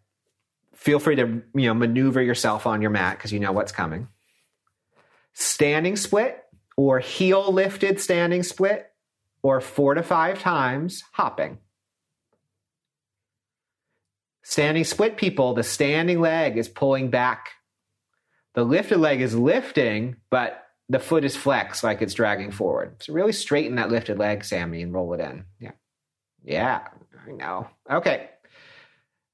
Feel 0.75 0.99
free 0.99 1.16
to, 1.16 1.43
you 1.55 1.68
know, 1.68 1.75
maneuver 1.75 2.22
yourself 2.22 2.66
on 2.66 2.83
your 2.83 2.91
mat 2.91 3.16
because 3.16 3.33
you 3.33 3.41
know 3.41 3.53
what's 3.53 3.72
coming. 3.72 4.09
Standing 5.33 5.97
split 5.97 6.43
or 6.77 6.99
heel 6.99 7.53
lifted 7.53 8.01
standing 8.01 8.43
split 8.43 8.91
or 9.43 9.61
four 9.61 9.95
to 9.95 10.03
five 10.03 10.41
times 10.41 11.05
hopping. 11.12 11.59
Standing 14.43 14.85
split 14.85 15.16
people, 15.16 15.55
the 15.55 15.62
standing 15.62 16.20
leg 16.20 16.59
is 16.59 16.68
pulling 16.68 17.11
back. 17.11 17.51
The 18.55 18.64
lifted 18.64 18.99
leg 18.99 19.20
is 19.20 19.35
lifting, 19.35 20.16
but 20.31 20.64
the 20.89 20.99
foot 20.99 21.25
is 21.25 21.37
flexed 21.37 21.83
like 21.83 22.03
it's 22.03 22.14
dragging 22.14 22.51
forward. 22.51 23.03
So 23.03 23.12
really 23.12 23.33
straighten 23.33 23.77
that 23.77 23.91
lifted 23.91 24.18
leg, 24.18 24.45
Sammy, 24.45 24.83
and 24.83 24.93
roll 24.93 25.14
it 25.14 25.20
in. 25.20 25.45
Yeah. 25.59 25.72
Yeah, 26.45 26.87
I 27.27 27.33
know. 27.33 27.68
Okay. 27.91 28.29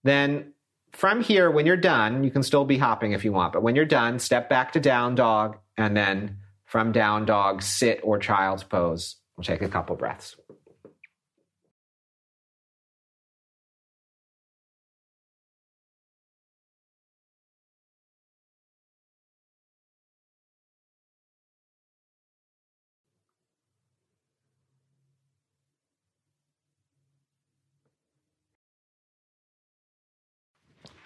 Then 0.04 0.52
from 0.92 1.20
here, 1.20 1.50
when 1.50 1.66
you're 1.66 1.76
done, 1.76 2.24
you 2.24 2.30
can 2.30 2.42
still 2.42 2.64
be 2.64 2.78
hopping 2.78 3.12
if 3.12 3.24
you 3.24 3.32
want, 3.32 3.52
but 3.52 3.62
when 3.62 3.76
you're 3.76 3.84
done, 3.84 4.18
step 4.18 4.48
back 4.48 4.72
to 4.72 4.80
down 4.80 5.14
dog, 5.14 5.56
and 5.76 5.96
then 5.96 6.38
from 6.66 6.92
down 6.92 7.24
dog, 7.24 7.62
sit 7.62 8.00
or 8.02 8.18
child's 8.18 8.62
pose. 8.62 9.16
We'll 9.36 9.44
take 9.44 9.62
a 9.62 9.68
couple 9.68 9.96
breaths. 9.96 10.36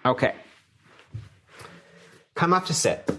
Okay. 0.04 0.34
Come 2.34 2.52
up 2.52 2.66
to 2.66 2.74
sit. 2.74 3.10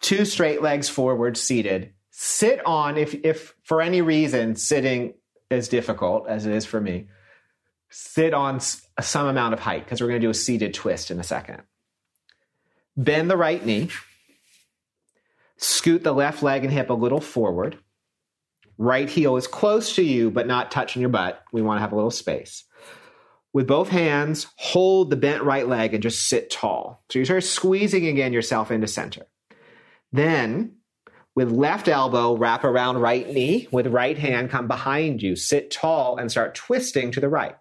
Two 0.00 0.24
straight 0.24 0.62
legs 0.62 0.88
forward, 0.88 1.36
seated. 1.36 1.92
Sit 2.10 2.64
on, 2.66 2.96
if, 2.96 3.14
if 3.24 3.54
for 3.64 3.80
any 3.80 4.02
reason 4.02 4.56
sitting 4.56 5.14
is 5.50 5.68
difficult, 5.68 6.28
as 6.28 6.46
it 6.46 6.54
is 6.54 6.66
for 6.66 6.80
me, 6.80 7.08
sit 7.90 8.34
on 8.34 8.60
some 8.60 9.26
amount 9.26 9.54
of 9.54 9.60
height 9.60 9.84
because 9.84 10.00
we're 10.00 10.08
going 10.08 10.20
to 10.20 10.26
do 10.26 10.30
a 10.30 10.34
seated 10.34 10.74
twist 10.74 11.10
in 11.10 11.18
a 11.18 11.24
second. 11.24 11.62
Bend 12.96 13.30
the 13.30 13.36
right 13.36 13.64
knee. 13.64 13.88
Scoot 15.56 16.02
the 16.02 16.12
left 16.12 16.42
leg 16.42 16.64
and 16.64 16.72
hip 16.72 16.90
a 16.90 16.94
little 16.94 17.20
forward. 17.20 17.78
Right 18.78 19.08
heel 19.08 19.36
is 19.36 19.46
close 19.46 19.94
to 19.96 20.02
you, 20.02 20.30
but 20.30 20.46
not 20.46 20.70
touching 20.70 21.00
your 21.00 21.10
butt. 21.10 21.42
We 21.52 21.62
want 21.62 21.76
to 21.78 21.80
have 21.82 21.92
a 21.92 21.96
little 21.96 22.10
space. 22.10 22.64
With 23.52 23.66
both 23.66 23.88
hands, 23.88 24.46
hold 24.56 25.10
the 25.10 25.16
bent 25.16 25.42
right 25.42 25.66
leg 25.66 25.92
and 25.92 26.02
just 26.02 26.28
sit 26.28 26.50
tall. 26.50 27.02
So 27.10 27.18
you 27.18 27.24
start 27.24 27.42
squeezing 27.44 28.06
again 28.06 28.32
yourself 28.32 28.70
into 28.70 28.86
center. 28.86 29.26
Then, 30.12 30.76
with 31.34 31.50
left 31.50 31.88
elbow, 31.88 32.36
wrap 32.36 32.64
around 32.64 32.98
right 32.98 33.28
knee. 33.28 33.66
With 33.72 33.88
right 33.88 34.16
hand, 34.16 34.50
come 34.50 34.68
behind 34.68 35.22
you. 35.22 35.34
Sit 35.34 35.70
tall 35.70 36.16
and 36.16 36.30
start 36.30 36.54
twisting 36.54 37.10
to 37.12 37.20
the 37.20 37.28
right. 37.28 37.56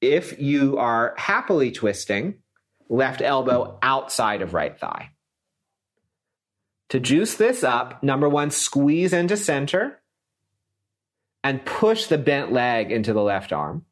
If 0.00 0.40
you 0.40 0.78
are 0.78 1.14
happily 1.16 1.70
twisting, 1.70 2.38
left 2.88 3.22
elbow 3.22 3.78
outside 3.82 4.42
of 4.42 4.54
right 4.54 4.78
thigh. 4.78 5.10
To 6.90 7.00
juice 7.00 7.34
this 7.34 7.64
up, 7.64 8.02
number 8.02 8.28
one, 8.28 8.50
squeeze 8.50 9.12
into 9.12 9.36
center 9.36 10.00
and 11.42 11.64
push 11.64 12.06
the 12.06 12.18
bent 12.18 12.52
leg 12.52 12.92
into 12.92 13.12
the 13.12 13.22
left 13.22 13.52
arm. 13.52 13.84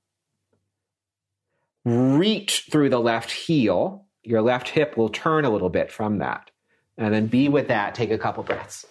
Reach 1.85 2.69
through 2.71 2.91
the 2.91 3.01
left 3.01 3.31
heel. 3.31 4.07
Your 4.23 4.41
left 4.41 4.71
hip 4.71 4.97
will 4.97 5.11
turn 5.11 5.45
a 5.45 5.51
little 5.51 5.69
bit 5.69 5.93
from 5.93 6.19
that. 6.19 6.51
And 6.97 7.13
then 7.13 7.27
be 7.27 7.49
with 7.49 7.69
that. 7.69 7.95
Take 7.95 8.11
a 8.11 8.19
couple 8.19 8.43
breaths. 8.43 8.87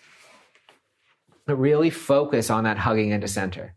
But 1.46 1.56
really 1.56 1.90
focus 1.90 2.50
on 2.50 2.66
that 2.66 2.78
hugging 2.78 3.10
into 3.12 3.28
center. 3.28 3.76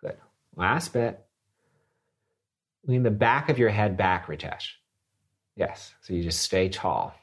Good. 0.00 0.16
Last 0.54 0.92
bit. 0.92 1.24
Lean 2.86 3.02
the 3.02 3.10
back 3.10 3.48
of 3.48 3.58
your 3.58 3.70
head 3.70 3.96
back, 3.96 4.26
Ritesh. 4.26 4.68
Yes. 5.56 5.92
So 6.02 6.12
you 6.12 6.22
just 6.22 6.40
stay 6.40 6.68
tall. 6.68 7.14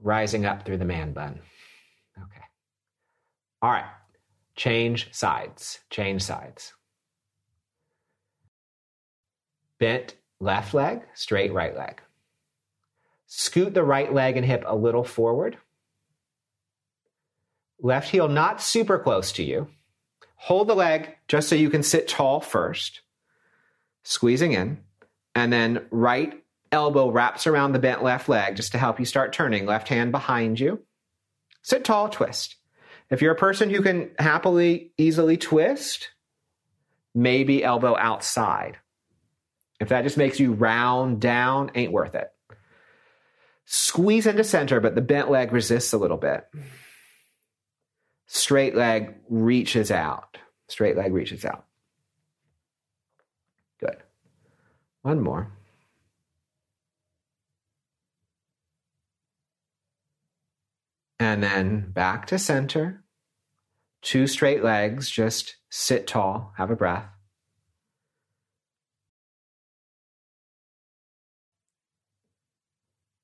Rising 0.00 0.44
up 0.44 0.64
through 0.64 0.78
the 0.78 0.84
man 0.84 1.12
bun. 1.12 1.40
Okay. 2.16 2.44
All 3.62 3.70
right. 3.70 3.86
Change 4.54 5.12
sides. 5.12 5.80
Change 5.90 6.22
sides. 6.22 6.72
Bent 9.78 10.14
left 10.40 10.74
leg, 10.74 11.02
straight 11.14 11.52
right 11.52 11.76
leg. 11.76 12.00
Scoot 13.26 13.74
the 13.74 13.84
right 13.84 14.12
leg 14.12 14.36
and 14.36 14.46
hip 14.46 14.64
a 14.66 14.76
little 14.76 15.04
forward. 15.04 15.58
Left 17.80 18.08
heel 18.08 18.28
not 18.28 18.62
super 18.62 18.98
close 18.98 19.32
to 19.32 19.42
you. 19.42 19.68
Hold 20.36 20.68
the 20.68 20.74
leg 20.74 21.16
just 21.28 21.48
so 21.48 21.54
you 21.54 21.70
can 21.70 21.82
sit 21.82 22.08
tall 22.08 22.40
first 22.40 23.00
squeezing 24.06 24.52
in, 24.52 24.78
and 25.34 25.52
then 25.52 25.84
right 25.90 26.32
elbow 26.70 27.10
wraps 27.10 27.46
around 27.46 27.72
the 27.72 27.78
bent 27.78 28.02
left 28.02 28.28
leg 28.28 28.56
just 28.56 28.72
to 28.72 28.78
help 28.78 28.98
you 28.98 29.04
start 29.04 29.32
turning. 29.32 29.66
Left 29.66 29.88
hand 29.88 30.12
behind 30.12 30.60
you. 30.60 30.80
Sit 31.62 31.84
tall, 31.84 32.08
twist. 32.08 32.56
If 33.10 33.20
you're 33.20 33.32
a 33.32 33.36
person 33.36 33.68
who 33.70 33.82
can 33.82 34.10
happily, 34.18 34.92
easily 34.96 35.36
twist, 35.36 36.10
maybe 37.14 37.64
elbow 37.64 37.96
outside. 37.96 38.78
If 39.80 39.88
that 39.88 40.02
just 40.02 40.16
makes 40.16 40.40
you 40.40 40.52
round 40.52 41.20
down, 41.20 41.70
ain't 41.74 41.92
worth 41.92 42.14
it. 42.14 42.32
Squeeze 43.66 44.26
into 44.26 44.44
center, 44.44 44.80
but 44.80 44.94
the 44.94 45.00
bent 45.00 45.30
leg 45.30 45.52
resists 45.52 45.92
a 45.92 45.98
little 45.98 46.16
bit. 46.16 46.46
Straight 48.26 48.74
leg 48.74 49.14
reaches 49.28 49.90
out. 49.90 50.38
Straight 50.68 50.96
leg 50.96 51.12
reaches 51.12 51.44
out. 51.44 51.64
Good. 53.78 53.96
One 55.02 55.20
more. 55.20 55.52
And 61.18 61.42
then 61.42 61.90
back 61.90 62.26
to 62.26 62.38
center. 62.38 63.02
Two 64.02 64.26
straight 64.26 64.62
legs, 64.62 65.10
just 65.10 65.56
sit 65.70 66.06
tall, 66.06 66.52
have 66.56 66.70
a 66.70 66.76
breath. 66.76 67.15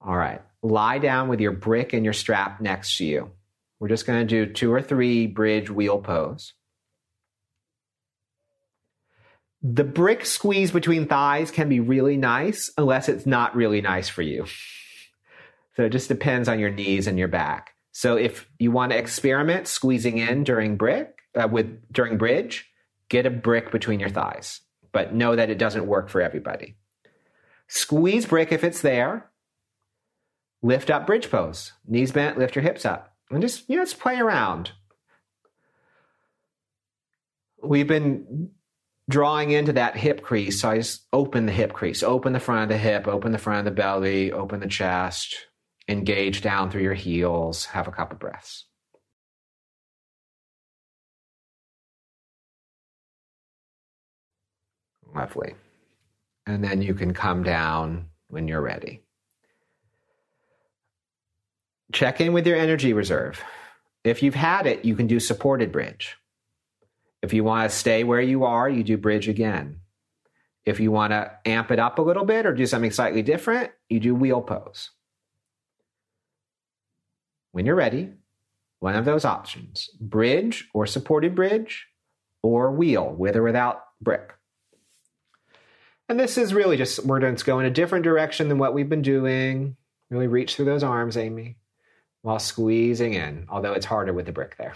All 0.05 0.17
right, 0.17 0.41
lie 0.63 0.99
down 0.99 1.29
with 1.29 1.41
your 1.41 1.53
brick 1.53 1.93
and 1.93 2.05
your 2.05 2.15
strap 2.15 2.61
next 2.61 2.97
to 2.97 3.05
you. 3.05 3.31
We're 3.79 3.89
just 3.89 4.07
going 4.07 4.27
to 4.27 4.47
do 4.47 4.53
two 4.53 4.73
or 4.73 4.83
three 4.83 5.27
bridge 5.27 5.71
wheel 5.71 5.99
pose. 5.99 6.55
The 9.63 9.85
brick 9.85 10.27
squeeze 10.27 10.73
between 10.73 11.07
thighs 11.07 11.53
can 11.53 11.69
be 11.69 11.79
really 11.79 12.17
nice 12.17 12.71
unless 12.77 13.09
it's 13.09 13.27
not 13.27 13.55
really 13.55 13.81
nice 13.81 14.09
for 14.09 14.23
you. 14.23 14.47
So 15.77 15.85
it 15.85 15.91
just 15.91 16.09
depends 16.09 16.49
on 16.49 16.59
your 16.59 16.71
knees 16.71 17.07
and 17.07 17.19
your 17.19 17.29
back. 17.29 17.75
So 17.93 18.17
if 18.17 18.49
you 18.59 18.73
want 18.73 18.93
to 18.93 18.99
experiment 18.99 19.69
squeezing 19.69 20.19
in 20.19 20.45
during 20.45 20.77
brick 20.77 21.19
uh, 21.37 21.49
with 21.51 21.81
during 21.93 22.19
bridge, 22.19 22.69
get 23.09 23.27
a 23.27 23.31
brick 23.31 23.71
between 23.71 24.01
your 24.01 24.09
thighs, 24.09 24.61
but 24.91 25.15
know 25.15 25.37
that 25.37 25.51
it 25.51 25.59
doesn't 25.59 25.87
work 25.87 26.09
for 26.09 26.21
everybody. 26.21 26.77
Squeeze 27.69 28.27
brick 28.27 28.51
if 28.53 28.65
it's 28.65 28.81
there. 28.81 29.31
Lift 30.63 30.91
up 30.91 31.07
bridge 31.07 31.31
pose. 31.31 31.73
Knees 31.87 32.13
bent, 32.13 32.39
lift 32.39 32.55
your 32.55 32.63
hips 32.63 32.85
up. 32.85 33.15
And 33.31 33.43
just, 33.43 33.69
you 33.69 33.77
know, 33.77 33.83
just 33.83 33.99
play 33.99 34.19
around. 34.19 34.73
We've 37.63 37.89
been 37.89 38.51
drawing 39.09 39.51
into 39.51 39.73
that 39.75 39.97
hip 39.97 40.23
crease. 40.23 40.61
So 40.61 40.71
I 40.71 40.79
just 40.79 41.07
open 41.13 41.47
the 41.47 41.53
hip 41.53 41.73
crease, 41.73 42.03
open 42.03 42.33
the 42.33 42.41
front 42.41 42.63
of 42.63 42.69
the 42.69 42.79
hip, 42.79 43.09
open 43.09 43.33
the 43.33 43.39
front 43.39 43.61
of 43.61 43.65
the 43.65 43.81
belly, 43.81 44.33
open 44.33 44.61
the 44.61 44.69
chest, 44.69 45.37
engage 45.89 46.43
down 46.43 46.71
through 46.71 46.83
your 46.83 46.95
heels, 46.95 47.67
have 47.67 47.89
a 47.89 47.93
couple 47.93 48.19
breaths. 48.19 48.67
Lovely. 55.15 55.55
And 56.47 56.65
then 56.65 56.83
you 56.83 56.95
can 56.95 57.13
come 57.13 57.43
down 57.43 58.07
when 58.29 58.49
you're 58.49 58.63
ready. 58.63 59.03
Check 61.93 62.21
in 62.21 62.33
with 62.33 62.47
your 62.47 62.57
energy 62.57 62.93
reserve. 62.93 63.43
If 64.05 64.23
you've 64.23 64.35
had 64.35 64.67
it, 64.67 64.85
you 64.85 64.97
can 64.97 65.07
do 65.07 65.21
supported 65.21 65.71
bridge. 65.71 66.17
If 67.23 67.33
you 67.33 67.45
want 67.45 67.71
to 67.71 67.77
stay 67.77 68.03
where 68.03 68.21
you 68.21 68.45
are, 68.45 68.69
you 68.69 68.83
do 68.83 68.97
bridge 68.97 69.29
again. 69.29 69.81
If 70.65 70.81
you 70.81 70.91
want 70.91 71.13
to 71.13 71.31
amp 71.45 71.71
it 71.71 71.79
up 71.79 71.99
a 71.99 72.03
little 72.03 72.25
bit 72.25 72.47
or 72.47 72.55
do 72.55 72.67
something 72.67 72.91
slightly 72.91 73.23
different, 73.23 73.73
you 73.89 74.01
do 74.01 74.15
wheel 74.15 74.41
pose. 74.41 74.91
When 77.53 77.67
you're 77.67 77.75
ready, 77.75 78.11
one 78.81 78.97
of 78.97 79.05
those 79.05 79.25
options 79.25 79.91
bridge 80.01 80.69
or 80.73 80.87
supported 80.87 81.35
bridge 81.35 81.87
or 82.43 82.73
wheel 82.73 83.15
with 83.17 83.37
or 83.37 83.43
without 83.43 83.85
brick. 84.01 84.35
And 86.09 86.19
this 86.19 86.37
is 86.37 86.53
really 86.53 86.77
just, 86.77 87.05
we're 87.05 87.21
going 87.21 87.37
to 87.37 87.45
go 87.45 87.61
in 87.61 87.67
a 87.67 87.71
different 87.71 88.05
direction 88.05 88.49
than 88.49 88.59
what 88.59 88.75
we've 88.75 88.89
been 88.89 89.03
doing. 89.03 89.77
Really 90.11 90.27
reach 90.27 90.57
through 90.57 90.65
those 90.65 90.83
arms, 90.83 91.17
Amy, 91.17 91.57
while 92.23 92.39
squeezing 92.39 93.15
in, 93.15 93.47
although 93.49 93.73
it's 93.73 93.87
harder 93.87 94.13
with 94.13 94.27
the 94.27 94.33
brick 94.33 94.57
there. 94.57 94.75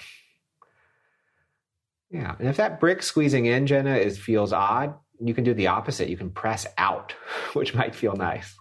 Yeah. 2.11 2.34
And 2.38 2.49
if 2.49 2.57
that 2.57 2.80
brick 2.80 3.03
squeezing 3.03 3.47
in, 3.47 3.66
Jenna, 3.66 3.97
is 3.97 4.18
feels 4.18 4.53
odd, 4.53 4.94
you 5.20 5.34
can 5.34 5.44
do 5.44 5.55
the 5.55 5.68
opposite. 5.68 6.09
You 6.09 6.16
can 6.16 6.30
press 6.30 6.66
out, 6.76 7.14
which 7.55 7.74
might 7.74 7.94
feel 7.94 8.14
nice. 8.14 8.55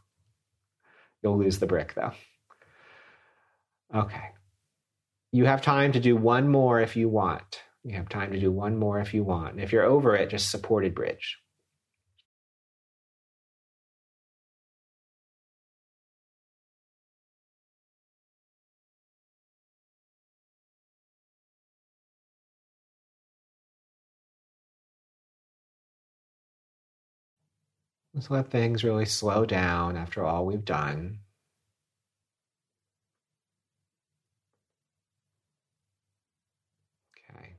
You'll 1.21 1.38
lose 1.38 1.59
the 1.59 1.67
brick 1.67 1.93
though. 1.95 2.13
Okay. 3.93 4.29
You 5.31 5.45
have 5.45 5.61
time 5.61 5.91
to 5.93 5.99
do 5.99 6.15
one 6.15 6.47
more 6.47 6.79
if 6.79 6.95
you 6.95 7.09
want. 7.09 7.61
You 7.83 7.95
have 7.95 8.09
time 8.09 8.31
to 8.31 8.39
do 8.39 8.51
one 8.51 8.77
more 8.77 8.99
if 8.99 9.13
you 9.13 9.23
want. 9.23 9.53
And 9.53 9.61
if 9.61 9.71
you're 9.71 9.83
over 9.83 10.15
it, 10.15 10.29
just 10.29 10.49
supported 10.49 10.95
bridge. 10.95 11.38
Let's 28.16 28.32
let 28.32 28.49
things 28.49 28.84
really 28.84 29.05
slow 29.05 29.45
down 29.45 29.95
after 29.95 30.24
all 30.26 30.45
we've 30.47 30.66
done. 30.66 31.20
Okay. 37.11 37.55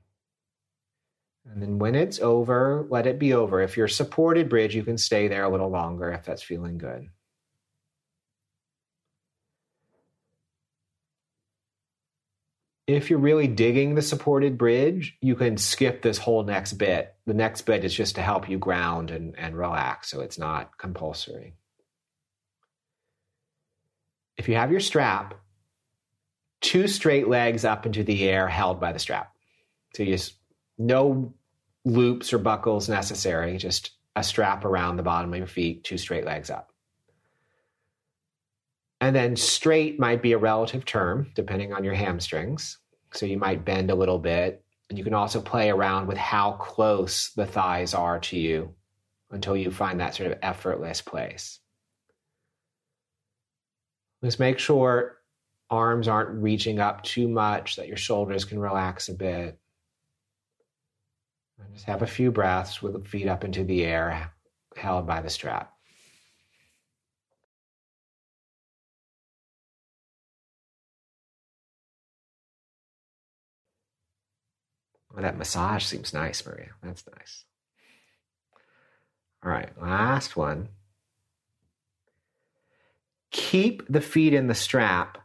And 1.44 1.62
then 1.62 1.78
when 1.78 1.94
it's 1.94 2.20
over, 2.20 2.86
let 2.90 3.07
it 3.07 3.18
be 3.18 3.32
over. 3.32 3.61
If 3.62 3.76
you're 3.76 3.88
supported 3.88 4.48
bridge, 4.48 4.74
you 4.74 4.82
can 4.82 4.98
stay 4.98 5.28
there 5.28 5.44
a 5.44 5.48
little 5.50 5.70
longer 5.70 6.11
if 6.12 6.24
that's 6.24 6.42
feeling 6.42 6.78
good. 6.78 7.09
If 12.87 13.11
you're 13.11 13.18
really 13.18 13.49
digging 13.49 13.95
the 13.95 14.03
supported 14.03 14.57
bridge, 14.57 15.16
you 15.20 15.34
can 15.34 15.57
skip 15.57 16.03
this 16.03 16.18
whole 16.18 16.45
next 16.45 16.74
bit. 16.74 17.14
The 17.26 17.34
next 17.34 17.62
bit 17.62 17.84
is 17.84 17.93
just 17.93 18.14
to 18.14 18.22
help 18.22 18.49
you 18.49 18.59
ground 18.59 19.11
and, 19.11 19.37
and 19.37 19.57
relax, 19.57 20.11
so 20.11 20.20
it's 20.20 20.39
not 20.39 20.78
compulsory. 20.78 21.55
If 24.37 24.49
you 24.49 24.55
have 24.55 24.70
your 24.70 24.80
strap, 24.80 25.34
two 26.61 26.87
straight 26.87 27.26
legs 27.26 27.64
up 27.64 27.87
into 27.87 28.05
the 28.05 28.28
air 28.28 28.47
held 28.47 28.80
by 28.80 28.93
the 28.93 28.99
strap. 28.99 29.32
So 29.95 30.05
you 30.05 30.12
just 30.12 30.34
no 30.78 31.34
loops 31.84 32.32
or 32.32 32.39
buckles 32.39 32.89
necessary, 32.89 33.57
just 33.57 33.93
a 34.14 34.22
strap 34.22 34.64
around 34.64 34.97
the 34.97 35.03
bottom 35.03 35.32
of 35.32 35.39
your 35.39 35.47
feet, 35.47 35.84
two 35.84 35.99
straight 35.99 36.24
legs 36.24 36.51
up. 36.51 36.70
And 39.01 39.14
then 39.14 39.36
straight 39.36 40.01
might 40.01 40.22
be 40.22 40.32
a 40.32 40.38
relative 40.38 40.84
term, 40.84 41.30
depending 41.34 41.72
on 41.72 41.84
your 41.84 41.94
hamstrings. 41.94 42.78
So 43.12 43.26
you 43.26 43.38
might 43.38 43.64
bend 43.64 43.90
a 43.90 43.94
little 43.94 44.18
bit. 44.18 44.64
And 44.88 44.97
you 44.99 45.05
can 45.05 45.14
also 45.14 45.40
play 45.40 45.70
around 45.70 46.07
with 46.07 46.16
how 46.16 46.53
close 46.53 47.32
the 47.34 47.47
thighs 47.47 47.92
are 47.92 48.20
to 48.20 48.38
you 48.38 48.74
until 49.30 49.57
you 49.57 49.70
find 49.70 50.01
that 50.01 50.14
sort 50.14 50.30
of 50.30 50.38
effortless 50.42 51.01
place. 51.01 51.59
Just 54.24 54.40
make 54.40 54.59
sure 54.59 55.18
arms 55.68 56.09
aren't 56.09 56.42
reaching 56.42 56.78
up 56.78 57.03
too 57.03 57.28
much, 57.28 57.76
that 57.76 57.88
your 57.88 57.97
shoulders 57.97 58.44
can 58.44 58.59
relax 58.59 59.09
a 59.09 59.14
bit. 59.14 59.59
And 61.59 61.74
just 61.74 61.86
have 61.86 62.03
a 62.03 62.07
few 62.07 62.30
breaths 62.30 62.80
with 62.80 62.92
the 62.92 63.09
feet 63.09 63.28
up 63.28 63.44
into 63.44 63.64
the 63.64 63.84
air, 63.84 64.32
held 64.76 65.07
by 65.07 65.20
the 65.20 65.30
strap. 65.30 65.75
Well, 75.16 75.22
that 75.22 75.38
massage 75.38 75.82
seems 75.82 76.12
nice, 76.12 76.44
Maria. 76.44 76.68
That's 76.82 77.02
nice. 77.16 77.44
All 79.42 79.50
right, 79.50 79.70
last 79.80 80.36
one. 80.36 80.68
Keep 83.30 83.88
the 83.88 84.02
feet 84.02 84.34
in 84.34 84.46
the 84.46 84.54
strap 84.54 85.18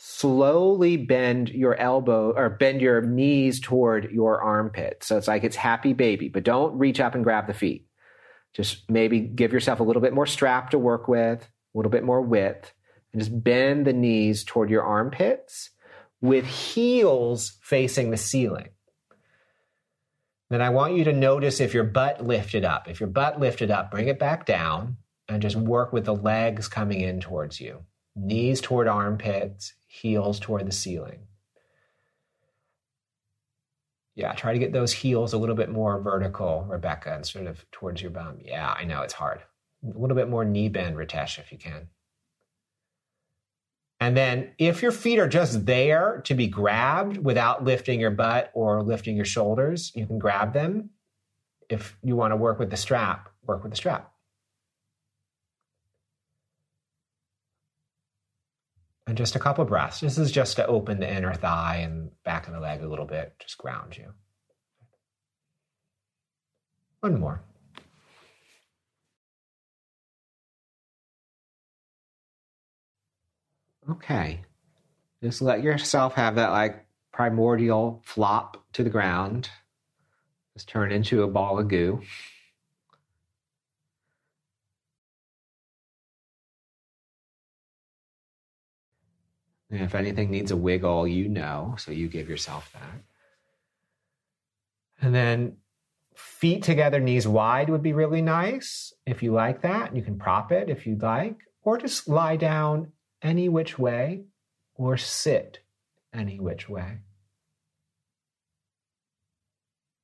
slowly 0.00 0.96
bend 0.96 1.48
your 1.48 1.74
elbow 1.74 2.32
or 2.32 2.48
bend 2.48 2.80
your 2.80 3.02
knees 3.02 3.60
toward 3.60 4.10
your 4.12 4.40
armpit. 4.40 5.02
So 5.02 5.18
it's 5.18 5.26
like 5.26 5.42
it's 5.42 5.56
happy 5.56 5.92
baby, 5.92 6.28
but 6.28 6.44
don't 6.44 6.78
reach 6.78 7.00
up 7.00 7.16
and 7.16 7.24
grab 7.24 7.48
the 7.48 7.52
feet. 7.52 7.88
Just 8.54 8.88
maybe 8.88 9.20
give 9.20 9.52
yourself 9.52 9.80
a 9.80 9.82
little 9.82 10.00
bit 10.00 10.14
more 10.14 10.26
strap 10.26 10.70
to 10.70 10.78
work 10.78 11.08
with, 11.08 11.42
a 11.42 11.76
little 11.76 11.90
bit 11.90 12.04
more 12.04 12.22
width, 12.22 12.72
and 13.12 13.20
just 13.20 13.42
bend 13.42 13.86
the 13.86 13.92
knees 13.92 14.44
toward 14.44 14.70
your 14.70 14.84
armpits 14.84 15.70
with 16.20 16.46
heels 16.46 17.58
facing 17.62 18.10
the 18.10 18.16
ceiling. 18.16 18.68
Then 20.50 20.62
I 20.62 20.70
want 20.70 20.96
you 20.96 21.04
to 21.04 21.12
notice 21.12 21.60
if 21.60 21.74
your 21.74 21.84
butt 21.84 22.26
lifted 22.26 22.64
up. 22.64 22.88
If 22.88 23.00
your 23.00 23.08
butt 23.08 23.38
lifted 23.38 23.70
up, 23.70 23.90
bring 23.90 24.08
it 24.08 24.18
back 24.18 24.46
down 24.46 24.96
and 25.28 25.42
just 25.42 25.56
work 25.56 25.92
with 25.92 26.06
the 26.06 26.14
legs 26.14 26.68
coming 26.68 27.00
in 27.00 27.20
towards 27.20 27.60
you. 27.60 27.84
Knees 28.16 28.60
toward 28.60 28.88
armpits, 28.88 29.74
heels 29.86 30.40
toward 30.40 30.66
the 30.66 30.72
ceiling. 30.72 31.20
Yeah, 34.14 34.32
try 34.32 34.52
to 34.52 34.58
get 34.58 34.72
those 34.72 34.92
heels 34.92 35.32
a 35.32 35.38
little 35.38 35.54
bit 35.54 35.70
more 35.70 36.00
vertical, 36.00 36.66
Rebecca, 36.68 37.14
and 37.14 37.24
sort 37.24 37.46
of 37.46 37.64
towards 37.70 38.02
your 38.02 38.10
bum. 38.10 38.38
Yeah, 38.42 38.74
I 38.76 38.84
know 38.84 39.02
it's 39.02 39.12
hard. 39.12 39.42
A 39.84 39.96
little 39.96 40.16
bit 40.16 40.28
more 40.28 40.44
knee 40.44 40.68
bend, 40.68 40.96
Ritesh, 40.96 41.38
if 41.38 41.52
you 41.52 41.58
can. 41.58 41.88
And 44.00 44.16
then 44.16 44.52
if 44.58 44.80
your 44.80 44.92
feet 44.92 45.18
are 45.18 45.28
just 45.28 45.66
there 45.66 46.22
to 46.24 46.34
be 46.34 46.46
grabbed 46.46 47.18
without 47.18 47.64
lifting 47.64 47.98
your 47.98 48.12
butt 48.12 48.50
or 48.54 48.82
lifting 48.82 49.16
your 49.16 49.24
shoulders, 49.24 49.90
you 49.94 50.06
can 50.06 50.18
grab 50.18 50.52
them. 50.52 50.90
If 51.68 51.96
you 52.02 52.14
want 52.14 52.32
to 52.32 52.36
work 52.36 52.58
with 52.58 52.70
the 52.70 52.76
strap, 52.76 53.28
work 53.44 53.62
with 53.62 53.72
the 53.72 53.76
strap. 53.76 54.12
and 59.08 59.16
just 59.16 59.34
a 59.34 59.38
couple 59.38 59.64
breaths. 59.64 60.00
This 60.00 60.18
is 60.18 60.30
just 60.30 60.56
to 60.56 60.66
open 60.66 61.00
the 61.00 61.10
inner 61.10 61.32
thigh 61.32 61.76
and 61.76 62.10
back 62.24 62.46
of 62.46 62.52
the 62.52 62.60
leg 62.60 62.82
a 62.82 62.88
little 62.88 63.06
bit, 63.06 63.32
just 63.40 63.56
ground 63.56 63.96
you. 63.96 64.12
One 67.00 67.18
more. 67.18 67.42
Okay. 73.90 74.42
Just 75.22 75.42
let 75.42 75.62
yourself 75.62 76.14
have 76.14 76.36
that 76.36 76.50
like 76.50 76.86
primordial 77.12 78.02
flop 78.04 78.62
to 78.74 78.84
the 78.84 78.90
ground. 78.90 79.48
Just 80.54 80.68
turn 80.68 80.92
into 80.92 81.22
a 81.22 81.28
ball 81.28 81.58
of 81.58 81.68
goo. 81.68 82.02
And 89.70 89.82
if 89.82 89.94
anything 89.94 90.30
needs 90.30 90.50
a 90.50 90.56
wiggle, 90.56 91.06
you 91.06 91.28
know, 91.28 91.74
so 91.78 91.92
you 91.92 92.08
give 92.08 92.28
yourself 92.28 92.72
that. 92.72 93.02
And 95.00 95.14
then 95.14 95.58
feet 96.14 96.62
together, 96.62 97.00
knees 97.00 97.28
wide 97.28 97.68
would 97.68 97.82
be 97.82 97.92
really 97.92 98.22
nice 98.22 98.92
if 99.06 99.22
you 99.22 99.32
like 99.32 99.62
that. 99.62 99.94
You 99.94 100.02
can 100.02 100.18
prop 100.18 100.52
it 100.52 100.70
if 100.70 100.86
you'd 100.86 101.02
like, 101.02 101.36
or 101.62 101.78
just 101.78 102.08
lie 102.08 102.36
down 102.36 102.92
any 103.22 103.48
which 103.48 103.78
way 103.78 104.24
or 104.74 104.96
sit 104.96 105.60
any 106.12 106.38
which 106.38 106.68
way. 106.68 106.98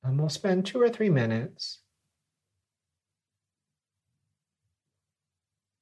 And 0.03 0.19
we'll 0.19 0.29
spend 0.29 0.65
two 0.65 0.79
or 0.81 0.89
three 0.89 1.09
minutes 1.09 1.79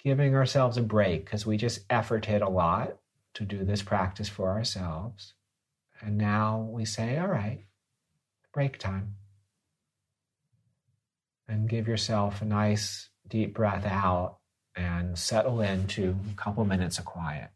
giving 0.04 0.36
ourselves 0.36 0.78
a 0.78 0.82
break 0.82 1.26
because 1.26 1.46
we 1.46 1.58
just 1.58 1.88
efforted 1.88 2.42
a 2.42 2.50
lot 2.50 2.98
to 3.34 3.44
do 3.44 3.64
this 3.64 3.82
practice 3.82 4.30
for 4.30 4.50
ourselves. 4.50 5.34
And 6.02 6.18
now 6.18 6.68
we 6.70 6.86
say, 6.86 7.18
all 7.18 7.28
right, 7.28 7.66
break 8.54 8.78
time. 8.78 9.16
And 11.48 11.70
give 11.70 11.88
yourself 11.88 12.42
a 12.42 12.46
nice 12.46 13.10
deep 13.28 13.54
breath 13.54 13.86
out 13.86 14.38
and 14.76 15.18
settle 15.18 15.62
into 15.62 16.18
a 16.32 16.36
couple 16.36 16.66
minutes 16.66 17.00
of 17.00 17.06
quiet. 17.06 17.50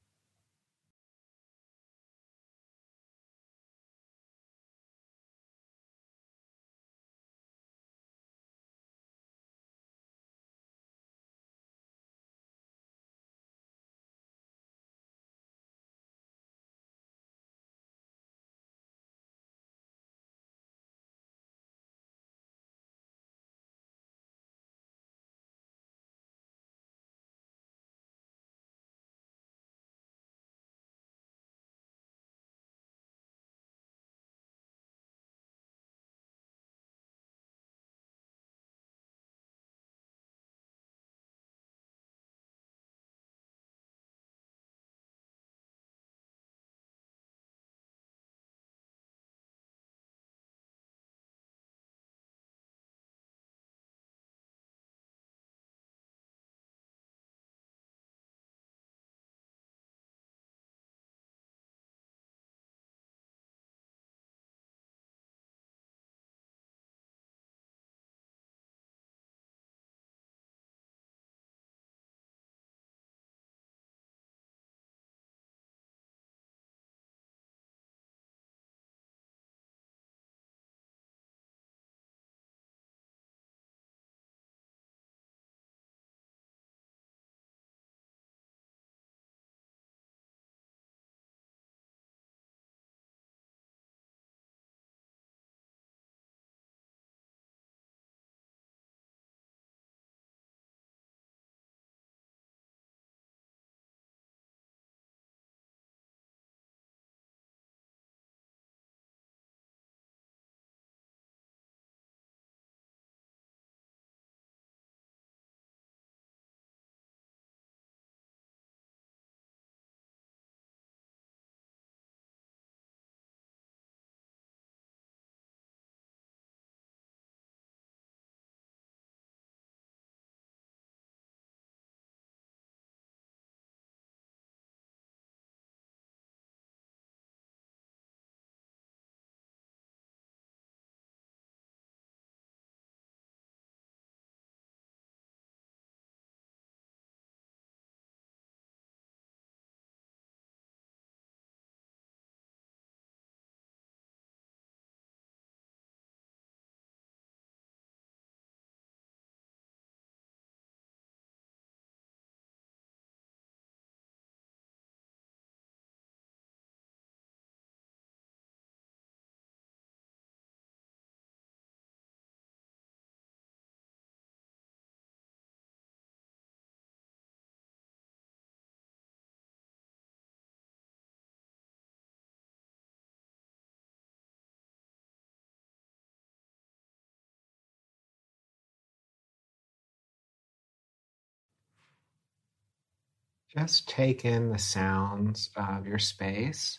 Just 193.58 193.90
take 193.90 194.24
in 194.24 194.52
the 194.52 194.60
sounds 194.60 195.50
of 195.56 195.88
your 195.88 195.98
space. 195.98 196.78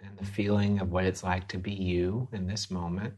And 0.00 0.18
the 0.18 0.24
feeling 0.24 0.80
of 0.80 0.90
what 0.90 1.04
it's 1.04 1.22
like 1.22 1.46
to 1.48 1.58
be 1.58 1.72
you 1.72 2.28
in 2.32 2.48
this 2.48 2.72
moment. 2.72 3.14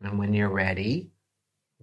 And 0.00 0.18
when 0.18 0.34
you're 0.34 0.48
ready, 0.48 1.12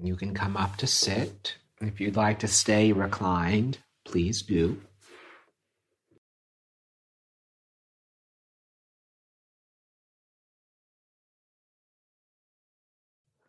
you 0.02 0.18
can 0.18 0.34
come 0.34 0.58
up 0.58 0.76
to 0.78 0.88
sit. 0.88 1.56
If 1.80 2.02
you'd 2.02 2.18
like 2.18 2.40
to 2.40 2.48
stay 2.50 2.92
reclined, 2.92 3.78
please 4.04 4.42
do. 4.42 4.82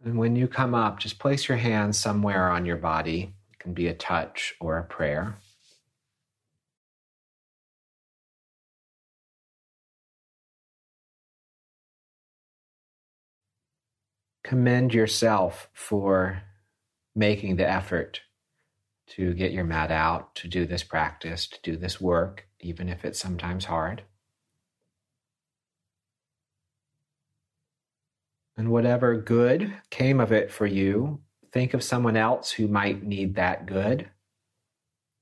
And 0.04 0.18
when 0.18 0.34
you 0.34 0.48
come 0.48 0.74
up, 0.74 0.98
just 0.98 1.20
place 1.20 1.48
your 1.48 1.58
hands 1.58 1.98
somewhere 1.98 2.50
on 2.50 2.66
your 2.66 2.76
body. 2.76 3.34
It 3.52 3.58
can 3.60 3.72
be 3.72 3.86
a 3.86 3.94
touch 3.94 4.54
or 4.60 4.76
a 4.76 4.82
prayer. 4.82 5.36
Commend 14.42 14.92
yourself 14.92 15.68
for 15.72 16.42
making 17.14 17.56
the 17.56 17.68
effort 17.68 18.22
to 19.06 19.34
get 19.34 19.52
your 19.52 19.64
mat 19.64 19.92
out, 19.92 20.34
to 20.34 20.48
do 20.48 20.66
this 20.66 20.82
practice, 20.82 21.46
to 21.46 21.58
do 21.62 21.76
this 21.76 22.00
work, 22.00 22.48
even 22.60 22.88
if 22.88 23.04
it's 23.04 23.20
sometimes 23.20 23.66
hard. 23.66 24.02
And 28.56 28.70
whatever 28.70 29.16
good 29.16 29.74
came 29.90 30.20
of 30.20 30.32
it 30.32 30.50
for 30.50 30.66
you, 30.66 31.20
think 31.52 31.74
of 31.74 31.82
someone 31.82 32.16
else 32.16 32.52
who 32.52 32.68
might 32.68 33.02
need 33.02 33.34
that 33.34 33.66
good 33.66 34.10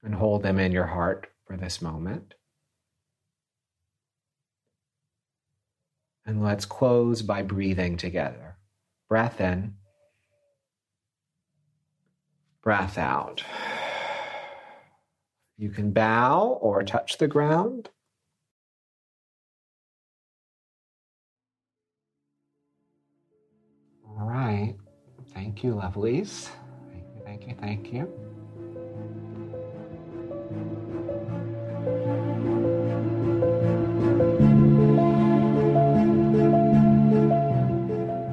and 0.02 0.14
hold 0.14 0.42
them 0.42 0.58
in 0.58 0.72
your 0.72 0.86
heart 0.86 1.28
for 1.46 1.56
this 1.56 1.80
moment. 1.80 2.34
And 6.26 6.42
let's 6.42 6.64
close 6.64 7.22
by 7.22 7.42
breathing 7.42 7.96
together. 7.96 8.56
Breath 9.08 9.40
in, 9.40 9.74
breath 12.62 12.98
out. 12.98 13.42
You 15.56 15.70
can 15.70 15.92
bow 15.92 16.58
or 16.60 16.82
touch 16.82 17.18
the 17.18 17.28
ground. 17.28 17.90
All 24.20 24.28
right. 24.28 24.76
Thank 25.32 25.64
you, 25.64 25.74
lovelies. 25.74 26.50
Thank 27.24 27.46
you, 27.46 27.46
thank 27.46 27.46
you, 27.46 27.54
thank 27.58 27.92
you. 27.92 28.12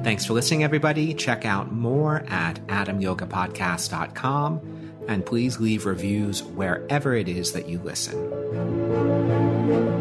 Thanks 0.04 0.26
for 0.26 0.32
listening, 0.32 0.64
everybody. 0.64 1.14
Check 1.14 1.44
out 1.44 1.72
more 1.72 2.24
at 2.28 2.66
adamyogapodcast.com 2.66 5.04
and 5.08 5.24
please 5.24 5.60
leave 5.60 5.86
reviews 5.86 6.42
wherever 6.42 7.14
it 7.14 7.28
is 7.28 7.52
that 7.52 7.68
you 7.68 7.78
listen. 7.78 9.97